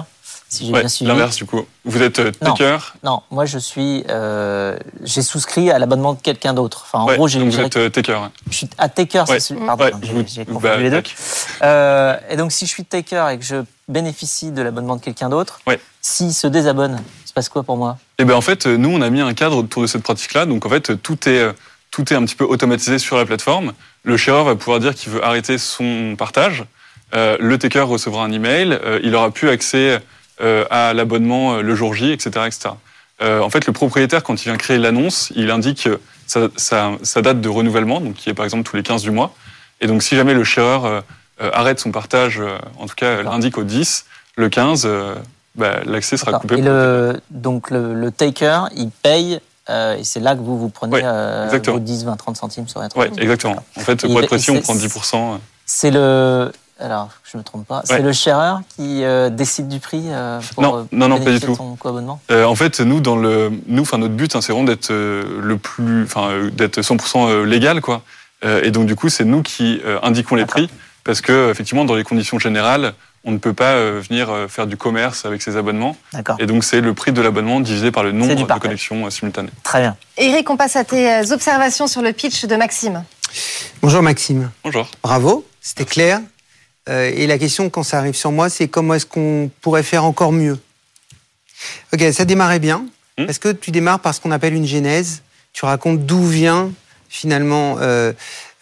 Si 0.51 0.65
j'ai 0.65 0.73
Ouais, 0.73 0.79
bien 0.79 0.89
suivi. 0.89 1.07
L'inverse, 1.11 1.35
du 1.35 1.45
coup. 1.45 1.63
Vous 1.85 2.01
êtes 2.01 2.17
euh, 2.17 2.31
Non. 2.41 2.53
taker. 2.55 2.77
Non, 3.03 3.21
moi 3.29 3.45
je 3.45 3.59
suis, 3.59 4.03
euh, 4.09 4.75
j'ai 5.03 5.21
souscrit 5.21 5.69
à 5.69 5.77
l'abonnement 5.77 6.13
de 6.15 6.19
quelqu'un 6.21 6.55
d'autre. 6.55 6.85
Enfin, 6.87 7.03
en 7.03 7.07
Ouais, 7.07 7.17
gros, 7.17 7.27
j'ai, 7.27 7.37
donc 7.39 7.49
vous 7.51 7.59
êtes 7.59 7.77
euh, 7.77 7.89
taker. 7.89 8.31
je 8.49 8.55
suis 8.57 8.69
à 8.79 8.89
taker, 8.89 9.19
Ouais. 9.29 9.39
c'est 9.39 9.53
celui, 9.53 9.63
pardon, 9.63 9.83
Ouais, 9.85 9.91
j'ai, 10.01 10.25
j'ai 10.27 10.45
bah, 10.45 10.53
confondu 10.53 10.83
les 10.83 10.89
deux. 10.89 11.03
Euh, 11.61 12.17
et 12.31 12.35
donc, 12.35 12.51
si 12.51 12.65
je 12.65 12.71
suis 12.71 12.83
taker 12.83 13.29
et 13.29 13.37
que 13.37 13.45
je 13.45 13.57
bénéficie 13.87 14.51
de 14.51 14.63
l'abonnement 14.63 14.95
de 14.95 15.01
quelqu'un 15.01 15.29
d'autre, 15.29 15.59
s'il 16.01 16.33
se 16.33 16.47
désabonne, 16.47 16.99
se 17.25 17.33
passe 17.33 17.47
quoi 17.49 17.61
pour 17.61 17.77
moi? 17.77 17.97
Eh 18.17 18.25
ben 18.25 18.33
en 18.33 18.41
fait, 18.41 18.65
nous, 18.65 18.89
on 18.89 19.01
a 19.01 19.09
mis 19.11 19.21
un 19.21 19.33
cadre 19.35 19.57
autour 19.57 19.83
de 19.83 19.87
cette 19.87 20.01
pratique-là. 20.03 20.47
Donc 20.47 20.65
en 20.65 20.69
fait, 20.69 20.99
tout 21.03 21.29
est, 21.29 21.47
tout 21.91 22.11
est 22.11 22.15
un 22.15 22.25
petit 22.25 22.35
peu 22.35 22.45
automatisé 22.45 22.97
sur 22.97 23.17
la 23.17 23.25
plateforme. 23.25 23.73
Le 24.03 24.17
shareur 24.17 24.45
va 24.45 24.55
pouvoir 24.55 24.79
dire 24.79 24.95
qu'il 24.95 25.11
veut 25.11 25.23
arrêter 25.23 25.59
son 25.59 26.15
partage. 26.17 26.63
Euh, 27.13 27.37
le 27.39 27.57
taker 27.59 27.81
recevra 27.81 28.23
un 28.23 28.31
email. 28.31 28.71
Euh, 28.83 28.99
il 29.03 29.13
aura 29.15 29.29
plus 29.31 29.49
accès 29.49 29.99
à 30.69 30.93
l'abonnement 30.93 31.55
euh, 31.55 31.61
le 31.61 31.75
jour 31.75 31.93
J, 31.93 32.11
etc. 32.11 32.29
etc. 32.47 32.69
Euh, 33.21 33.41
en 33.41 33.49
fait, 33.49 33.65
le 33.67 33.73
propriétaire, 33.73 34.23
quand 34.23 34.41
il 34.41 34.45
vient 34.45 34.57
créer 34.57 34.77
l'annonce, 34.77 35.31
il 35.35 35.51
indique 35.51 35.87
euh, 35.87 35.97
sa, 36.27 36.47
sa- 36.55 36.91
sa 37.03 37.21
date 37.21 37.41
de 37.41 37.49
renouvellement, 37.49 37.99
donc 37.99 38.13
qui 38.15 38.29
est 38.29 38.33
par 38.33 38.45
exemple 38.45 38.63
tous 38.63 38.75
les 38.77 38.83
15 38.83 39.01
du 39.01 39.11
mois. 39.11 39.33
Et 39.81 39.87
donc 39.87 40.03
si 40.03 40.15
jamais 40.15 40.33
le 40.33 40.43
shareur 40.43 40.85
euh, 40.85 41.01
euh, 41.41 41.49
arrête 41.53 41.79
son 41.79 41.91
partage, 41.91 42.39
euh, 42.39 42.57
en 42.77 42.85
tout 42.87 42.95
cas 42.95 43.21
l'indique 43.23 43.57
au 43.57 43.63
10, 43.63 44.05
le 44.37 44.47
15, 44.49 44.83
euh, 44.85 45.15
bah, 45.55 45.79
l'accès 45.85 46.15
sera 46.17 46.39
coupé. 46.39 46.59
Et 46.59 46.61
le 46.61 47.19
donc 47.29 47.69
le, 47.71 47.93
le 47.93 48.11
taker, 48.11 48.69
il 48.75 48.89
paye, 48.89 49.39
euh, 49.69 49.97
et 49.97 50.03
c'est 50.05 50.19
là 50.21 50.35
que 50.35 50.41
vous 50.41 50.57
vous 50.57 50.69
prenez 50.69 50.93
Ouais, 50.93 51.01
euh, 51.03 51.59
vos 51.65 51.79
10, 51.79 52.05
20, 52.05 52.15
30 52.15 52.37
centimes 52.37 52.67
sur 52.67 52.79
la 52.79 52.87
Ouais, 52.95 53.09
exactement. 53.17 53.61
En 53.77 53.81
fait, 53.81 54.03
Et 54.03 54.07
pour 54.07 54.19
être 54.21 54.27
précis, 54.27 54.51
on 54.51 54.61
prend 54.61 54.75
10%. 54.75 55.15
euh. 55.15 55.37
C'est 55.65 55.91
le. 55.91 56.51
Alors, 56.79 57.09
je 57.29 57.37
me 57.37 57.43
trompe 57.43 57.67
pas. 57.67 57.81
C'est 57.83 57.95
Ouais. 57.95 58.01
le 58.01 58.13
shareur 58.13 58.61
qui 58.75 59.03
euh, 59.03 59.29
décide 59.29 59.67
du 59.67 59.79
prix 59.79 60.03
euh, 60.07 60.39
pour 60.53 60.63
Non, 60.63 60.77
euh, 60.77 60.83
non, 60.93 61.09
non, 61.09 61.19
pas 61.19 61.31
du 61.31 61.39
tout. 61.41 61.53
son 61.55 61.75
co-abonnement 61.75 62.21
Euh, 62.31 62.45
en 62.45 62.55
fait, 62.55 62.79
nous, 62.79 63.01
dans 63.01 63.17
le, 63.17 63.51
nous, 63.67 63.81
enfin, 63.81 63.97
notre 63.97 64.13
but, 64.13 64.33
hein, 64.35 64.41
c'est 64.41 64.53
vraiment 64.53 64.65
d'être 64.67 64.91
euh, 64.91 65.39
le 65.41 65.57
plus, 65.57 66.03
enfin, 66.03 66.29
euh, 66.29 66.49
d'être 66.49 66.79
100% 66.81 67.27
euh, 67.29 67.43
légal, 67.45 67.81
quoi. 67.81 68.01
Euh, 68.45 68.61
et 68.63 68.71
donc, 68.71 68.85
du 68.85 68.95
coup, 68.95 69.09
c'est 69.09 69.25
nous 69.25 69.41
qui 69.43 69.81
euh, 69.85 69.99
indiquons 70.03 70.35
les 70.35 70.45
prix, 70.45 70.69
parce 71.03 71.19
que, 71.19 71.51
effectivement, 71.51 71.83
dans 71.83 71.95
les 71.95 72.05
conditions 72.05 72.39
générales, 72.39 72.93
on 73.25 73.31
ne 73.31 73.37
peut 73.37 73.51
pas 73.53 73.75
venir 73.99 74.29
faire 74.47 74.65
du 74.65 74.77
commerce 74.77 75.25
avec 75.25 75.41
ces 75.41 75.57
abonnements. 75.57 75.97
D'accord. 76.13 76.37
Et 76.39 76.45
donc, 76.45 76.63
c'est 76.63 76.79
le 76.79 76.93
prix 76.93 77.11
de 77.11 77.21
l'abonnement 77.21 77.59
divisé 77.59 77.91
par 77.91 78.03
le 78.03 78.13
nombre 78.13 78.33
de 78.33 78.59
connexions 78.59 79.09
simultanées. 79.09 79.49
Très 79.63 79.81
bien. 79.81 79.97
Eric, 80.15 80.49
on 80.49 80.55
passe 80.55 80.77
à 80.77 80.85
tes 80.85 81.29
observations 81.33 81.87
sur 81.87 82.01
le 82.01 82.13
pitch 82.13 82.45
de 82.45 82.55
Maxime. 82.55 83.03
Bonjour 83.81 84.01
Maxime. 84.01 84.49
Bonjour. 84.63 84.87
Bravo, 85.03 85.45
c'était 85.59 85.83
clair. 85.83 86.21
Euh, 86.89 87.11
et 87.15 87.27
la 87.27 87.37
question, 87.37 87.69
quand 87.69 87.83
ça 87.83 87.99
arrive 87.99 88.15
sur 88.15 88.31
moi, 88.31 88.49
c'est 88.49 88.67
comment 88.67 88.95
est-ce 88.95 89.05
qu'on 89.05 89.51
pourrait 89.61 89.83
faire 89.83 90.05
encore 90.05 90.31
mieux 90.31 90.57
Ok, 91.93 92.03
ça 92.11 92.25
démarrait 92.25 92.59
bien. 92.59 92.85
Hmm. 93.17 93.25
Parce 93.25 93.39
que 93.39 93.49
tu 93.49 93.71
démarres 93.71 93.99
par 93.99 94.15
ce 94.15 94.21
qu'on 94.21 94.31
appelle 94.31 94.53
une 94.53 94.65
genèse. 94.65 95.21
Tu 95.53 95.65
racontes 95.65 96.05
d'où 96.05 96.25
vient 96.25 96.71
finalement 97.09 97.77
euh, 97.79 98.13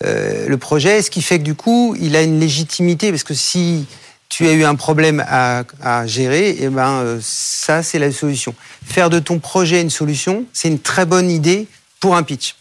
euh, 0.04 0.48
le 0.48 0.58
projet, 0.58 1.02
ce 1.02 1.10
qui 1.10 1.22
fait 1.22 1.40
que 1.40 1.44
du 1.44 1.56
coup, 1.56 1.96
il 2.00 2.16
a 2.16 2.22
une 2.22 2.40
légitimité. 2.40 3.12
Parce 3.12 3.24
que 3.24 3.34
si 3.34 3.86
tu 4.30 4.48
as 4.48 4.54
eu 4.54 4.64
un 4.64 4.76
problème 4.76 5.24
à, 5.28 5.64
à 5.82 6.08
gérer, 6.08 6.58
eh 6.60 6.70
ben, 6.70 6.90
euh, 6.90 7.20
ça, 7.22 7.84
c'est 7.84 8.00
la 8.00 8.12
solution. 8.12 8.54
Faire 8.86 9.10
de 9.10 9.20
ton 9.20 9.40
projet 9.40 9.82
une 9.82 9.90
solution, 9.90 10.46
c'est 10.54 10.68
une 10.68 10.80
très 10.80 11.06
bonne 11.06 11.30
idée 11.30 11.68
pour 12.00 12.16
un 12.16 12.24
pitch. 12.24 12.56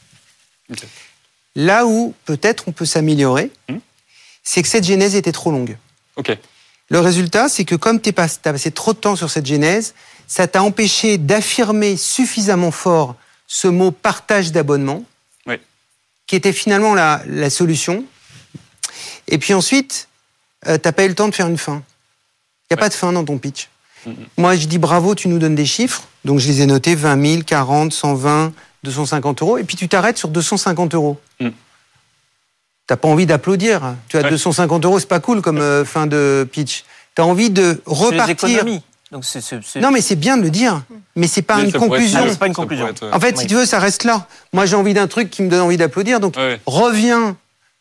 Là 1.55 1.87
où 1.87 2.15
peut-être 2.25 2.65
on 2.67 2.73
peut 2.73 2.85
s'améliorer, 2.85 3.51
Hmm. 3.69 3.79
C'est 4.49 4.63
que 4.63 4.69
cette 4.69 4.85
genèse 4.85 5.17
était 5.17 5.33
trop 5.33 5.51
longue. 5.51 5.77
Ok. 6.15 6.39
Le 6.89 7.01
résultat, 7.01 7.49
c'est 7.49 7.65
que 7.65 7.75
comme 7.75 8.01
tu 8.01 8.11
as 8.11 8.13
passé 8.13 8.71
trop 8.71 8.93
de 8.93 8.99
temps 8.99 9.17
sur 9.17 9.29
cette 9.29 9.45
genèse, 9.45 9.93
ça 10.29 10.47
t'a 10.47 10.63
empêché 10.63 11.19
d'affirmer 11.19 11.97
suffisamment 11.97 12.71
fort 12.71 13.17
ce 13.49 13.67
mot 13.67 13.91
partage 13.91 14.53
d'abonnement, 14.53 15.03
Oui. 15.47 15.57
qui 16.29 16.37
était 16.37 16.53
finalement 16.53 16.95
la, 16.95 17.23
la 17.27 17.51
solution. 17.51 18.05
Et 19.27 19.39
puis 19.39 19.53
ensuite, 19.53 20.09
euh, 20.69 20.79
t'as 20.79 20.93
pas 20.93 21.05
eu 21.05 21.09
le 21.09 21.15
temps 21.17 21.29
de 21.29 21.35
faire 21.35 21.49
une 21.49 21.59
fin. 21.59 21.83
Il 22.71 22.75
n'y 22.75 22.79
a 22.79 22.81
pas 22.81 22.89
de 22.89 22.95
fin 22.95 23.13
dans 23.13 23.25
ton 23.25 23.39
pitch. 23.39 23.69
Moi, 24.37 24.55
je 24.55 24.67
dis 24.69 24.79
bravo, 24.79 25.17
tu 25.17 25.27
nous 25.27 25.41
donnes 25.41 25.57
des 25.57 25.67
chiffres. 25.67 26.05
Donc, 26.25 26.39
je 26.39 26.47
les 26.47 26.63
ai 26.63 26.67
notés 26.67 26.95
20 26.95 27.27
000, 27.31 27.43
40, 27.45 27.93
120, 27.93 28.53
250 28.85 29.43
euros. 29.43 29.59
Et 29.59 29.65
puis, 29.65 29.77
tu 29.77 29.89
t'arrêtes 29.89 30.17
sur 30.19 30.29
250 30.29 30.95
euros. 30.95 31.19
Mhm. 31.41 31.53
T'as 32.87 32.97
pas 32.97 33.09
envie 33.09 33.27
d'applaudir. 33.27 33.95
Tu 34.09 34.17
as 34.17 34.23
Ouais. 34.23 34.31
250 34.31 34.85
euros, 34.85 34.99
c'est 35.01 35.09
pas 35.09 35.21
cool 35.21 35.43
comme 35.43 35.59
euh, 35.59 35.85
fin 35.85 36.07
de 36.07 36.47
pitch. 36.51 36.85
Tu 37.17 37.23
as 37.23 37.27
envie 37.27 37.51
de 37.51 37.81
repartir. 37.87 38.65
Donc, 39.13 39.25
c'est, 39.25 39.41
c'est- 39.41 39.61
c'est- 39.65 39.81
Non, 39.81 39.91
mais 39.91 40.01
c'est 40.01 40.17
bien 40.17 40.37
de 40.37 40.43
le 40.43 40.51
dire. 40.51 40.83
Mais 41.15 41.27
c'est 41.29 41.43
pas 41.43 41.57
Oui, 41.57 41.63
une 41.63 41.69
être 41.69 41.79
conclusion. 41.79 42.21
c'est 42.29 42.39
pas 42.39 42.47
une 42.49 42.55
conclusion. 42.55 42.89
être, 42.89 43.09
En 43.13 43.21
fait, 43.21 43.35
Oui. 43.37 43.43
si 43.43 43.47
tu 43.47 43.55
veux, 43.55 43.67
ça 43.67 43.79
reste 43.79 44.05
là. 44.05 44.27
Moi, 44.53 44.67
j'ai 44.67 44.77
envie 44.77 44.95
d'un 44.95 45.07
truc 45.07 45.31
qui 45.31 45.43
me 45.43 45.49
donne 45.49 45.61
envie 45.61 45.77
d'applaudir. 45.77 46.21
Donc, 46.21 46.37
ouais. 46.37 46.61
reviens 46.67 47.37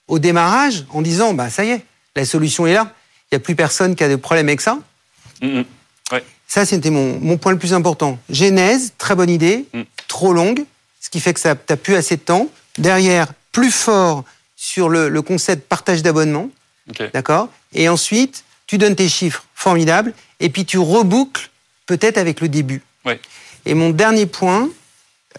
au 0.08 0.20
démarrage 0.20 0.86
en 0.92 1.02
disant, 1.02 1.34
bah 1.34 1.50
ça 1.50 1.64
y 1.66 1.70
est, 1.72 1.84
la 2.16 2.26
solution 2.26 2.68
est 2.68 2.74
là. 2.74 2.94
Il 3.32 3.36
n'y 3.36 3.38
a 3.38 3.40
plus 3.40 3.56
personne 3.56 3.96
qui 3.96 4.04
a 4.04 4.08
des 4.08 4.18
problèmes 4.18 4.48
avec 4.48 4.62
ça. 4.62 4.78
Mm. 5.42 5.62
Ça, 6.48 6.64
c'était 6.64 6.92
mon, 6.92 7.18
mon 7.20 7.38
point 7.38 7.52
le 7.52 7.58
plus 7.58 7.74
important. 7.74 8.20
Genèse, 8.30 8.94
très 9.00 9.16
bonne 9.16 9.32
idée, 9.32 9.66
Mm. 9.74 9.82
trop 10.08 10.32
longue, 10.32 10.64
ce 11.02 11.10
qui 11.10 11.20
fait 11.20 11.34
que 11.34 11.40
ça 11.40 11.56
t'as 11.56 11.76
plus 11.76 11.96
assez 11.96 12.18
de 12.18 12.22
temps. 12.22 12.48
Derrière, 12.78 13.30
plus 13.52 13.72
fort 13.72 14.24
sur 14.66 14.90
le, 14.90 15.10
le 15.10 15.22
concept 15.22 15.70
partage 15.70 16.02
d'abonnement, 16.02 16.50
d'accord? 17.14 17.50
Et 17.74 17.88
ensuite, 17.88 18.44
tu 18.66 18.80
donnes 18.80 18.96
tes 18.96 19.08
chiffres, 19.08 19.46
formidable, 19.54 20.14
et 20.40 20.50
puis 20.50 20.66
tu 20.66 20.80
reboucles 20.80 21.52
peut-être 21.86 22.18
avec 22.18 22.42
le 22.42 22.50
début. 22.50 22.82
Ouais. 23.06 23.20
Et 23.68 23.76
mon 23.76 23.92
dernier 23.92 24.26
point, 24.26 24.70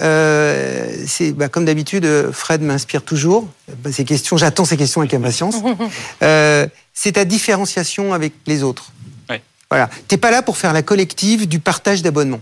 euh, 0.01 1.05
c'est 1.09 1.33
bah, 1.33 1.49
comme 1.49 1.65
d'habitude, 1.65 2.31
Fred 2.31 2.63
m'inspire 2.63 3.03
toujours. 3.03 3.49
Bah, 3.79 3.91
ces 3.91 4.05
questions, 4.05 4.37
j'attends 4.37 4.65
ces 4.65 4.77
questions 4.77 5.01
avec 5.01 5.13
impatience. 5.15 5.57
Euh, 6.23 6.67
c'est 6.95 7.13
ta 7.13 7.25
différenciation 7.25 8.15
avec 8.15 8.33
les 8.47 8.63
autres. 8.63 8.93
Ouais. 9.29 9.43
Voilà. 9.71 9.91
T'es 10.09 10.17
pas 10.17 10.31
là 10.31 10.41
pour 10.41 10.57
faire 10.57 10.73
la 10.73 10.83
collective 10.83 11.47
du 11.47 11.59
partage 11.59 12.01
d'abonnements. 12.01 12.41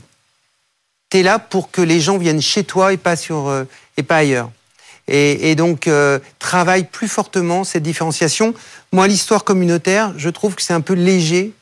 T'es 1.08 1.22
là 1.22 1.38
pour 1.38 1.70
que 1.70 1.80
les 1.80 2.00
gens 2.00 2.18
viennent 2.18 2.42
chez 2.42 2.62
toi 2.62 2.92
et 2.92 2.96
pas 2.96 3.16
sur 3.16 3.48
euh, 3.48 3.64
et 3.96 4.02
pas 4.02 4.18
ailleurs. 4.18 4.50
Et, 5.08 5.50
et 5.50 5.54
donc 5.54 5.86
euh, 5.86 6.18
travaille 6.38 6.84
plus 6.84 7.08
fortement 7.08 7.62
cette 7.64 7.82
différenciation. 7.82 8.54
Moi, 8.92 9.06
l'histoire 9.06 9.44
communautaire, 9.44 10.12
je 10.16 10.30
trouve 10.30 10.54
que 10.54 10.62
c'est 10.62 10.72
un 10.74 10.80
peu 10.80 10.94
léger 10.94 11.52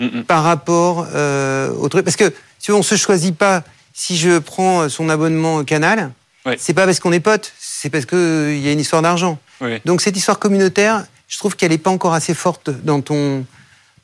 Mm, 0.00 0.20
mm. 0.20 0.24
par 0.24 0.42
rapport 0.44 1.06
euh, 1.14 1.70
au 1.74 1.88
truc. 1.90 2.04
Parce 2.06 2.16
que 2.16 2.32
si 2.58 2.72
on 2.72 2.82
se 2.82 2.96
choisit 2.96 3.36
pas. 3.36 3.62
Si 3.92 4.16
je 4.16 4.38
prends 4.38 4.88
son 4.88 5.10
abonnement 5.10 5.62
Canal, 5.64 6.12
Ouais. 6.46 6.56
c'est 6.58 6.72
pas 6.72 6.86
parce 6.86 7.00
qu'on 7.00 7.12
est 7.12 7.20
potes, 7.20 7.52
c'est 7.58 7.90
parce 7.90 8.06
qu'il 8.06 8.58
y 8.58 8.68
a 8.68 8.72
une 8.72 8.80
histoire 8.80 9.02
d'argent. 9.02 9.38
Oui. 9.60 9.78
Donc 9.84 10.00
cette 10.00 10.16
histoire 10.16 10.38
communautaire, 10.38 11.04
je 11.28 11.36
trouve 11.36 11.54
qu'elle 11.54 11.70
n'est 11.72 11.76
pas 11.76 11.90
encore 11.90 12.14
assez 12.14 12.32
forte 12.32 12.70
dans 12.70 13.02
ton, 13.02 13.44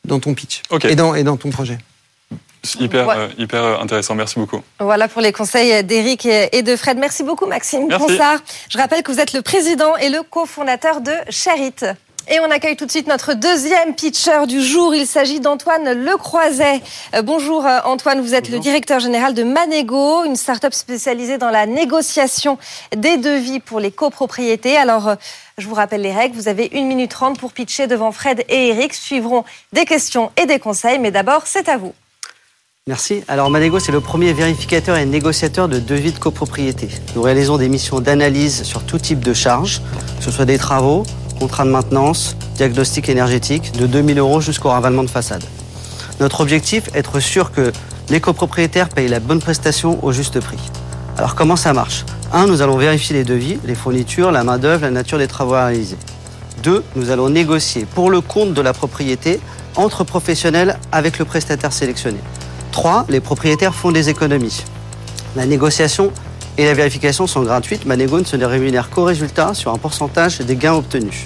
dans 0.05 0.21
ton 0.21 0.35
pitch 0.35 0.61
et, 0.83 0.97
dans, 0.97 1.15
et 1.15 1.23
dans 1.23 1.39
ton 1.39 1.49
projet. 1.49 1.79
C'est 2.67 2.81
Hyper, 2.81 3.07
Ouais. 3.07 3.15
euh, 3.17 3.29
hyper 3.39 3.65
euh, 3.65 3.79
intéressant. 3.81 4.15
Merci 4.15 4.39
beaucoup. 4.39 4.61
Voilà 4.81 5.09
pour 5.09 5.23
les 5.23 5.33
conseils 5.33 5.83
d'Éric 5.85 6.27
et 6.27 6.63
de 6.63 6.77
Fred. 6.77 6.99
Merci 6.99 7.23
beaucoup 7.23 7.47
Maxime 7.47 7.87
Merci. 7.89 8.07
Ponsard. 8.07 8.39
Je 8.69 8.77
rappelle 8.79 9.03
que 9.03 9.13
vous 9.13 9.21
êtes 9.21 9.33
le 9.33 9.43
président 9.43 9.97
et 9.97 10.09
le 10.09 10.23
cofondateur 10.23 11.01
de 11.01 11.13
Sherit. 11.31 11.75
Et 12.29 12.41
on 12.41 12.51
accueille 12.51 12.75
tout 12.75 12.87
de 12.87 12.91
suite 12.91 13.07
notre 13.07 13.35
deuxième 13.35 13.95
pitcher 13.95 14.47
du 14.49 14.61
jour. 14.61 14.93
Il 14.97 15.07
s'agit 15.07 15.39
d'Antoine 15.39 15.93
Lecroiset. 15.93 16.81
Euh, 17.15 17.23
bonjour 17.23 17.65
Antoine, 17.85 18.21
vous 18.21 18.35
êtes 18.35 18.49
le 18.49 18.59
directeur 18.59 18.99
général 18.99 19.33
de 19.33 19.45
Manego, 19.45 20.25
une 20.25 20.35
start-up 20.35 20.75
spécialisée 20.75 21.39
dans 21.39 21.51
la 21.51 21.67
négociation 21.67 22.59
des 22.97 23.17
devis 23.17 23.61
pour 23.61 23.79
les 23.79 23.93
copropriétés. 23.93 24.77
Alors, 24.77 25.15
je 25.57 25.69
vous 25.69 25.75
rappelle 25.77 26.01
les 26.03 26.13
règles. 26.13 26.35
Vous 26.35 26.49
avez 26.49 26.69
1 26.75 26.83
minute 26.83 27.13
30 27.13 27.39
pour 27.39 27.53
pitcher 27.53 27.87
devant 27.87 28.11
Fred 28.11 28.45
et 28.49 28.69
Eric. 28.71 28.93
Suivront 28.95 29.45
des 29.73 29.85
questions 29.85 30.33
et 30.37 30.47
des 30.47 30.59
conseils. 30.59 30.99
Mais 30.99 31.13
d'abord, 31.13 31.43
c'est 31.47 31.69
à 31.69 31.77
vous. 31.77 31.95
Merci. 32.89 33.25
Alors 33.27 33.51
Manego, 33.51 33.81
c'est 33.81 33.91
le 33.91 34.01
premier 34.01 34.33
vérificateur 34.33 34.97
et 34.97 35.07
négociateur 35.07 35.67
de 35.69 35.81
devis 35.81 36.13
de 36.13 36.21
copropriété. 36.21 36.89
Nous 37.17 37.23
réalisons 37.23 37.57
des 37.57 37.69
missions 37.69 37.99
d'analyse 37.99 38.63
sur 38.63 38.85
tout 38.85 39.01
type 39.01 39.19
de 39.19 39.35
charges, 39.35 39.83
que 40.19 40.25
ce 40.25 40.31
soit 40.31 40.45
des 40.45 40.57
travaux, 40.57 41.03
contrats 41.41 41.65
de 41.65 41.71
maintenance, 41.71 42.37
diagnostic 42.55 43.09
énergétique, 43.09 43.73
de 43.73 43.89
2000 43.89 44.21
euros 44.21 44.41
jusqu'au 44.41 44.69
ravalement 44.69 45.03
de 45.03 45.11
façade. 45.11 45.43
Notre 46.21 46.41
objectif, 46.41 46.89
être 46.95 47.19
sûr 47.19 47.51
que 47.51 47.73
les 48.09 48.21
copropriétaires 48.21 48.89
payent 48.89 49.09
la 49.09 49.19
bonne 49.19 49.41
prestation 49.41 49.99
au 50.05 50.13
juste 50.13 50.39
prix. 50.39 50.71
Alors 51.19 51.35
comment 51.35 51.57
ça 51.57 51.73
marche? 51.73 52.05
Un, 52.33 52.47
nous 52.47 52.63
allons 52.63 52.77
vérifier 52.77 53.17
les 53.17 53.25
devis, 53.25 53.59
les 53.65 53.75
fournitures, 53.75 54.31
la 54.31 54.45
main-d'œuvre, 54.45 54.83
la 54.83 54.93
nature 54.93 55.19
des 55.19 55.27
travaux 55.27 55.55
à 55.55 55.67
réaliser. 55.67 55.97
Deux, 56.63 56.85
nous 56.95 57.11
allons 57.11 57.31
négocier 57.31 57.85
pour 57.85 58.11
le 58.11 58.21
compte 58.21 58.55
de 58.55 58.63
la 58.63 58.73
propriété 58.73 59.41
entre 59.75 60.05
professionnels 60.05 60.79
avec 60.93 61.19
le 61.19 61.25
prestataire 61.25 61.73
sélectionné. 61.73 62.19
3. 62.77 63.07
Les 63.09 63.21
propriétaires 63.21 63.75
font 63.75 63.91
des 63.91 64.11
économies. 64.11 64.63
La 65.35 65.47
négociation 65.47 66.13
et 66.59 66.67
la 66.67 66.75
vérification 66.75 67.27
sont 67.27 67.41
gratuites. 67.41 67.87
Manego 67.87 68.19
ne 68.19 68.25
se 68.25 68.37
rémunère 68.37 68.91
qu'au 68.91 69.05
résultat 69.05 69.55
sur 69.55 69.73
un 69.73 69.79
pourcentage 69.79 70.41
des 70.41 70.57
gains 70.57 70.75
obtenus. 70.75 71.25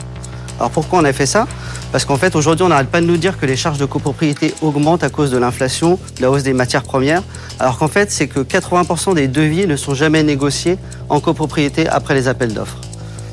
Alors 0.60 0.70
pourquoi 0.70 1.00
on 1.00 1.04
a 1.04 1.12
fait 1.12 1.26
ça? 1.26 1.48
Parce 1.90 2.04
qu'en 2.04 2.16
fait 2.16 2.36
aujourd'hui 2.36 2.64
on 2.64 2.68
n'arrête 2.68 2.86
pas 2.86 3.00
de 3.00 3.06
nous 3.06 3.16
dire 3.16 3.36
que 3.36 3.46
les 3.46 3.56
charges 3.56 3.78
de 3.78 3.84
copropriété 3.84 4.54
augmentent 4.62 5.02
à 5.02 5.10
cause 5.10 5.32
de 5.32 5.38
l'inflation, 5.38 5.98
de 6.18 6.22
la 6.22 6.30
hausse 6.30 6.44
des 6.44 6.52
matières 6.52 6.84
premières, 6.84 7.24
alors 7.58 7.78
qu'en 7.78 7.88
fait 7.88 8.12
c'est 8.12 8.28
que 8.28 8.38
80% 8.38 9.16
des 9.16 9.26
devis 9.26 9.66
ne 9.66 9.74
sont 9.74 9.94
jamais 9.94 10.22
négociés 10.22 10.78
en 11.08 11.18
copropriété 11.18 11.88
après 11.88 12.14
les 12.14 12.28
appels 12.28 12.54
d'offres. 12.54 12.78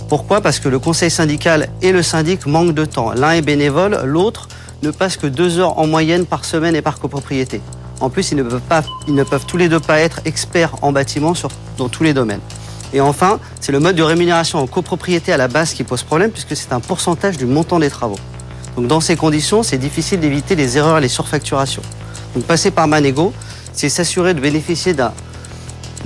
Pourquoi? 0.10 0.42
Parce 0.42 0.60
que 0.60 0.70
le 0.70 0.80
conseil 0.80 1.12
syndical 1.12 1.68
et 1.84 1.92
le 1.92 2.02
syndic 2.02 2.48
manquent 2.48 2.74
de 2.74 2.86
temps. 2.86 3.12
L'un 3.12 3.34
est 3.34 3.44
bénévole, 3.44 4.02
l'autre 4.06 4.48
ne 4.82 4.90
passe 4.90 5.18
que 5.18 5.28
deux 5.28 5.60
heures 5.60 5.78
en 5.78 5.86
moyenne 5.86 6.26
par 6.26 6.46
semaine 6.46 6.76
et 6.76 6.82
par 6.82 6.98
copropriété. 6.98 7.62
En 8.00 8.10
plus, 8.10 8.32
ils 8.32 8.38
ne 8.38 8.44
peuvent, 8.44 8.62
pas, 8.62 8.84
ils 9.08 9.16
ne 9.16 9.24
peuvent 9.24 9.46
tous 9.46 9.58
les 9.58 9.70
deux 9.70 9.80
pas 9.80 10.00
être 10.00 10.22
experts 10.26 10.76
en 10.82 10.92
bâtiment 10.92 11.34
dans 11.78 11.90
tous 11.90 12.04
les 12.04 12.14
domaines. 12.14 12.42
Et 12.94 13.02
enfin, 13.02 13.40
c'est 13.60 13.72
le 13.72 13.80
mode 13.80 13.96
de 13.96 14.04
rémunération 14.04 14.60
en 14.60 14.68
copropriété 14.68 15.34
à 15.34 15.38
la 15.38 15.48
base 15.48 15.74
qui 15.74 15.84
pose 15.84 16.04
problème 16.04 16.32
puisque 16.32 16.56
c'est 16.56 16.72
un 16.72 16.80
pourcentage 16.80 17.38
du 17.38 17.46
montant 17.46 17.80
des 17.80 17.90
travaux. 17.90 18.20
Donc 18.76 18.88
dans 18.88 19.02
ces 19.02 19.16
conditions, 19.16 19.64
c'est 19.64 19.78
difficile 19.78 20.20
d'éviter 20.20 20.56
les 20.56 20.78
erreurs 20.78 21.00
et 21.00 21.02
les 21.02 21.10
surfacturations. 21.10 21.82
Donc 22.36 22.46
passer 22.46 22.72
par 22.72 22.88
Manego, 22.88 23.34
c'est 23.74 23.90
s'assurer 23.90 24.34
de 24.34 24.40
bénéficier 24.40 24.94
d'un 24.94 25.12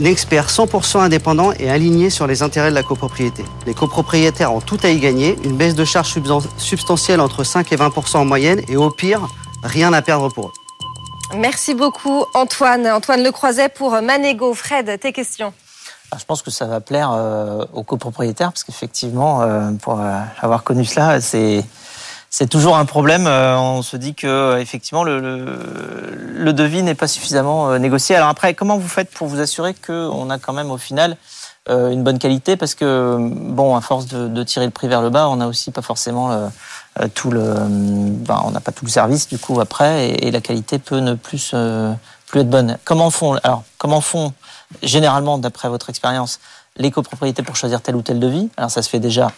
expert 0.03 0.47
100% 0.47 0.99
indépendant 1.01 1.51
et 1.59 1.69
aligné 1.69 2.09
sur 2.09 2.25
les 2.25 2.41
intérêts 2.41 2.69
de 2.69 2.75
la 2.75 2.83
copropriété. 2.83 3.43
Les 3.67 3.73
copropriétaires 3.73 4.53
ont 4.53 4.61
tout 4.61 4.79
à 4.83 4.89
y 4.89 4.99
gagner, 4.99 5.37
une 5.43 5.57
baisse 5.57 5.75
de 5.75 5.85
charges 5.85 6.15
substan- 6.15 6.47
substantielle 6.57 7.19
entre 7.19 7.43
5 7.43 7.71
et 7.73 7.75
20% 7.75 8.17
en 8.17 8.25
moyenne 8.25 8.61
et 8.69 8.77
au 8.77 8.89
pire, 8.89 9.27
rien 9.61 9.93
à 9.93 10.01
perdre 10.01 10.29
pour 10.29 10.47
eux. 10.47 10.53
Merci 11.35 11.73
beaucoup 11.73 12.25
Antoine. 12.33 12.87
Antoine 12.87 13.23
Lecroiset 13.23 13.69
pour 13.69 13.91
Manego. 14.01 14.53
Fred, 14.53 14.99
tes 14.99 15.13
questions. 15.13 15.53
Ah, 16.11 16.17
Je 16.19 16.25
pense 16.25 16.41
que 16.41 16.51
ça 16.51 16.65
va 16.65 16.81
plaire 16.81 17.11
euh, 17.13 17.65
aux 17.73 17.83
copropriétaires 17.83 18.51
parce 18.51 18.65
qu'effectivement, 18.65 19.41
euh, 19.41 19.71
pour 19.71 19.99
euh, 20.01 20.19
avoir 20.41 20.63
connu 20.63 20.83
cela, 20.83 21.21
c'est 21.21 21.63
toujours 22.49 22.75
un 22.75 22.85
problème. 22.85 23.27
On 23.27 23.81
se 23.81 23.95
dit 23.95 24.13
que 24.13 24.59
effectivement 24.59 25.03
le, 25.03 25.19
le, 25.19 25.45
le 26.35 26.53
devis 26.53 26.83
n'est 26.83 26.95
pas 26.95 27.07
suffisamment 27.07 27.77
négocié. 27.79 28.15
Alors 28.15 28.29
après, 28.29 28.53
comment 28.53 28.77
vous 28.77 28.89
faites 28.89 29.11
pour 29.11 29.27
vous 29.27 29.39
assurer 29.39 29.73
qu'on 29.73 30.29
a 30.29 30.37
quand 30.37 30.53
même 30.53 30.71
au 30.71 30.77
final 30.77 31.15
une 31.69 32.03
bonne 32.03 32.19
qualité? 32.19 32.57
Parce 32.57 32.75
que 32.75 33.17
bon, 33.19 33.75
à 33.75 33.81
force 33.81 34.07
de, 34.07 34.43
tirer 34.43 34.65
le 34.65 34.71
prix 34.71 34.87
vers 34.87 35.01
le 35.01 35.09
bas, 35.09 35.29
on 35.29 35.37
n'a 35.37 35.47
aussi 35.47 35.71
pas 35.71 35.81
forcément 35.81 36.51
tout 37.13 37.31
le, 37.31 37.55
ben, 37.67 38.41
on 38.45 38.51
n'a 38.51 38.59
pas 38.59 38.71
tout 38.71 38.85
le 38.85 38.91
service 38.91 39.27
du 39.27 39.37
coup 39.37 39.59
après, 39.59 40.09
et, 40.09 40.31
la 40.31 40.41
qualité 40.41 40.79
peut 40.79 40.99
ne 40.99 41.13
plus 41.13 41.51
euh, 41.53 41.93
plus 42.27 42.41
être 42.41 42.49
bonne. 42.49 42.77
Comment 42.85 43.09
font 43.09 43.35
alors 43.43 43.63
Comment 43.77 44.01
font 44.01 44.33
généralement, 44.83 45.37
d'après 45.37 45.69
votre 45.69 45.89
expérience, 45.89 46.39
les 46.77 46.91
copropriétés 46.91 47.43
pour 47.43 47.55
choisir 47.55 47.81
tel 47.81 47.95
ou 47.95 48.01
tel 48.01 48.19
devis? 48.19 48.49
Alors 48.57 48.71
ça 48.71 48.81
se 48.81 48.89
fait 48.89 48.99
déjà 48.99 49.31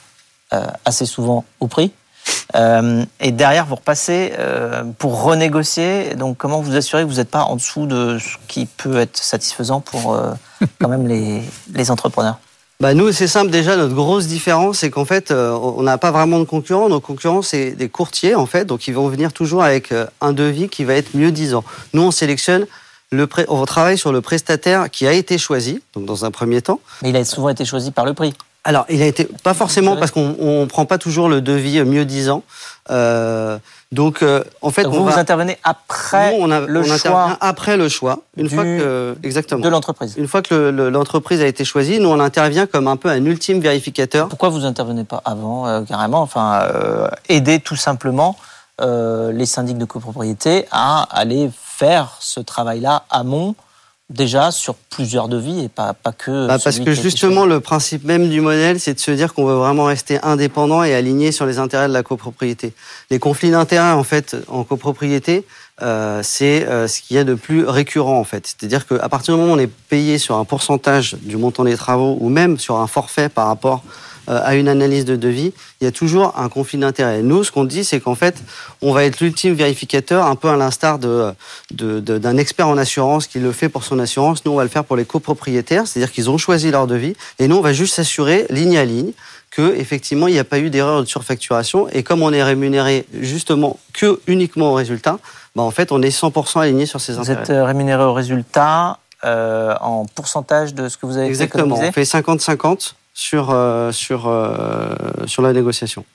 euh, 0.53 0.65
assez 0.85 1.05
souvent 1.05 1.45
au 1.59 1.67
prix. 1.67 1.91
Euh, 2.55 3.05
et 3.19 3.31
derrière, 3.31 3.65
vous 3.65 3.75
repassez 3.75 4.33
euh, 4.37 4.83
pour 4.97 5.23
renégocier. 5.23 6.15
Donc, 6.15 6.37
comment 6.37 6.61
vous 6.61 6.75
assurez 6.75 7.03
que 7.03 7.07
vous 7.07 7.15
n'êtes 7.15 7.31
pas 7.31 7.43
en 7.43 7.55
dessous 7.55 7.85
de 7.85 8.17
ce 8.19 8.37
qui 8.47 8.65
peut 8.65 8.97
être 8.97 9.17
satisfaisant 9.17 9.81
pour 9.81 10.13
euh, 10.13 10.33
quand 10.79 10.89
même 10.89 11.07
les, 11.07 11.41
les 11.73 11.91
entrepreneurs? 11.91 12.39
Bah 12.83 12.93
nous, 12.93 13.13
c'est 13.13 13.29
simple 13.29 13.49
déjà. 13.49 13.77
Notre 13.77 13.95
grosse 13.95 14.27
différence, 14.27 14.79
c'est 14.79 14.89
qu'en 14.89 15.05
fait, 15.05 15.31
euh, 15.31 15.51
on 15.53 15.83
n'a 15.83 15.97
pas 15.97 16.11
vraiment 16.11 16.37
de 16.37 16.43
concurrents. 16.43 16.89
Nos 16.89 16.99
concurrents, 16.99 17.41
c'est 17.41 17.71
des 17.71 17.87
courtiers 17.87 18.35
en 18.35 18.45
fait, 18.45 18.65
donc 18.65 18.87
ils 18.87 18.93
vont 18.93 19.07
venir 19.07 19.31
toujours 19.31 19.63
avec 19.63 19.93
euh, 19.93 20.05
un 20.19 20.33
devis 20.33 20.67
qui 20.67 20.83
va 20.83 20.93
être 20.95 21.15
mieux 21.15 21.31
disant. 21.31 21.63
Nous, 21.93 22.01
on 22.01 22.11
sélectionne 22.11 22.67
le 23.09 23.25
pré- 23.25 23.45
on 23.47 23.63
travaille 23.63 23.97
sur 23.97 24.11
le 24.11 24.19
prestataire 24.19 24.91
qui 24.91 25.07
a 25.07 25.13
été 25.13 25.37
choisi, 25.37 25.81
donc 25.95 26.03
dans 26.03 26.25
un 26.25 26.31
premier 26.31 26.61
temps. 26.61 26.81
Mais 27.03 27.11
il 27.11 27.15
a 27.15 27.23
souvent 27.23 27.47
été 27.47 27.63
choisi 27.63 27.91
par 27.91 28.03
le 28.03 28.13
prix. 28.13 28.33
Alors, 28.65 28.85
il 28.89 29.01
a 29.01 29.05
été 29.05 29.29
pas 29.43 29.53
forcément 29.53 29.95
parce 29.95 30.11
qu'on 30.11 30.35
on 30.37 30.67
prend 30.67 30.85
pas 30.85 30.97
toujours 30.97 31.29
le 31.29 31.39
devis 31.39 31.81
mieux 31.85 32.03
disant. 32.03 32.43
Euh, 32.89 33.59
donc, 33.93 34.21
euh, 34.21 34.43
en 34.61 34.69
fait, 34.71 34.83
Donc 34.83 34.93
on 34.93 34.97
vous, 34.97 35.05
va- 35.05 35.11
vous 35.13 35.19
intervenez 35.19 35.57
après 35.63 36.35
nous, 36.37 36.43
on 36.43 36.51
a- 36.51 36.59
le 36.61 36.79
on 36.81 36.83
choix 36.83 36.93
intervient 36.95 37.37
après 37.39 37.77
le 37.77 37.87
choix, 37.89 38.19
une 38.37 38.47
du- 38.47 38.53
fois 38.55 38.63
que 38.63 39.15
exactement. 39.23 39.61
de 39.61 39.69
l'entreprise. 39.69 40.15
Une 40.17 40.27
fois 40.27 40.41
que 40.41 40.53
le- 40.53 40.71
le- 40.71 40.89
l'entreprise 40.89 41.41
a 41.41 41.47
été 41.47 41.63
choisie, 41.63 41.99
nous 41.99 42.09
on 42.09 42.19
intervient 42.19 42.65
comme 42.65 42.87
un 42.87 42.97
peu 42.97 43.09
un 43.09 43.23
ultime 43.25 43.59
vérificateur. 43.59 44.27
Pourquoi 44.27 44.49
vous 44.49 44.65
intervenez 44.65 45.03
pas 45.05 45.21
avant, 45.25 45.67
euh, 45.67 45.81
carrément 45.83 46.21
Enfin, 46.21 46.61
euh, 46.73 47.07
aider 47.29 47.59
tout 47.59 47.75
simplement 47.77 48.35
euh, 48.81 49.31
les 49.31 49.45
syndics 49.45 49.77
de 49.77 49.85
copropriété 49.85 50.65
à 50.71 51.03
aller 51.11 51.51
faire 51.53 52.17
ce 52.19 52.39
travail-là 52.39 53.03
amont, 53.11 53.53
déjà 54.09 54.51
sur 54.51 54.75
plusieurs 54.75 55.27
devis 55.27 55.63
et 55.65 55.69
pas, 55.69 55.93
pas 55.93 56.11
que. 56.11 56.47
Bah, 56.47 56.57
parce 56.63 56.79
que 56.79 56.93
justement, 56.93 57.45
le 57.45 57.59
principe 57.59 58.03
même 58.03 58.29
du 58.29 58.41
modèle, 58.41 58.79
c'est 58.79 58.93
de 58.93 58.99
se 58.99 59.11
dire 59.11 59.33
qu'on 59.33 59.45
veut 59.45 59.55
vraiment 59.55 59.85
rester 59.85 60.19
indépendant 60.23 60.83
et 60.83 60.93
aligné 60.93 61.31
sur 61.31 61.45
les 61.45 61.59
intérêts 61.59 61.87
de 61.87 61.93
la 61.93 62.03
copropriété. 62.03 62.73
Les 63.09 63.19
conflits 63.19 63.51
d'intérêts, 63.51 63.91
en 63.91 64.03
fait, 64.03 64.35
en 64.47 64.63
copropriété, 64.63 65.45
euh, 65.81 66.21
c'est 66.23 66.67
euh, 66.67 66.87
ce 66.87 67.01
qu'il 67.01 67.15
y 67.15 67.19
a 67.19 67.23
de 67.23 67.33
plus 67.33 67.65
récurrent, 67.65 68.19
en 68.19 68.23
fait. 68.23 68.45
C'est-à-dire 68.45 68.85
qu'à 68.87 69.09
partir 69.09 69.33
du 69.33 69.39
moment 69.39 69.53
où 69.53 69.55
on 69.55 69.59
est 69.59 69.67
payé 69.67 70.17
sur 70.17 70.37
un 70.37 70.45
pourcentage 70.45 71.15
du 71.21 71.37
montant 71.37 71.63
des 71.63 71.77
travaux 71.77 72.17
ou 72.19 72.29
même 72.29 72.59
sur 72.59 72.77
un 72.77 72.87
forfait 72.87 73.29
par 73.29 73.47
rapport 73.47 73.83
à 74.27 74.55
une 74.55 74.67
analyse 74.67 75.05
de 75.05 75.15
devis, 75.15 75.53
il 75.81 75.83
y 75.83 75.87
a 75.87 75.91
toujours 75.91 76.33
un 76.37 76.49
conflit 76.49 76.77
d'intérêts. 76.79 77.21
Nous, 77.21 77.43
ce 77.43 77.51
qu'on 77.51 77.63
dit, 77.65 77.83
c'est 77.83 77.99
qu'en 77.99 78.15
fait, 78.15 78.35
on 78.81 78.93
va 78.93 79.03
être 79.03 79.19
l'ultime 79.19 79.53
vérificateur, 79.53 80.25
un 80.25 80.35
peu 80.35 80.49
à 80.49 80.55
l'instar 80.55 80.99
de, 80.99 81.31
de- 81.71 81.99
de- 81.99 82.17
d'un 82.17 82.37
expert 82.37 82.67
en 82.67 82.77
assurance 82.77 83.27
qui 83.27 83.39
le 83.39 83.51
fait 83.51 83.69
pour 83.69 83.83
son 83.83 83.99
assurance. 83.99 84.45
Nous, 84.45 84.51
on 84.51 84.55
va 84.55 84.63
le 84.63 84.69
faire 84.69 84.83
pour 84.85 84.95
les 84.95 85.05
copropriétaires, 85.05 85.87
c'est-à-dire 85.87 86.11
qu'ils 86.11 86.29
ont 86.29 86.37
choisi 86.37 86.71
leur 86.71 86.87
devis, 86.87 87.15
et 87.39 87.47
nous, 87.47 87.55
on 87.57 87.61
va 87.61 87.73
juste 87.73 87.95
s'assurer, 87.95 88.45
ligne 88.49 88.77
à 88.77 88.85
ligne, 88.85 89.11
que 89.51 89.75
effectivement, 89.75 90.27
il 90.27 90.33
n'y 90.33 90.39
a 90.39 90.43
pas 90.43 90.57
eu 90.59 90.69
d'erreur 90.71 91.01
de 91.01 91.05
surfacturation. 91.05 91.87
Et 91.89 92.01
comme 92.01 92.23
on 92.23 92.33
est 92.33 92.41
rémunéré 92.41 93.05
justement 93.19 93.77
que 93.93 94.19
uniquement 94.25 94.71
au 94.71 94.73
résultat, 94.73 95.19
bah, 95.55 95.61
en 95.61 95.69
fait, 95.69 95.91
on 95.91 96.01
est 96.01 96.09
100% 96.09 96.59
aligné 96.61 96.85
sur 96.87 96.99
ces 96.99 97.13
Vous 97.13 97.19
intérêts. 97.19 97.41
êtes 97.43 97.49
euh, 97.51 97.63
rémunéré 97.63 98.03
au 98.03 98.13
résultat 98.13 98.97
euh, 99.25 99.75
en 99.79 100.05
pourcentage 100.05 100.73
de 100.73 100.89
ce 100.89 100.97
que 100.97 101.05
vous 101.05 101.17
avez 101.17 101.27
Exactement. 101.27 101.77
On 101.79 101.91
fait 101.91 102.01
50-50 102.01 102.93
sur, 103.13 103.49
euh, 103.51 103.91
sur, 103.91 104.27
euh, 104.27 104.95
sur 105.25 105.41
la 105.41 105.53
négociation. 105.53 106.05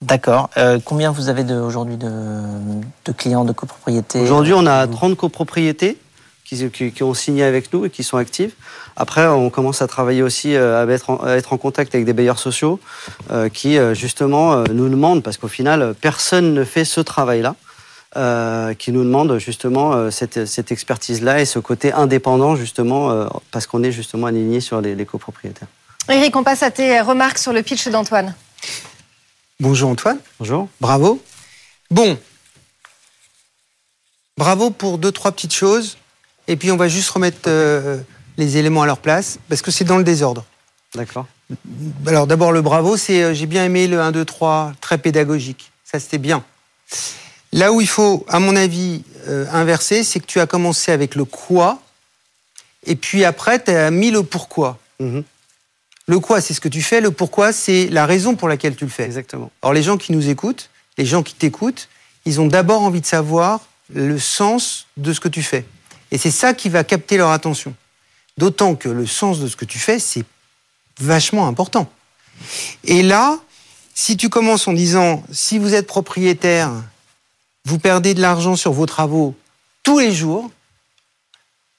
D'accord. 0.00 0.50
Euh, 0.56 0.78
combien 0.84 1.12
vous 1.12 1.28
avez 1.28 1.44
aujourd'hui 1.54 1.96
de, 1.96 2.10
de 3.04 3.12
clients 3.12 3.44
de 3.44 3.52
copropriété 3.52 4.20
Aujourd'hui, 4.20 4.52
on 4.52 4.66
a 4.66 4.86
Vous- 4.86 4.92
30 4.94 5.16
copropriétés 5.16 5.96
qui, 6.44 6.68
qui- 6.70 6.90
qui 6.92 7.02
ont 7.04 7.14
signé 7.14 7.44
avec 7.44 7.72
nous 7.72 7.84
et 7.84 7.90
qui 7.90 8.02
sont 8.02 8.16
actives. 8.16 8.52
Après, 8.96 9.26
on 9.28 9.48
commence 9.48 9.80
à 9.80 9.86
travailler 9.86 10.22
aussi 10.22 10.56
à 10.56 10.84
être 10.86 11.10
en, 11.10 11.16
à 11.22 11.30
être 11.32 11.52
en 11.52 11.56
contact 11.58 11.94
avec 11.94 12.04
des 12.04 12.12
bailleurs 12.12 12.38
sociaux 12.40 12.78
qui, 13.54 13.78
justement, 13.94 14.62
nous 14.64 14.88
demandent, 14.88 15.22
parce 15.22 15.36
qu'au 15.38 15.48
final, 15.48 15.94
personne 16.00 16.52
ne 16.52 16.64
fait 16.64 16.84
ce 16.84 17.00
travail-là, 17.00 17.54
euh, 18.16 18.74
qui 18.74 18.92
nous 18.92 19.04
demandent 19.04 19.38
justement 19.38 19.92
euh, 19.92 20.10
cette, 20.10 20.46
cette 20.46 20.72
expertise-là 20.72 21.40
et 21.40 21.44
ce 21.44 21.58
côté 21.58 21.92
indépendant, 21.92 22.56
justement, 22.56 23.10
euh, 23.10 23.26
parce 23.50 23.66
qu'on 23.66 23.82
est 23.82 23.92
justement 23.92 24.26
aligné 24.26 24.60
sur 24.60 24.80
les, 24.80 24.94
les 24.94 25.06
copropriétaires. 25.06 25.68
Eric, 26.08 26.34
on 26.36 26.42
passe 26.44 26.62
à 26.62 26.70
tes 26.70 27.00
remarques 27.00 27.38
sur 27.38 27.52
le 27.52 27.62
pitch 27.62 27.88
d'Antoine. 27.88 28.34
Bonjour 29.60 29.90
Antoine. 29.90 30.18
Bonjour. 30.40 30.68
Bravo. 30.80 31.22
Bon. 31.90 32.18
Bravo 34.36 34.70
pour 34.70 34.98
deux, 34.98 35.12
trois 35.12 35.30
petites 35.30 35.54
choses. 35.54 35.96
Et 36.48 36.56
puis 36.56 36.70
on 36.70 36.76
va 36.76 36.88
juste 36.88 37.10
remettre 37.10 37.38
euh, 37.46 37.98
les 38.36 38.56
éléments 38.56 38.82
à 38.82 38.86
leur 38.86 38.98
place, 38.98 39.38
parce 39.48 39.62
que 39.62 39.70
c'est 39.70 39.84
dans 39.84 39.98
le 39.98 40.04
désordre. 40.04 40.44
D'accord. 40.94 41.26
Alors 42.06 42.26
d'abord 42.26 42.52
le 42.52 42.62
bravo, 42.62 42.96
c'est 42.96 43.22
euh, 43.22 43.34
j'ai 43.34 43.46
bien 43.46 43.64
aimé 43.64 43.86
le 43.86 44.00
1, 44.00 44.10
2, 44.12 44.24
3, 44.24 44.72
très 44.80 44.98
pédagogique. 44.98 45.70
Ça 45.84 46.00
c'était 46.00 46.18
bien. 46.18 46.42
Là 47.52 47.72
où 47.72 47.80
il 47.80 47.88
faut, 47.88 48.24
à 48.28 48.38
mon 48.38 48.56
avis, 48.56 49.02
euh, 49.28 49.46
inverser, 49.52 50.04
c'est 50.04 50.20
que 50.20 50.26
tu 50.26 50.40
as 50.40 50.46
commencé 50.46 50.90
avec 50.90 51.14
le 51.14 51.24
quoi, 51.24 51.80
et 52.86 52.96
puis 52.96 53.24
après 53.24 53.62
tu 53.62 53.70
as 53.70 53.90
mis 53.90 54.10
le 54.10 54.22
pourquoi. 54.22 54.78
Mhm. 55.00 55.24
Le 56.06 56.18
quoi, 56.18 56.40
c'est 56.40 56.54
ce 56.54 56.60
que 56.60 56.68
tu 56.68 56.82
fais, 56.82 57.00
le 57.00 57.12
pourquoi, 57.12 57.52
c'est 57.52 57.88
la 57.88 58.06
raison 58.06 58.34
pour 58.34 58.48
laquelle 58.48 58.74
tu 58.74 58.84
le 58.84 58.90
fais. 58.90 59.04
Exactement. 59.04 59.50
Alors 59.62 59.72
les 59.72 59.82
gens 59.82 59.96
qui 59.96 60.12
nous 60.12 60.28
écoutent, 60.28 60.70
les 60.98 61.06
gens 61.06 61.22
qui 61.22 61.34
t'écoutent, 61.34 61.88
ils 62.24 62.40
ont 62.40 62.46
d'abord 62.46 62.82
envie 62.82 63.00
de 63.00 63.06
savoir 63.06 63.60
le 63.94 64.18
sens 64.18 64.86
de 64.96 65.12
ce 65.12 65.20
que 65.20 65.28
tu 65.28 65.42
fais. 65.42 65.64
Et 66.10 66.18
c'est 66.18 66.30
ça 66.30 66.54
qui 66.54 66.68
va 66.68 66.84
capter 66.84 67.16
leur 67.16 67.30
attention. 67.30 67.74
D'autant 68.38 68.74
que 68.74 68.88
le 68.88 69.06
sens 69.06 69.40
de 69.40 69.46
ce 69.46 69.56
que 69.56 69.64
tu 69.64 69.78
fais, 69.78 69.98
c'est 69.98 70.24
vachement 70.98 71.46
important. 71.46 71.90
Et 72.84 73.02
là, 73.02 73.38
si 73.94 74.16
tu 74.16 74.28
commences 74.28 74.66
en 74.66 74.72
disant, 74.72 75.22
si 75.30 75.58
vous 75.58 75.74
êtes 75.74 75.86
propriétaire, 75.86 76.70
vous 77.64 77.78
perdez 77.78 78.14
de 78.14 78.20
l'argent 78.20 78.56
sur 78.56 78.72
vos 78.72 78.86
travaux 78.86 79.34
tous 79.82 79.98
les 79.98 80.12
jours, 80.12 80.50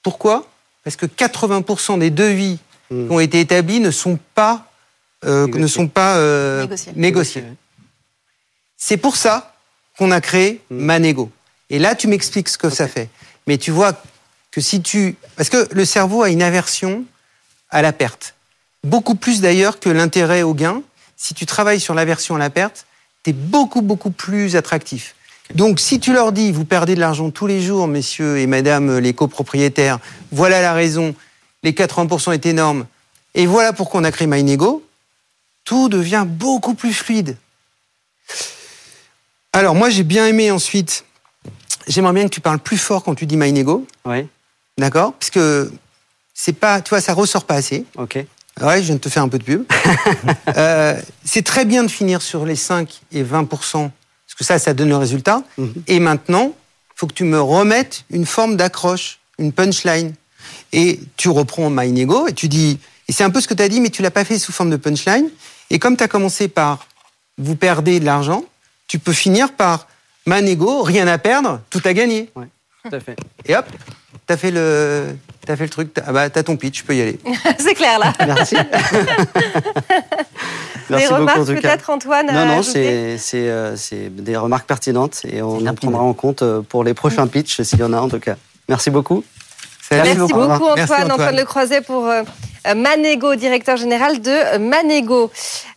pourquoi? 0.02 0.46
Parce 0.82 0.96
que 0.96 1.06
80% 1.06 1.98
des 1.98 2.10
devis 2.10 2.58
Mm. 2.90 3.06
qui 3.06 3.12
ont 3.12 3.20
été 3.20 3.40
établis 3.40 3.80
ne 3.80 3.90
sont 3.90 4.18
pas, 4.34 4.70
euh, 5.24 5.46
ne 5.46 5.66
sont 5.66 5.88
pas 5.88 6.16
euh, 6.16 6.62
Négociés. 6.62 6.92
négociés. 6.96 7.44
C'est 8.76 8.98
pour 8.98 9.16
ça 9.16 9.54
qu'on 9.96 10.10
a 10.10 10.20
créé 10.20 10.60
Manego. 10.70 11.30
Et 11.70 11.78
là, 11.78 11.94
tu 11.94 12.08
m'expliques 12.08 12.48
ce 12.50 12.58
que 12.58 12.68
ça 12.68 12.88
fait. 12.88 13.08
Mais 13.46 13.56
tu 13.56 13.70
vois 13.70 13.94
que 14.50 14.60
si 14.60 14.82
tu... 14.82 15.16
Parce 15.36 15.48
que 15.48 15.66
le 15.72 15.84
cerveau 15.84 16.22
a 16.22 16.28
une 16.28 16.42
aversion 16.42 17.04
à 17.70 17.80
la 17.80 17.92
perte. 17.92 18.34
Beaucoup 18.82 19.14
plus 19.14 19.40
d'ailleurs 19.40 19.80
que 19.80 19.88
l'intérêt 19.88 20.42
au 20.42 20.52
gain. 20.52 20.82
Si 21.16 21.32
tu 21.32 21.46
travailles 21.46 21.80
sur 21.80 21.94
l'aversion 21.94 22.36
à 22.36 22.38
la 22.38 22.50
perte, 22.50 22.84
tu 23.22 23.30
es 23.30 23.32
beaucoup, 23.32 23.80
beaucoup 23.80 24.10
plus 24.10 24.56
attractif. 24.56 25.14
Donc 25.54 25.78
si 25.78 26.00
tu 26.00 26.12
leur 26.12 26.32
dis, 26.32 26.52
vous 26.52 26.64
perdez 26.64 26.94
de 26.94 27.00
l'argent 27.00 27.30
tous 27.30 27.46
les 27.46 27.60
jours, 27.60 27.86
messieurs 27.86 28.38
et 28.38 28.46
mesdames 28.46 28.98
les 28.98 29.12
copropriétaires, 29.12 29.98
voilà 30.32 30.62
la 30.62 30.72
raison, 30.72 31.14
les 31.62 31.72
80% 31.72 32.32
est 32.32 32.46
énorme, 32.46 32.86
et 33.34 33.46
voilà 33.46 33.72
pourquoi 33.72 34.00
on 34.00 34.04
a 34.04 34.10
créé 34.10 34.26
MyNego, 34.26 34.82
tout 35.64 35.88
devient 35.88 36.24
beaucoup 36.26 36.74
plus 36.74 36.94
fluide. 36.94 37.36
Alors 39.52 39.74
moi 39.74 39.90
j'ai 39.90 40.02
bien 40.02 40.26
aimé 40.26 40.50
ensuite, 40.50 41.04
j'aimerais 41.86 42.14
bien 42.14 42.24
que 42.24 42.34
tu 42.34 42.40
parles 42.40 42.58
plus 42.58 42.78
fort 42.78 43.04
quand 43.04 43.14
tu 43.14 43.26
dis 43.26 43.36
MyNego, 43.36 43.86
Oui. 44.06 44.26
d'accord? 44.78 45.12
Parce 45.12 45.30
que 45.30 45.70
c'est 46.32 46.54
pas, 46.54 46.80
tu 46.80 46.88
vois, 46.90 47.00
ça 47.00 47.12
ressort 47.14 47.44
pas 47.44 47.54
assez. 47.54 47.84
OK. 47.96 48.18
Ouais, 48.60 48.78
je 48.78 48.86
viens 48.86 48.94
de 48.96 49.00
te 49.00 49.08
faire 49.08 49.22
un 49.22 49.28
peu 49.28 49.38
de 49.38 49.44
pub. 49.44 49.64
Euh, 50.56 51.00
c'est 51.24 51.42
très 51.44 51.64
bien 51.64 51.82
de 51.82 51.88
finir 51.90 52.22
sur 52.22 52.44
les 52.46 52.54
5 52.56 53.02
et 53.12 53.22
20 53.24 53.48
parce 54.34 54.38
que 54.38 54.44
ça, 54.44 54.58
ça 54.58 54.74
donne 54.74 54.88
le 54.88 54.96
résultat. 54.96 55.42
Mhm. 55.58 55.74
Et 55.86 56.00
maintenant, 56.00 56.52
il 56.54 56.96
faut 56.96 57.06
que 57.06 57.14
tu 57.14 57.24
me 57.24 57.40
remettes 57.40 58.04
une 58.10 58.26
forme 58.26 58.56
d'accroche, 58.56 59.20
une 59.38 59.52
punchline. 59.52 60.14
Et 60.72 60.98
tu 61.16 61.28
reprends 61.28 61.70
MyNego 61.70 62.26
et 62.26 62.32
tu 62.32 62.48
dis, 62.48 62.80
et 63.08 63.12
c'est 63.12 63.22
un 63.22 63.30
peu 63.30 63.40
ce 63.40 63.46
que 63.46 63.54
tu 63.54 63.62
as 63.62 63.68
dit, 63.68 63.80
mais 63.80 63.90
tu 63.90 64.02
l'as 64.02 64.10
pas 64.10 64.24
fait 64.24 64.38
sous 64.38 64.50
forme 64.50 64.70
de 64.70 64.76
punchline. 64.76 65.30
Et 65.70 65.78
comme 65.78 65.96
tu 65.96 66.02
as 66.02 66.08
commencé 66.08 66.48
par 66.48 66.88
vous 67.38 67.54
perdez 67.54 68.00
de 68.00 68.04
l'argent, 68.04 68.44
tu 68.88 68.98
peux 68.98 69.12
finir 69.12 69.52
par 69.52 69.86
MyNego, 70.26 70.82
rien 70.82 71.06
à 71.06 71.18
perdre, 71.18 71.60
tout 71.70 71.82
à 71.84 71.92
gagner. 71.92 72.30
Tout 72.34 72.94
à 72.94 73.00
fait. 73.00 73.16
Et 73.46 73.56
hop, 73.56 73.66
t'as 74.26 74.36
fait 74.36 74.50
le, 74.50 75.16
t'as 75.44 75.56
fait 75.56 75.64
le 75.64 75.70
truc, 75.70 75.94
t'as, 75.94 76.02
ah 76.06 76.12
bah, 76.12 76.30
t'as 76.30 76.42
ton 76.42 76.56
pitch, 76.56 76.78
tu 76.78 76.84
peux 76.84 76.94
y 76.94 77.00
aller. 77.00 77.18
c'est 77.58 77.74
clair 77.74 77.98
là. 77.98 78.12
Merci. 78.26 78.56
Des 80.88 80.96
Merci 80.96 81.08
beaucoup 81.08 81.20
remarques 81.20 81.46
peut-être, 81.46 81.90
Antoine 81.90 82.26
Non, 82.26 82.46
non, 82.46 82.58
ajouter 82.58 83.16
c'est 83.16 83.18
c'est, 83.18 83.48
euh, 83.48 83.76
c'est 83.76 84.14
des 84.14 84.36
remarques 84.36 84.66
pertinentes 84.66 85.22
et 85.24 85.40
on 85.40 85.58
les 85.58 85.72
prendra 85.72 86.02
en 86.02 86.12
compte 86.12 86.42
euh, 86.42 86.60
pour 86.60 86.84
les 86.84 86.94
prochains 86.94 87.26
pitchs, 87.26 87.62
s'il 87.62 87.78
y 87.78 87.82
en 87.82 87.92
a 87.92 87.98
en 87.98 88.08
tout 88.08 88.20
cas. 88.20 88.36
Merci 88.68 88.90
beaucoup. 88.90 89.24
Merci 89.90 90.14
beaucoup. 90.16 90.40
Antoine. 90.40 90.72
Merci, 90.76 90.92
Antoine. 90.92 91.12
Antoine. 91.12 91.36
Le 91.36 91.44
Croiset 91.44 91.80
pour 91.80 92.06
euh, 92.06 92.22
Manego, 92.74 93.34
directeur 93.34 93.76
général 93.76 94.20
de 94.20 94.58
Manego. 94.58 95.30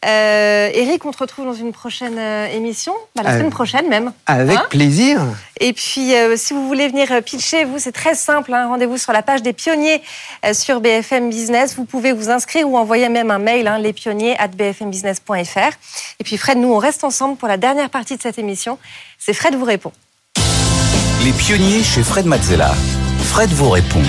Euh, 0.05 0.69
Eric, 0.73 1.05
on 1.05 1.11
te 1.11 1.17
retrouve 1.17 1.45
dans 1.45 1.53
une 1.53 1.71
prochaine 1.73 2.17
euh, 2.17 2.47
émission, 2.47 2.93
bah, 3.15 3.23
la 3.23 3.31
Euh, 3.31 3.38
semaine 3.38 3.49
prochaine 3.49 3.88
même. 3.89 4.13
Avec 4.25 4.57
Hein 4.57 4.65
plaisir. 4.69 5.21
Et 5.59 5.73
puis, 5.73 6.15
euh, 6.15 6.38
si 6.38 6.53
vous 6.53 6.67
voulez 6.67 6.88
venir 6.88 7.11
euh, 7.11 7.21
pitcher, 7.21 7.65
vous, 7.65 7.79
c'est 7.79 7.91
très 7.91 8.15
simple. 8.15 8.53
hein. 8.53 8.67
Rendez-vous 8.67 8.97
sur 8.97 9.11
la 9.11 9.21
page 9.23 9.41
des 9.41 9.53
pionniers 9.53 10.01
euh, 10.45 10.53
sur 10.53 10.79
BFM 10.79 11.29
Business. 11.29 11.75
Vous 11.75 11.85
pouvez 11.85 12.11
vous 12.13 12.29
inscrire 12.29 12.69
ou 12.69 12.77
envoyer 12.77 13.09
même 13.09 13.31
un 13.31 13.39
mail, 13.39 13.67
hein, 13.67 13.79
lespionniers 13.79 14.38
at 14.39 14.49
bfmbusiness.fr. 14.49 15.73
Et 16.19 16.23
puis, 16.23 16.38
Fred, 16.38 16.57
nous, 16.57 16.71
on 16.73 16.77
reste 16.77 17.03
ensemble 17.03 17.38
pour 17.38 17.47
la 17.47 17.57
dernière 17.57 17.89
partie 17.89 18.15
de 18.15 18.21
cette 18.21 18.38
émission. 18.39 18.77
C'est 19.17 19.33
Fred 19.33 19.55
vous 19.55 19.65
répond. 19.65 19.91
Les 21.25 21.31
pionniers 21.33 21.83
chez 21.83 22.03
Fred 22.03 22.25
Mazzella. 22.25 22.71
Fred 23.23 23.49
vous 23.49 23.69
répond. 23.71 24.01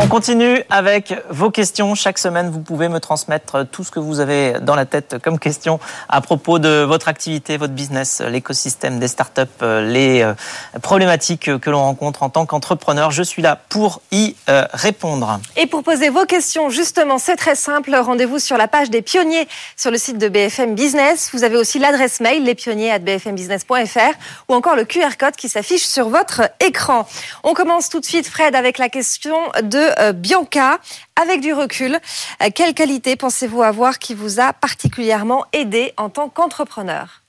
On 0.00 0.06
continue 0.06 0.62
avec 0.70 1.12
vos 1.28 1.50
questions. 1.50 1.96
Chaque 1.96 2.18
semaine, 2.18 2.50
vous 2.50 2.60
pouvez 2.60 2.88
me 2.88 3.00
transmettre 3.00 3.66
tout 3.66 3.82
ce 3.82 3.90
que 3.90 3.98
vous 3.98 4.20
avez 4.20 4.54
dans 4.60 4.76
la 4.76 4.86
tête 4.86 5.16
comme 5.22 5.40
question 5.40 5.80
à 6.08 6.20
propos 6.20 6.60
de 6.60 6.84
votre 6.84 7.08
activité, 7.08 7.56
votre 7.56 7.72
business, 7.72 8.22
l'écosystème 8.24 9.00
des 9.00 9.08
startups, 9.08 9.42
les 9.60 10.22
euh, 10.22 10.34
problématiques 10.82 11.50
que 11.58 11.70
l'on 11.70 11.80
rencontre 11.80 12.22
en 12.22 12.30
tant 12.30 12.46
qu'entrepreneur. 12.46 13.10
Je 13.10 13.24
suis 13.24 13.42
là 13.42 13.58
pour 13.68 14.00
y 14.12 14.36
euh, 14.48 14.64
répondre. 14.72 15.40
Et 15.56 15.66
pour 15.66 15.82
poser 15.82 16.10
vos 16.10 16.26
questions, 16.26 16.70
justement, 16.70 17.18
c'est 17.18 17.36
très 17.36 17.56
simple. 17.56 17.94
Rendez-vous 17.94 18.38
sur 18.38 18.56
la 18.56 18.68
page 18.68 18.90
des 18.90 19.02
pionniers 19.02 19.48
sur 19.76 19.90
le 19.90 19.98
site 19.98 20.18
de 20.18 20.28
BFM 20.28 20.76
Business. 20.76 21.30
Vous 21.32 21.42
avez 21.42 21.56
aussi 21.56 21.80
l'adresse 21.80 22.20
mail 22.20 22.44
lespionniers@bfmbusiness.fr 22.44 24.14
ou 24.48 24.54
encore 24.54 24.76
le 24.76 24.84
QR 24.84 25.16
code 25.18 25.34
qui 25.34 25.48
s'affiche 25.48 25.86
sur 25.86 26.08
votre 26.08 26.42
écran. 26.60 27.06
On 27.42 27.52
commence 27.52 27.88
tout 27.88 27.98
de 27.98 28.06
suite, 28.06 28.28
Fred, 28.28 28.54
avec 28.54 28.78
la 28.78 28.88
question 28.88 29.36
de 29.62 29.87
euh, 29.98 30.12
Bianca. 30.12 30.78
Avec 31.20 31.40
du 31.40 31.52
recul, 31.52 31.98
euh, 32.42 32.48
quelle 32.54 32.74
qualité 32.74 33.16
pensez-vous 33.16 33.62
avoir 33.62 33.98
qui 33.98 34.14
vous 34.14 34.40
a 34.40 34.52
particulièrement 34.52 35.44
aidé 35.52 35.92
en 35.96 36.08
tant 36.08 36.28
qu'entrepreneur? 36.28 37.22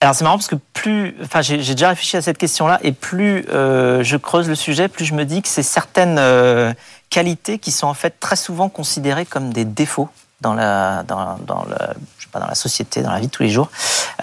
Alors 0.00 0.14
c'est 0.14 0.24
marrant 0.24 0.36
parce 0.36 0.46
que 0.46 0.56
plus, 0.74 1.16
enfin 1.22 1.42
j'ai 1.42 1.56
déjà 1.56 1.88
réfléchi 1.88 2.16
à 2.16 2.22
cette 2.22 2.38
question-là 2.38 2.78
et 2.82 2.92
plus 2.92 3.44
euh, 3.48 4.04
je 4.04 4.16
creuse 4.16 4.48
le 4.48 4.54
sujet, 4.54 4.86
plus 4.86 5.04
je 5.04 5.14
me 5.14 5.24
dis 5.24 5.42
que 5.42 5.48
c'est 5.48 5.64
certaines 5.64 6.74
qualités 7.10 7.58
qui 7.58 7.72
sont 7.72 7.88
en 7.88 7.94
fait 7.94 8.20
très 8.20 8.36
souvent 8.36 8.68
considérées 8.68 9.26
comme 9.26 9.52
des 9.52 9.64
défauts 9.64 10.08
dans 10.40 10.54
la 10.54 11.02
dans, 11.02 11.38
dans 11.46 11.64
le, 11.64 11.76
je 12.18 12.24
sais 12.24 12.30
pas 12.32 12.40
dans 12.40 12.46
la 12.46 12.54
société, 12.54 13.02
dans 13.02 13.12
la 13.12 13.20
vie 13.20 13.26
de 13.26 13.32
tous 13.32 13.42
les 13.42 13.50
jours, 13.50 13.68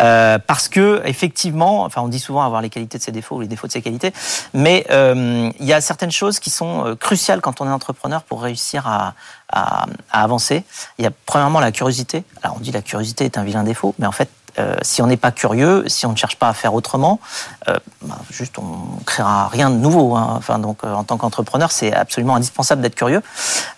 Euh, 0.02 0.40
parce 0.40 0.68
que 0.68 1.02
effectivement, 1.06 1.84
enfin 1.84 2.02
on 2.02 2.10
dit 2.10 2.20
souvent 2.20 2.44
avoir 2.44 2.62
les 2.62 2.70
qualités 2.70 2.98
de 2.98 3.04
ses 3.04 3.14
défauts 3.14 3.38
ou 3.38 3.42
les 3.42 3.48
défauts 3.48 3.68
de 3.68 3.72
ses 3.72 3.82
qualités, 3.82 4.12
mais 4.54 4.86
euh, 4.92 5.50
il 5.60 5.66
y 5.66 5.72
a 5.74 5.80
certaines 5.80 6.12
choses 6.12 6.40
qui 6.40 6.50
sont 6.50 6.86
euh, 6.86 6.96
cruciales 6.96 7.40
quand 7.40 7.62
on 7.62 7.66
est 7.66 7.72
entrepreneur 7.72 8.22
pour 8.24 8.42
réussir 8.42 8.88
à, 8.88 9.14
à, 9.50 9.86
à 10.12 10.24
avancer. 10.24 10.66
Il 11.00 11.06
y 11.06 11.08
a 11.08 11.12
premièrement 11.26 11.62
la 11.62 11.72
curiosité. 11.72 12.26
Alors 12.44 12.58
on 12.58 12.60
dit 12.60 12.74
la 12.74 12.82
curiosité 12.82 13.24
est 13.24 13.38
un 13.38 13.44
vilain 13.44 13.64
défaut, 13.64 13.96
mais 14.00 14.08
en 14.08 14.12
fait 14.12 14.30
euh, 14.60 14.76
si 14.82 15.02
on 15.02 15.08
n'est 15.08 15.18
pas 15.18 15.32
curieux, 15.32 15.84
si 15.88 16.06
on 16.06 16.12
ne 16.12 16.16
cherche 16.16 16.38
pas 16.38 16.50
à 16.50 16.54
faire 16.54 16.74
autrement, 16.74 17.20
euh, 17.68 17.76
bah, 18.02 18.18
juste 18.32 18.58
on 18.58 19.04
créera 19.06 19.48
rien 19.48 19.70
de 19.70 19.76
nouveau. 19.76 20.16
hein. 20.16 20.36
Enfin, 20.38 20.60
donc, 20.60 20.80
euh, 20.84 20.94
en 20.94 21.04
tant 21.04 21.18
qu'entrepreneur, 21.18 21.72
c'est 21.72 21.94
absolument 21.94 22.36
indispensable 22.36 22.82
d'être 22.82 22.96
curieux. 22.96 23.22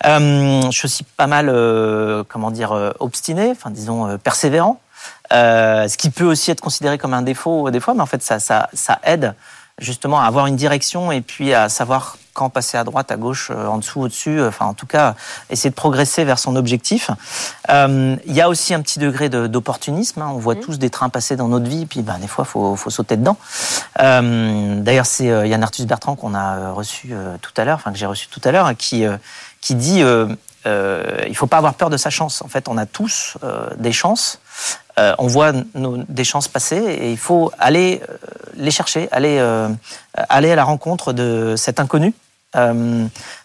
Je 0.04 0.68
suis 0.70 0.86
aussi 0.86 1.04
pas 1.04 1.26
mal, 1.26 1.46
comment 2.28 2.50
dire, 2.50 2.72
obstiné, 3.00 3.50
enfin 3.50 3.70
disons 3.70 4.18
persévérant. 4.18 4.80
Ce 5.30 5.96
qui 5.96 6.10
peut 6.10 6.24
aussi 6.24 6.50
être 6.50 6.60
considéré 6.60 6.98
comme 6.98 7.14
un 7.14 7.22
défaut 7.22 7.70
des 7.70 7.80
fois, 7.80 7.94
mais 7.94 8.02
en 8.02 8.06
fait 8.06 8.22
ça, 8.22 8.38
ça 8.38 8.98
aide 9.02 9.34
justement 9.78 10.20
à 10.20 10.24
avoir 10.24 10.46
une 10.46 10.56
direction 10.56 11.12
et 11.12 11.20
puis 11.20 11.54
à 11.54 11.68
savoir 11.68 12.16
quand 12.38 12.50
passer 12.50 12.78
à 12.78 12.84
droite, 12.84 13.10
à 13.10 13.16
gauche, 13.16 13.50
euh, 13.50 13.66
en 13.66 13.78
dessous, 13.78 14.00
au-dessus, 14.00 14.40
enfin 14.40 14.66
en 14.66 14.74
tout 14.74 14.86
cas 14.86 15.16
essayer 15.50 15.70
de 15.70 15.74
progresser 15.74 16.24
vers 16.24 16.38
son 16.38 16.54
objectif. 16.54 17.10
Euh, 17.68 18.14
il 18.26 18.32
y 18.32 18.40
a 18.40 18.48
aussi 18.48 18.74
un 18.74 18.80
petit 18.80 19.00
degré 19.00 19.28
d'opportunisme. 19.28 20.22
Hein. 20.22 20.30
On 20.32 20.38
voit 20.38 20.54
mmh. 20.54 20.60
tous 20.60 20.78
des 20.78 20.88
trains 20.88 21.08
passer 21.08 21.34
dans 21.34 21.48
notre 21.48 21.68
vie, 21.68 21.84
puis 21.86 22.02
ben, 22.02 22.18
des 22.18 22.28
fois 22.28 22.44
faut, 22.44 22.76
faut 22.76 22.90
sauter 22.90 23.16
dedans. 23.16 23.36
Euh, 23.98 24.80
D'ailleurs, 24.80 25.06
c'est 25.06 25.26
Yann 25.26 25.62
Arthus 25.62 25.84
Bertrand 25.86 26.14
qu'on 26.14 26.34
a 26.34 26.70
reçu 26.70 27.12
tout 27.42 27.52
à 27.56 27.64
l'heure, 27.64 27.76
enfin 27.76 27.90
que 27.90 27.98
j'ai 27.98 28.06
reçu 28.06 28.28
tout 28.28 28.40
à 28.44 28.52
l'heure, 28.52 28.76
qui 28.76 29.04
qui 29.60 29.74
dit 29.74 30.02
euh, 30.02 30.36
il 31.26 31.36
faut 31.36 31.46
pas 31.46 31.58
avoir 31.58 31.74
peur 31.74 31.90
de 31.90 31.96
sa 31.96 32.10
chance. 32.10 32.42
En 32.42 32.48
fait, 32.48 32.68
on 32.68 32.78
a 32.78 32.86
tous 32.86 33.36
des 33.76 33.92
chances. 33.92 34.38
Euh, 34.98 35.14
on 35.18 35.28
voit 35.28 35.52
nos, 35.74 35.98
des 36.08 36.24
chances 36.24 36.48
passer 36.48 36.76
et 36.76 37.10
il 37.10 37.18
faut 37.18 37.52
aller 37.58 38.02
euh, 38.08 38.16
les 38.54 38.70
chercher, 38.70 39.08
aller, 39.12 39.38
euh, 39.38 39.68
aller 40.14 40.50
à 40.50 40.56
la 40.56 40.64
rencontre 40.64 41.12
de 41.12 41.54
cet 41.56 41.78
inconnu. 41.78 42.14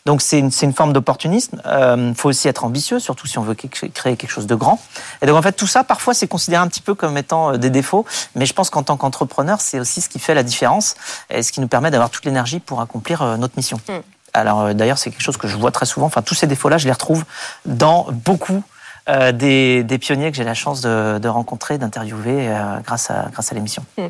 donc 0.06 0.22
c'est 0.22 0.40
une, 0.40 0.50
une, 0.62 0.74
forme 0.74 0.94
d'opportunisme. 0.94 1.62
Il 1.66 2.16
faut 2.16 2.30
aussi 2.30 2.48
être 2.48 2.64
ambitieux, 2.64 3.00
surtout 3.00 3.28
si 3.28 3.38
on 3.38 3.44
veut 3.44 3.54
créer 3.54 4.16
quelque 4.16 4.32
chose 4.32 4.48
de 4.48 4.56
grand. 4.56 4.80
Et 5.22 5.28
donc 5.28 5.36
en 5.36 5.42
fait 5.42 5.52
tout 5.52 5.68
ça, 5.68 5.84
parfois 5.84 6.14
c'est 6.14 6.28
considéré 6.28 6.64
un 6.64 6.68
petit 6.68 6.82
peu 6.82 6.96
comme 6.96 7.18
étant 7.18 7.58
des 7.58 7.70
défauts, 7.70 8.06
mais 8.36 8.46
je 8.46 8.54
pense 8.54 8.70
qu'en 8.70 8.82
tant 8.82 8.98
qu'entrepreneur, 8.98 9.62
c'est 9.62 9.80
aussi 9.80 10.02
ce 10.02 10.10
qui 10.10 10.20
fait 10.20 10.34
la 10.34 10.44
différence 10.44 10.96
et 11.30 11.44
ce 11.44 11.52
qui 11.52 11.60
nous 11.60 11.68
permet 11.68 11.92
d'avoir 11.92 12.10
toute 12.10 12.26
l'énergie 12.26 12.60
pour 12.60 12.82
accomplir 12.82 13.38
notre 13.38 13.56
mission. 13.58 13.80
Mm. 13.88 14.00
Alors 14.34 14.74
d'ailleurs 14.74 14.98
c'est 14.98 15.12
quelque 15.12 15.22
chose 15.22 15.38
que 15.38 15.48
je 15.48 15.58
vois 15.58 15.72
très 15.72 15.86
souvent. 15.86 16.08
Enfin 16.08 16.24
tous 16.24 16.36
ces 16.36 16.48
défauts-là, 16.48 16.80
je 16.80 16.86
les 16.86 16.94
retrouve 16.94 17.24
dans 17.66 18.08
beaucoup 18.10 18.64
euh, 19.10 19.32
des, 19.34 19.98
pionniers 20.00 20.32
que 20.32 20.38
j'ai 20.38 20.44
la 20.44 20.54
chance 20.54 20.82
de, 20.82 21.28
rencontrer, 21.28 21.78
d'interviewer 21.78 22.48
euh, 22.48 22.80
grâce 22.86 23.10
à, 23.10 23.28
grâce 23.32 23.52
à 23.52 23.56
l'émission. 23.56 23.86
Hmm. 23.98 24.08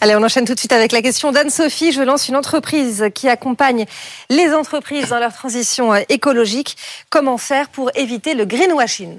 Allez, 0.00 0.16
on 0.16 0.22
enchaîne 0.22 0.46
tout 0.46 0.54
de 0.54 0.58
suite 0.58 0.72
avec 0.72 0.92
la 0.92 1.02
question 1.02 1.30
d'Anne-Sophie. 1.30 1.92
Je 1.92 2.00
lance 2.00 2.28
une 2.28 2.36
entreprise 2.36 3.06
qui 3.14 3.28
accompagne 3.28 3.84
les 4.30 4.54
entreprises 4.54 5.10
dans 5.10 5.18
leur 5.18 5.34
transition 5.34 5.92
euh, 5.92 6.00
écologique. 6.08 6.76
Comment 7.10 7.36
faire 7.36 7.68
pour 7.68 7.90
éviter 7.94 8.34
le 8.34 8.46
greenwashing? 8.46 9.18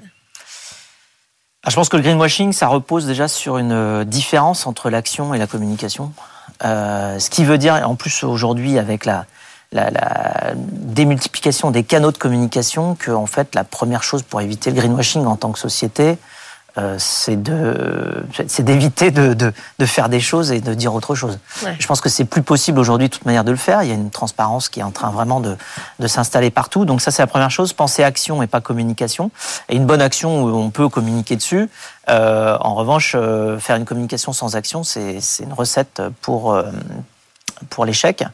Ah, 1.62 1.70
Je 1.70 1.76
pense 1.76 1.88
que 1.88 1.96
le 1.96 2.02
greenwashing, 2.02 2.52
ça 2.52 2.66
repose 2.66 3.06
déjà 3.06 3.28
sur 3.28 3.58
une 3.58 4.02
différence 4.04 4.66
entre 4.66 4.90
l'action 4.90 5.34
et 5.34 5.38
la 5.38 5.46
communication. 5.46 6.12
ce 6.62 7.30
qui 7.30 7.44
veut 7.44 7.58
dire, 7.58 7.74
en 7.88 7.94
plus 7.94 8.24
aujourd'hui 8.24 8.78
avec 8.78 9.04
la, 9.04 9.26
la, 9.72 9.90
la, 9.90 10.52
démultiplication 10.54 11.70
des 11.70 11.82
canaux 11.82 12.12
de 12.12 12.18
communication 12.18 12.94
que 12.94 13.10
en 13.10 13.26
fait 13.26 13.54
la 13.54 13.64
première 13.64 14.02
chose 14.02 14.22
pour 14.22 14.40
éviter 14.40 14.70
le 14.70 14.76
greenwashing 14.76 15.26
en 15.26 15.36
tant 15.36 15.52
que 15.52 15.58
société 15.58 16.18
euh, 16.78 16.96
c'est 16.98 17.42
d'éviter 18.62 19.10
de, 19.10 19.32
de, 19.32 19.52
de, 19.78 19.86
faire 19.86 20.10
des 20.10 20.20
choses 20.20 20.52
et 20.52 20.60
de 20.60 20.74
dire 20.74 20.94
autre 20.94 21.14
chose. 21.14 21.38
Je 21.78 21.86
pense 21.86 22.02
que 22.02 22.10
c'est 22.10 22.26
plus 22.26 22.42
possible 22.42 22.78
aujourd'hui 22.78 23.08
de 23.08 23.14
toute 23.14 23.24
manière 23.24 23.44
de 23.44 23.50
le 23.50 23.56
faire. 23.56 23.82
Il 23.82 23.88
y 23.88 23.92
a 23.92 23.94
une 23.94 24.10
transparence 24.10 24.68
qui 24.68 24.80
est 24.80 24.82
en 24.82 24.90
train 24.90 25.10
vraiment 25.10 25.40
de, 25.40 25.56
de 26.00 26.06
s'installer 26.06 26.50
partout. 26.50 26.84
Donc 26.84 27.00
ça 27.00 27.10
c'est 27.10 27.22
la 27.22 27.26
première 27.26 27.50
chose. 27.50 27.72
Penser 27.72 28.02
action 28.02 28.42
et 28.42 28.46
pas 28.46 28.60
communication. 28.60 29.30
Et 29.70 29.76
une 29.76 29.86
bonne 29.86 30.02
action 30.02 30.42
où 30.42 30.48
on 30.54 30.68
peut 30.68 30.90
communiquer 30.90 31.36
dessus. 31.36 31.70
Euh, 32.10 32.58
en 32.60 32.74
revanche, 32.74 33.14
euh, 33.16 33.58
faire 33.58 33.76
une 33.76 33.86
communication 33.86 34.34
sans 34.34 34.54
action, 34.54 34.84
c'est 34.84 35.20
une 35.40 35.54
recette 35.54 36.02
pour 36.20 36.62
pour 37.70 37.84
l'échec. 37.84 38.24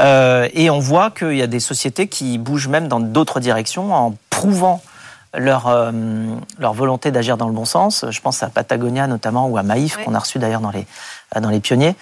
Euh, 0.00 0.48
et 0.52 0.70
on 0.70 0.78
voit 0.78 1.10
qu'il 1.10 1.36
y 1.36 1.42
a 1.42 1.46
des 1.46 1.60
sociétés 1.60 2.08
qui 2.08 2.38
bougent 2.38 2.68
même 2.68 2.88
dans 2.88 3.00
d'autres 3.00 3.40
directions 3.40 3.94
en 3.94 4.14
prouvant 4.30 4.82
leur, 5.36 5.68
euh, 5.68 5.92
leur 6.58 6.72
volonté 6.72 7.10
d'agir 7.10 7.36
dans 7.36 7.46
le 7.46 7.52
bon 7.52 7.64
sens. 7.64 8.04
Je 8.10 8.20
pense 8.20 8.42
à 8.42 8.48
Patagonia 8.48 9.06
notamment 9.06 9.48
ou 9.48 9.56
à 9.56 9.62
Maïf 9.62 9.96
qu'on 10.04 10.14
a 10.14 10.18
reçu 10.18 10.38
d'ailleurs 10.38 10.60
dans 10.60 10.70
les, 10.70 10.86
dans 11.38 11.50
les 11.50 11.60
pionniers. 11.60 11.94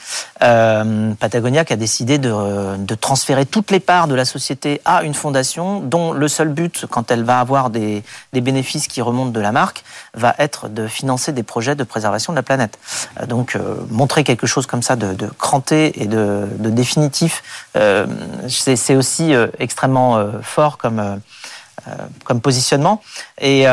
Euh, 0.42 1.12
Patagonia 1.14 1.64
qui 1.64 1.72
a 1.72 1.76
décidé 1.76 2.18
de, 2.18 2.76
de, 2.76 2.94
transférer 2.94 3.44
toutes 3.44 3.70
les 3.70 3.80
parts 3.80 4.08
de 4.08 4.14
la 4.14 4.24
société 4.24 4.80
à 4.84 5.02
une 5.02 5.14
fondation 5.14 5.80
dont 5.80 6.12
le 6.12 6.28
seul 6.28 6.48
but, 6.48 6.86
quand 6.88 7.10
elle 7.10 7.24
va 7.24 7.40
avoir 7.40 7.70
des, 7.70 8.02
des 8.32 8.40
bénéfices 8.40 8.88
qui 8.88 9.02
remontent 9.02 9.30
de 9.30 9.40
la 9.40 9.52
marque, 9.52 9.84
va 10.14 10.34
être 10.38 10.68
de 10.68 10.86
financer 10.86 11.32
des 11.32 11.42
projets 11.42 11.74
de 11.74 11.84
préservation 11.84 12.32
de 12.32 12.36
la 12.36 12.42
planète. 12.42 12.78
Euh, 13.20 13.26
donc 13.26 13.54
euh, 13.54 13.76
montrer 13.90 14.24
quelque 14.24 14.46
chose 14.46 14.66
comme 14.66 14.82
ça 14.82 14.96
de, 14.96 15.12
de 15.14 15.26
cranté 15.26 16.02
et 16.02 16.06
de, 16.06 16.48
de 16.58 16.70
définitif, 16.70 17.42
euh, 17.76 18.06
c'est 18.48 18.96
aussi 18.96 19.32
extrêmement 19.58 20.30
fort 20.42 20.78
comme 20.78 21.20
comme 22.24 22.40
positionnement. 22.40 23.00
Et 23.40 23.66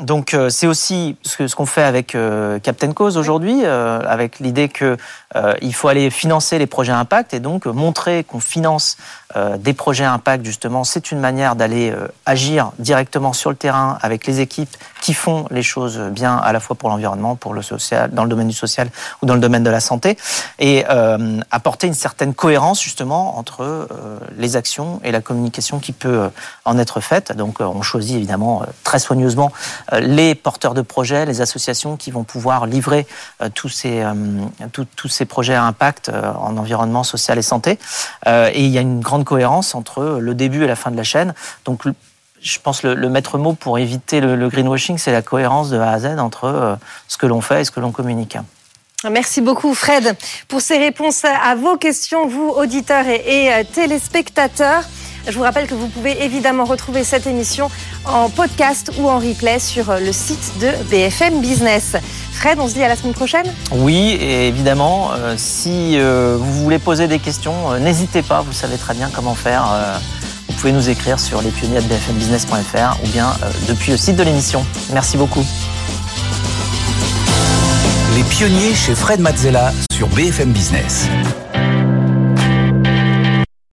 donc 0.00 0.34
euh, 0.34 0.48
c'est 0.48 0.66
aussi 0.66 1.16
ce 1.22 1.54
qu'on 1.54 1.66
fait 1.66 1.82
avec 1.82 2.14
euh, 2.14 2.58
Captain 2.58 2.92
Cause 2.92 3.16
aujourd'hui, 3.16 3.60
euh, 3.64 4.00
avec 4.06 4.38
l'idée 4.38 4.68
que 4.68 4.96
il 5.62 5.74
faut 5.74 5.88
aller 5.88 6.10
financer 6.10 6.58
les 6.58 6.66
projets 6.66 6.92
impact 6.92 7.32
et 7.32 7.40
donc 7.40 7.64
montrer 7.64 8.22
qu'on 8.22 8.38
finance 8.38 8.98
des 9.56 9.72
projets 9.72 10.04
impact 10.04 10.44
justement. 10.44 10.84
C'est 10.84 11.10
une 11.10 11.20
manière 11.20 11.56
d'aller 11.56 11.90
agir 12.26 12.72
directement 12.78 13.32
sur 13.32 13.48
le 13.48 13.56
terrain 13.56 13.96
avec 14.02 14.26
les 14.26 14.40
équipes 14.40 14.76
qui 15.00 15.14
font 15.14 15.46
les 15.50 15.62
choses 15.62 15.98
bien 15.98 16.36
à 16.36 16.52
la 16.52 16.60
fois 16.60 16.76
pour 16.76 16.90
l'environnement, 16.90 17.34
pour 17.34 17.54
le 17.54 17.62
social, 17.62 18.10
dans 18.10 18.24
le 18.24 18.28
domaine 18.28 18.48
du 18.48 18.54
social 18.54 18.90
ou 19.22 19.26
dans 19.26 19.32
le 19.32 19.40
domaine 19.40 19.64
de 19.64 19.70
la 19.70 19.80
santé, 19.80 20.18
et 20.58 20.84
apporter 21.50 21.86
une 21.86 21.94
certaine 21.94 22.34
cohérence 22.34 22.82
justement 22.82 23.38
entre 23.38 23.88
les 24.36 24.56
actions 24.56 25.00
et 25.02 25.12
la 25.12 25.22
communication 25.22 25.78
qui 25.78 25.92
peut 25.92 26.28
en 26.66 26.78
être 26.78 27.00
faite. 27.00 27.34
Donc 27.34 27.60
on 27.60 27.80
choisit 27.80 28.16
évidemment 28.16 28.66
très 28.84 28.98
soigneusement 28.98 29.50
euh, 29.81 29.81
les 30.00 30.34
porteurs 30.34 30.74
de 30.74 30.82
projets, 30.82 31.26
les 31.26 31.40
associations 31.40 31.96
qui 31.96 32.10
vont 32.10 32.24
pouvoir 32.24 32.66
livrer 32.66 33.06
euh, 33.40 33.48
tous 33.54 33.68
ces, 33.68 34.02
euh, 34.02 34.12
tous 34.96 35.08
ces 35.08 35.24
projets 35.24 35.54
à 35.54 35.64
impact 35.64 36.10
en 36.10 36.56
environnement 36.56 37.04
social 37.04 37.38
et 37.38 37.42
santé. 37.42 37.78
Et 38.26 38.64
il 38.64 38.70
y 38.70 38.78
a 38.78 38.80
une 38.80 39.00
grande 39.00 39.24
cohérence 39.24 39.74
entre 39.74 40.18
le 40.20 40.34
début 40.34 40.64
et 40.64 40.66
la 40.66 40.76
fin 40.76 40.90
de 40.90 40.96
la 40.96 41.02
chaîne. 41.02 41.34
Donc 41.64 41.84
je 42.40 42.58
pense 42.58 42.82
le, 42.82 42.94
le 42.94 43.08
maître 43.08 43.38
mot 43.38 43.52
pour 43.52 43.78
éviter 43.78 44.20
le, 44.20 44.48
greenwashing, 44.48 44.98
c'est 44.98 45.12
la 45.12 45.22
cohérence 45.22 45.70
de 45.70 45.78
A 45.78 45.90
à 45.90 45.98
Z 45.98 46.18
entre 46.18 46.78
ce 47.08 47.16
que 47.16 47.26
l'on 47.26 47.40
fait 47.40 47.62
et 47.62 47.64
ce 47.64 47.70
que 47.70 47.80
l'on 47.80 47.92
communique. 47.92 48.36
Merci 49.10 49.40
beaucoup 49.40 49.74
Fred 49.74 50.16
pour 50.48 50.60
ces 50.60 50.78
réponses 50.78 51.24
à 51.24 51.54
vos 51.54 51.76
questions, 51.76 52.26
vous 52.26 52.48
auditeurs 52.50 53.06
et 53.06 53.50
téléspectateurs. 53.74 54.84
Je 55.28 55.36
vous 55.36 55.42
rappelle 55.42 55.66
que 55.66 55.74
vous 55.74 55.88
pouvez 55.88 56.24
évidemment 56.24 56.64
retrouver 56.64 57.04
cette 57.04 57.26
émission 57.26 57.70
en 58.04 58.28
podcast 58.28 58.90
ou 58.98 59.08
en 59.08 59.18
replay 59.18 59.58
sur 59.58 59.92
le 59.98 60.12
site 60.12 60.58
de 60.60 60.70
BFM 60.90 61.40
Business. 61.40 61.96
Fred, 62.32 62.58
on 62.58 62.68
se 62.68 62.74
dit 62.74 62.82
à 62.82 62.88
la 62.88 62.96
semaine 62.96 63.14
prochaine 63.14 63.46
Oui, 63.70 64.18
et 64.20 64.48
évidemment, 64.48 65.10
euh, 65.12 65.34
si 65.36 65.98
euh, 65.98 66.36
vous 66.38 66.64
voulez 66.64 66.78
poser 66.78 67.06
des 67.06 67.18
questions, 67.20 67.72
euh, 67.72 67.78
n'hésitez 67.78 68.22
pas, 68.22 68.40
vous 68.40 68.52
savez 68.52 68.76
très 68.76 68.94
bien 68.94 69.10
comment 69.12 69.34
faire. 69.34 69.64
vous 70.48 70.54
pouvez 70.54 70.72
nous 70.72 70.88
écrire 70.88 71.20
sur 71.20 71.40
lespionniers.bfmbusiness.fr 71.40 72.98
ou 73.04 73.08
bien 73.08 73.32
depuis 73.68 73.92
le 73.92 73.96
site 73.96 74.16
de 74.16 74.22
l'émission. 74.22 74.66
Merci 74.92 75.16
beaucoup. 75.16 75.44
Les 78.16 78.24
pionniers 78.24 78.74
chez 78.74 78.94
Fred 78.94 79.20
Mazzella 79.20 79.72
sur 79.92 80.08
BFM 80.08 80.52
Business. 80.52 81.08